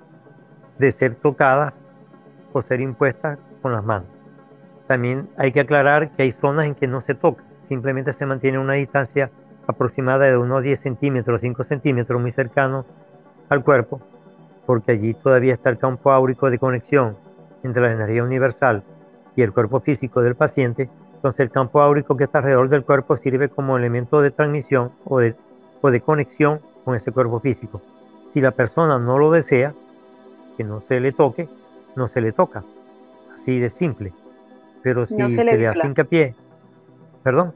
de 0.79 0.93
ser 0.93 1.17
tocadas 1.17 1.75
o 2.53 2.63
ser 2.63 2.81
impuestas 2.81 3.39
con 3.63 3.73
las 3.73 3.85
manos. 3.85 4.09
También 4.87 5.29
hay 5.37 5.53
que 5.53 5.61
aclarar 5.61 6.11
que 6.11 6.23
hay 6.23 6.31
zonas 6.31 6.67
en 6.67 6.75
que 6.75 6.87
no 6.87 7.01
se 7.01 7.15
toca, 7.15 7.45
simplemente 7.61 8.13
se 8.13 8.27
mantiene 8.27 8.59
una 8.59 8.75
distancia 8.75 9.31
aproximada 9.67 10.25
de 10.25 10.37
unos 10.37 10.63
10 10.63 10.81
centímetros, 10.81 11.43
5 11.43 11.65
centímetros, 11.65 12.21
muy 12.21 12.33
cercano 12.33 12.87
al 13.51 13.63
cuerpo, 13.63 14.01
porque 14.65 14.93
allí 14.93 15.15
todavía 15.15 15.55
está 15.55 15.69
el 15.69 15.79
campo 15.79 16.11
áurico 16.11 16.51
de 16.51 16.59
conexión 16.59 17.17
entre 17.63 17.83
la 17.83 17.93
energía 17.93 18.25
universal 18.25 18.83
y 19.37 19.43
el 19.43 19.53
cuerpo 19.53 19.81
físico 19.81 20.23
del 20.23 20.37
paciente. 20.37 20.89
Entonces 21.15 21.41
el 21.41 21.51
campo 21.51 21.83
áurico 21.83 22.17
que 22.17 22.25
está 22.25 22.39
alrededor 22.39 22.71
del 22.71 22.85
cuerpo 22.85 23.17
sirve 23.19 23.51
como 23.51 23.77
elemento 23.77 24.23
de 24.23 24.31
transmisión 24.31 24.93
o 25.05 25.19
de, 25.19 25.35
o 25.83 25.91
de 25.91 26.01
conexión 26.01 26.61
con 26.85 26.95
ese 26.95 27.13
cuerpo 27.13 27.39
físico. 27.41 27.83
Si 28.33 28.41
la 28.41 28.53
persona 28.53 28.99
no 28.99 29.19
lo 29.19 29.31
desea, 29.31 29.75
que 30.59 30.65
no 30.65 30.81
se 30.81 30.99
le 30.99 31.13
toque, 31.13 31.49
no 31.95 32.09
se 32.09 32.21
le 32.21 32.33
toca. 32.33 32.65
Así 33.37 33.61
de 33.61 33.71
simple. 33.71 34.13
Pero 34.83 35.07
si 35.07 35.15
se, 35.15 35.45
le, 35.45 35.69
hace 35.69 35.87
hincapié, 35.87 36.35
perdón. 37.23 37.55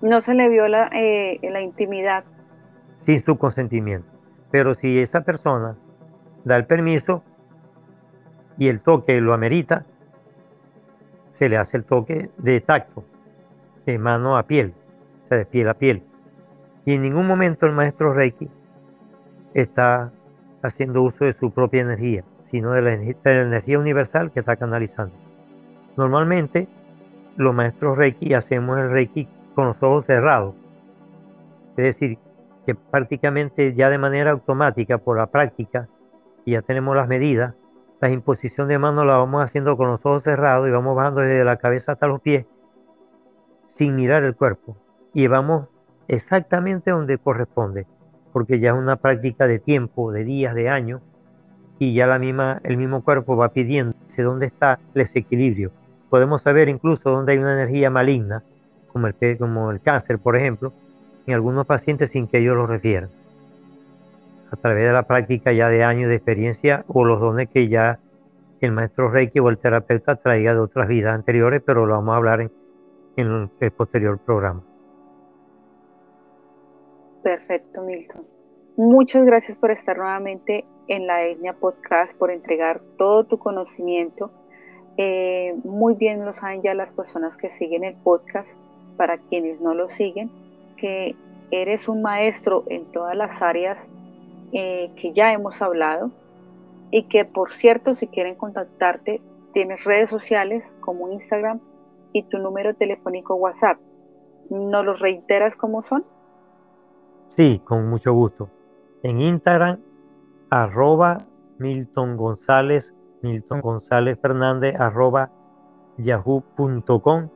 No 0.00 0.22
se 0.22 0.34
le 0.34 0.48
viola 0.48 0.88
eh, 0.92 1.38
la 1.42 1.60
intimidad. 1.60 2.24
Sin 3.00 3.20
su 3.20 3.36
consentimiento. 3.36 4.08
Pero 4.50 4.74
si 4.74 4.98
esa 4.98 5.20
persona 5.20 5.76
da 6.44 6.56
el 6.56 6.64
permiso 6.64 7.22
y 8.56 8.68
el 8.68 8.80
toque 8.80 9.20
lo 9.20 9.34
amerita, 9.34 9.84
se 11.32 11.50
le 11.50 11.58
hace 11.58 11.76
el 11.76 11.84
toque 11.84 12.30
de 12.38 12.60
tacto, 12.62 13.04
de 13.84 13.98
mano 13.98 14.38
a 14.38 14.44
piel, 14.44 14.72
o 15.24 15.28
sea, 15.28 15.38
de 15.38 15.44
piel 15.44 15.68
a 15.68 15.74
piel. 15.74 16.02
Y 16.86 16.94
en 16.94 17.02
ningún 17.02 17.26
momento 17.26 17.66
el 17.66 17.72
maestro 17.72 18.14
Reiki 18.14 18.48
está 19.52 20.10
haciendo 20.62 21.02
uso 21.02 21.24
de 21.24 21.34
su 21.34 21.50
propia 21.50 21.82
energía, 21.82 22.24
sino 22.50 22.72
de 22.72 22.82
la, 22.82 22.94
energía 22.94 23.78
universal 23.78 24.30
que 24.32 24.40
está 24.40 24.56
canalizando. 24.56 25.14
Normalmente, 25.96 26.66
los 27.36 27.54
maestros 27.54 27.96
Reiki 27.96 28.34
hacemos 28.34 28.78
el 28.78 28.90
Reiki 28.90 29.28
con 29.54 29.66
los 29.66 29.82
ojos 29.82 30.06
cerrados. 30.06 30.54
Es 31.76 31.84
decir, 31.84 32.18
que 32.66 32.74
prácticamente 32.74 33.74
ya 33.74 33.88
de 33.88 33.98
manera 33.98 34.32
automática, 34.32 34.98
por 34.98 35.16
la 35.16 35.26
práctica, 35.26 35.88
y 36.44 36.52
ya 36.52 36.62
tenemos 36.62 36.96
las 36.96 37.08
medidas, 37.08 37.54
la 38.00 38.10
imposición 38.10 38.68
de 38.68 38.78
manos 38.78 39.06
la 39.06 39.16
vamos 39.16 39.42
haciendo 39.42 39.76
con 39.76 39.88
los 39.88 40.04
ojos 40.04 40.22
cerrados 40.22 40.68
y 40.68 40.70
vamos 40.70 40.96
bajando 40.96 41.20
desde 41.20 41.44
la 41.44 41.56
cabeza 41.56 41.92
hasta 41.92 42.06
los 42.06 42.20
pies, 42.20 42.46
sin 43.68 43.96
mirar 43.96 44.22
el 44.24 44.36
cuerpo. 44.36 44.76
Y 45.12 45.26
vamos 45.26 45.68
exactamente 46.06 46.90
donde 46.90 47.18
corresponde 47.18 47.86
porque 48.38 48.60
ya 48.60 48.70
es 48.70 48.76
una 48.76 48.94
práctica 48.94 49.48
de 49.48 49.58
tiempo, 49.58 50.12
de 50.12 50.22
días, 50.22 50.54
de 50.54 50.68
años, 50.68 51.02
y 51.80 51.92
ya 51.92 52.06
la 52.06 52.20
misma, 52.20 52.60
el 52.62 52.76
mismo 52.76 53.02
cuerpo 53.02 53.36
va 53.36 53.48
pidiendo 53.48 53.96
dónde 54.16 54.46
está 54.46 54.78
el 54.94 55.02
desequilibrio. 55.02 55.72
Podemos 56.08 56.42
saber 56.42 56.68
incluso 56.68 57.10
dónde 57.10 57.32
hay 57.32 57.38
una 57.38 57.54
energía 57.54 57.90
maligna, 57.90 58.44
como 58.92 59.08
el, 59.08 59.38
como 59.38 59.72
el 59.72 59.80
cáncer, 59.80 60.20
por 60.20 60.36
ejemplo, 60.36 60.72
en 61.26 61.34
algunos 61.34 61.66
pacientes 61.66 62.12
sin 62.12 62.28
que 62.28 62.38
ellos 62.38 62.54
lo 62.54 62.68
refieran. 62.68 63.10
A 64.52 64.56
través 64.56 64.86
de 64.86 64.92
la 64.92 65.02
práctica 65.02 65.50
ya 65.50 65.68
de 65.68 65.82
años 65.82 66.10
de 66.10 66.14
experiencia 66.14 66.84
o 66.86 67.04
los 67.04 67.18
dones 67.18 67.48
que 67.48 67.66
ya 67.66 67.98
el 68.60 68.70
maestro 68.70 69.10
Reiki 69.10 69.40
o 69.40 69.48
el 69.48 69.58
terapeuta 69.58 70.14
traiga 70.14 70.54
de 70.54 70.60
otras 70.60 70.86
vidas 70.86 71.12
anteriores, 71.12 71.60
pero 71.66 71.86
lo 71.86 71.94
vamos 71.94 72.12
a 72.12 72.16
hablar 72.18 72.40
en, 72.42 72.52
en 73.16 73.50
el 73.58 73.70
posterior 73.72 74.16
programa. 74.24 74.62
Perfecto, 77.28 77.82
Milton. 77.82 78.24
Muchas 78.78 79.26
gracias 79.26 79.58
por 79.58 79.70
estar 79.70 79.98
nuevamente 79.98 80.64
en 80.86 81.06
la 81.06 81.26
Etnia 81.26 81.52
Podcast, 81.52 82.16
por 82.16 82.30
entregar 82.30 82.80
todo 82.96 83.24
tu 83.24 83.38
conocimiento. 83.38 84.30
Eh, 84.96 85.54
muy 85.62 85.92
bien 85.92 86.24
lo 86.24 86.32
saben 86.32 86.62
ya 86.62 86.72
las 86.72 86.90
personas 86.94 87.36
que 87.36 87.50
siguen 87.50 87.84
el 87.84 87.96
podcast, 87.96 88.58
para 88.96 89.18
quienes 89.18 89.60
no 89.60 89.74
lo 89.74 89.90
siguen, 89.90 90.30
que 90.78 91.16
eres 91.50 91.86
un 91.86 92.00
maestro 92.00 92.64
en 92.68 92.86
todas 92.92 93.14
las 93.14 93.42
áreas 93.42 93.86
eh, 94.54 94.90
que 94.96 95.12
ya 95.12 95.34
hemos 95.34 95.60
hablado 95.60 96.10
y 96.90 97.02
que 97.08 97.26
por 97.26 97.50
cierto 97.50 97.94
si 97.94 98.06
quieren 98.06 98.36
contactarte 98.36 99.20
tienes 99.52 99.84
redes 99.84 100.08
sociales 100.08 100.74
como 100.80 101.12
Instagram 101.12 101.60
y 102.14 102.22
tu 102.22 102.38
número 102.38 102.74
telefónico 102.74 103.34
WhatsApp. 103.34 103.78
¿Nos 104.48 104.82
los 104.82 105.00
reiteras 105.00 105.56
cómo 105.56 105.82
son? 105.82 106.06
Sí, 107.36 107.60
con 107.64 107.88
mucho 107.88 108.12
gusto. 108.12 108.48
En 109.02 109.20
Instagram, 109.20 109.78
arroba 110.50 111.26
Milton 111.58 112.16
González, 112.16 112.92
Milton 113.22 113.60
González 113.60 114.18
Fernández, 114.20 114.74
arroba 114.78 115.30
yahoo.com. 115.98 117.28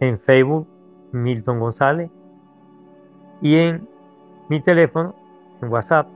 En 0.00 0.20
Facebook, 0.20 0.66
Milton 1.12 1.60
González. 1.60 2.10
Y 3.40 3.56
en 3.56 3.88
mi 4.48 4.60
teléfono, 4.60 5.14
en 5.60 5.72
WhatsApp, 5.72 6.06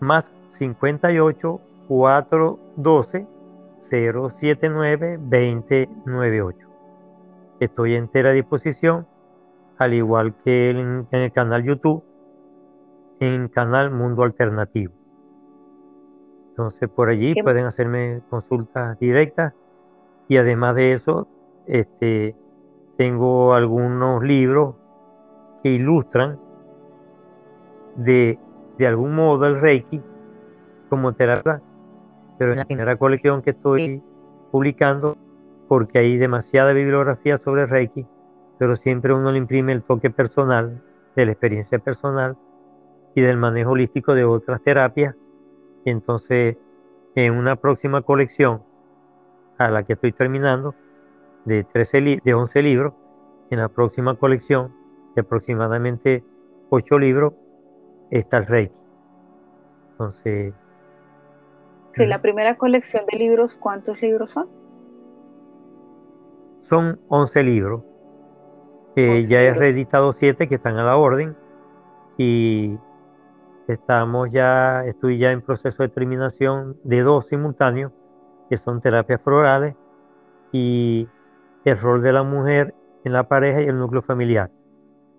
más 0.00 0.24
58 0.58 1.60
412 1.88 3.26
079 3.90 5.18
2098. 5.20 6.68
Estoy 7.60 7.94
entera 7.94 8.32
disposición 8.32 9.06
al 9.78 9.94
igual 9.94 10.34
que 10.44 10.70
en, 10.70 11.06
el 11.10 11.32
canal 11.32 11.64
YouTube, 11.64 12.02
en 13.20 13.48
canal 13.48 13.90
Mundo 13.90 14.22
Alternativo. 14.22 14.92
Entonces 16.50 16.88
por 16.88 17.08
allí 17.08 17.34
pueden 17.42 17.66
hacerme 17.66 18.22
consultas 18.30 18.98
directas 18.98 19.54
y 20.28 20.36
además 20.36 20.76
de 20.76 20.92
eso, 20.92 21.26
este, 21.66 22.36
tengo 22.96 23.54
algunos 23.54 24.22
libros 24.22 24.76
que 25.62 25.70
ilustran 25.70 26.38
de, 27.96 28.38
de 28.78 28.86
algún 28.86 29.14
modo 29.14 29.46
el 29.46 29.60
Reiki 29.60 30.00
como 30.88 31.12
terapia, 31.12 31.60
pero 32.38 32.52
en 32.52 32.58
la 32.58 32.64
primera 32.64 32.96
colección 32.96 33.42
que 33.42 33.50
estoy 33.50 34.02
publicando, 34.50 35.16
porque 35.66 35.98
hay 35.98 36.16
demasiada 36.18 36.72
bibliografía 36.72 37.38
sobre 37.38 37.66
Reiki, 37.66 38.06
pero 38.58 38.76
siempre 38.76 39.12
uno 39.12 39.32
le 39.32 39.38
imprime 39.38 39.72
el 39.72 39.82
toque 39.82 40.10
personal, 40.10 40.82
de 41.16 41.26
la 41.26 41.32
experiencia 41.32 41.78
personal 41.78 42.36
y 43.14 43.20
del 43.20 43.36
manejo 43.36 43.70
holístico 43.70 44.14
de 44.14 44.24
otras 44.24 44.62
terapias. 44.62 45.14
Y 45.84 45.90
entonces, 45.90 46.56
en 47.14 47.34
una 47.34 47.56
próxima 47.56 48.02
colección, 48.02 48.62
a 49.58 49.68
la 49.70 49.84
que 49.84 49.92
estoy 49.92 50.12
terminando, 50.12 50.74
de, 51.44 51.64
13 51.64 52.20
de 52.24 52.34
11 52.34 52.62
libros, 52.62 52.94
en 53.50 53.60
la 53.60 53.68
próxima 53.68 54.16
colección, 54.16 54.74
de 55.14 55.20
aproximadamente 55.20 56.24
8 56.70 56.98
libros, 56.98 57.34
está 58.10 58.38
el 58.38 58.46
Reiki. 58.46 58.74
Entonces... 59.92 60.54
Sí, 61.92 62.06
la 62.06 62.20
primera 62.20 62.56
colección 62.56 63.04
de 63.06 63.18
libros, 63.18 63.54
¿cuántos 63.60 64.02
libros 64.02 64.32
son? 64.32 64.48
Son 66.62 66.98
11 67.08 67.42
libros 67.44 67.82
ya 68.96 69.40
he 69.42 69.52
reeditado 69.54 70.12
siete 70.12 70.48
que 70.48 70.56
están 70.56 70.76
a 70.76 70.84
la 70.84 70.96
orden 70.96 71.36
y 72.16 72.78
estamos 73.66 74.30
ya, 74.30 74.84
estoy 74.84 75.18
ya 75.18 75.32
en 75.32 75.42
proceso 75.42 75.82
de 75.82 75.88
terminación 75.88 76.76
de 76.84 77.02
dos 77.02 77.26
simultáneos 77.26 77.92
que 78.48 78.56
son 78.58 78.80
terapias 78.80 79.20
florales 79.22 79.74
y 80.52 81.08
el 81.64 81.80
rol 81.80 82.02
de 82.02 82.12
la 82.12 82.22
mujer 82.22 82.74
en 83.04 83.12
la 83.12 83.24
pareja 83.24 83.62
y 83.62 83.66
el 83.66 83.78
núcleo 83.78 84.02
familiar. 84.02 84.50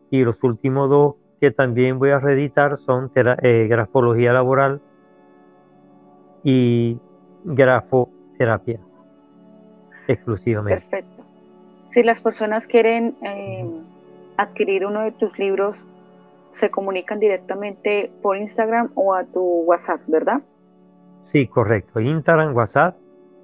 Y 0.09 0.23
los 0.23 0.41
últimos 0.43 0.89
dos 0.89 1.15
que 1.41 1.51
también 1.51 1.99
voy 1.99 2.11
a 2.11 2.19
reeditar 2.19 2.77
son 2.77 3.11
eh, 3.15 3.67
grafología 3.69 4.31
laboral 4.31 4.81
y 6.43 6.97
grafoterapia 7.43 8.79
exclusivamente. 10.07 10.85
Perfecto. 10.89 11.14
Si 11.95 12.03
las 12.03 12.19
personas 12.19 12.67
quieren 12.67 13.15
eh, 13.21 13.65
adquirir 14.35 14.85
uno 14.85 15.03
de 15.03 15.13
tus 15.13 15.39
libros, 15.39 15.77
se 16.49 16.69
comunican 16.69 17.21
directamente 17.21 18.11
por 18.21 18.35
Instagram 18.35 18.91
o 18.95 19.15
a 19.15 19.23
tu 19.23 19.61
WhatsApp, 19.61 20.01
¿verdad? 20.05 20.41
Sí, 21.27 21.47
correcto. 21.47 22.01
Instagram, 22.01 22.53
WhatsApp 22.53 22.97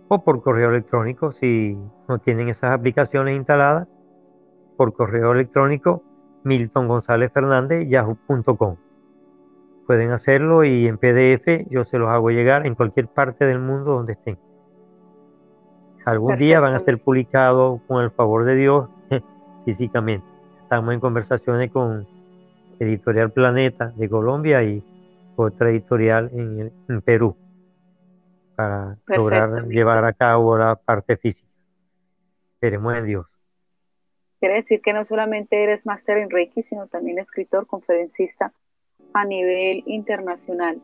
o 0.09 0.21
por 0.25 0.43
correo 0.43 0.69
electrónico 0.69 1.31
si 1.31 1.77
no 2.09 2.19
tienen 2.19 2.49
esas 2.49 2.73
aplicaciones 2.73 3.37
instaladas. 3.37 3.87
Por 4.75 4.91
correo 4.91 5.31
electrónico, 5.31 6.03
Milton 6.43 6.89
González 6.89 7.31
Fernández, 7.31 7.87
yahoo.com. 7.87 8.75
Pueden 9.87 10.11
hacerlo 10.11 10.65
y 10.65 10.87
en 10.87 10.97
PDF 10.97 11.69
yo 11.69 11.85
se 11.85 11.97
los 11.97 12.09
hago 12.09 12.31
llegar 12.31 12.65
en 12.65 12.75
cualquier 12.75 13.07
parte 13.07 13.45
del 13.45 13.59
mundo 13.59 13.93
donde 13.93 14.11
estén. 14.11 14.37
Algún 16.05 16.37
día 16.37 16.59
van 16.59 16.73
a 16.73 16.79
ser 16.79 16.97
publicados 16.97 17.81
con 17.87 18.03
el 18.03 18.11
favor 18.11 18.45
de 18.45 18.55
Dios 18.55 18.89
físicamente. 19.65 20.25
Estamos 20.63 20.93
en 20.93 20.99
conversaciones 20.99 21.71
con 21.71 22.07
Editorial 22.79 23.31
Planeta 23.31 23.93
de 23.95 24.09
Colombia 24.09 24.63
y 24.63 24.83
otra 25.35 25.69
editorial 25.69 26.31
en, 26.33 27.01
Perú 27.01 27.35
para 28.55 28.97
lograr 29.07 29.67
llevar 29.67 30.03
a 30.05 30.13
cabo 30.13 30.57
la 30.57 30.75
parte 30.75 31.17
física. 31.17 31.47
Esperemos 32.53 32.95
en 32.95 33.05
Dios. 33.05 33.27
Quiere 34.39 34.55
decir 34.55 34.81
que 34.81 34.93
no 34.93 35.05
solamente 35.05 35.63
eres 35.63 35.85
máster 35.85 36.17
en 36.17 36.31
Reiki, 36.31 36.63
sino 36.63 36.87
también 36.87 37.19
escritor, 37.19 37.67
conferencista 37.67 38.51
a 39.13 39.25
nivel 39.25 39.83
internacional. 39.85 40.81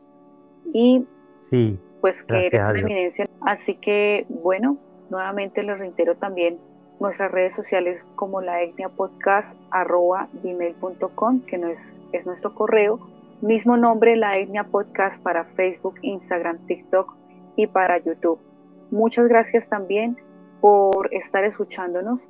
Y 0.72 1.04
sí, 1.50 1.78
pues 2.00 2.22
que 2.22 2.46
eres 2.46 2.64
una 2.64 2.78
eminencia. 2.78 3.28
Así 3.40 3.74
que, 3.74 4.26
bueno, 4.28 4.78
nuevamente 5.10 5.62
les 5.62 5.78
reitero 5.78 6.16
también 6.16 6.58
nuestras 7.00 7.30
redes 7.30 7.54
sociales 7.54 8.04
como 8.16 8.40
la 8.40 8.62
etnia 8.62 8.88
podcast 8.88 9.58
arroba 9.70 10.28
gmail.com, 10.42 11.42
que 11.42 11.56
es 12.12 12.26
nuestro 12.26 12.54
correo. 12.54 12.98
Mismo 13.40 13.76
nombre, 13.76 14.16
la 14.16 14.38
etnia 14.38 14.64
podcast 14.64 15.22
para 15.22 15.44
Facebook, 15.44 15.94
Instagram, 16.02 16.58
TikTok 16.66 17.14
y 17.56 17.66
para 17.68 17.98
YouTube. 17.98 18.40
Muchas 18.90 19.28
gracias 19.28 19.68
también 19.68 20.16
por 20.60 21.12
estar 21.14 21.44
escuchándonos 21.44 22.20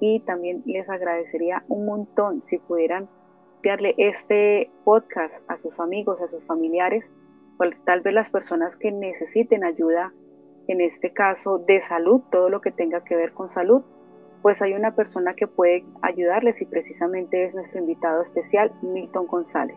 y 0.00 0.20
también 0.20 0.62
les 0.66 0.88
agradecería 0.88 1.64
un 1.68 1.86
montón 1.86 2.42
si 2.46 2.58
pudieran 2.58 3.08
enviarle 3.56 3.94
este 3.98 4.70
podcast 4.84 5.42
a 5.50 5.58
sus 5.58 5.78
amigos, 5.80 6.20
a 6.20 6.28
sus 6.28 6.44
familiares, 6.44 7.12
o 7.58 7.64
tal 7.84 8.00
vez 8.02 8.14
las 8.14 8.30
personas 8.30 8.76
que 8.76 8.92
necesiten 8.92 9.64
ayuda, 9.64 10.12
en 10.68 10.80
este 10.80 11.12
caso 11.12 11.58
de 11.58 11.80
salud, 11.80 12.22
todo 12.30 12.48
lo 12.48 12.60
que 12.60 12.70
tenga 12.70 13.04
que 13.04 13.16
ver 13.16 13.32
con 13.32 13.52
salud, 13.52 13.82
pues 14.42 14.62
hay 14.62 14.74
una 14.74 14.94
persona 14.94 15.34
que 15.34 15.46
puede 15.46 15.84
ayudarles 16.02 16.60
y 16.62 16.66
precisamente 16.66 17.44
es 17.44 17.54
nuestro 17.54 17.80
invitado 17.80 18.22
especial, 18.22 18.72
Milton 18.82 19.26
González. 19.26 19.76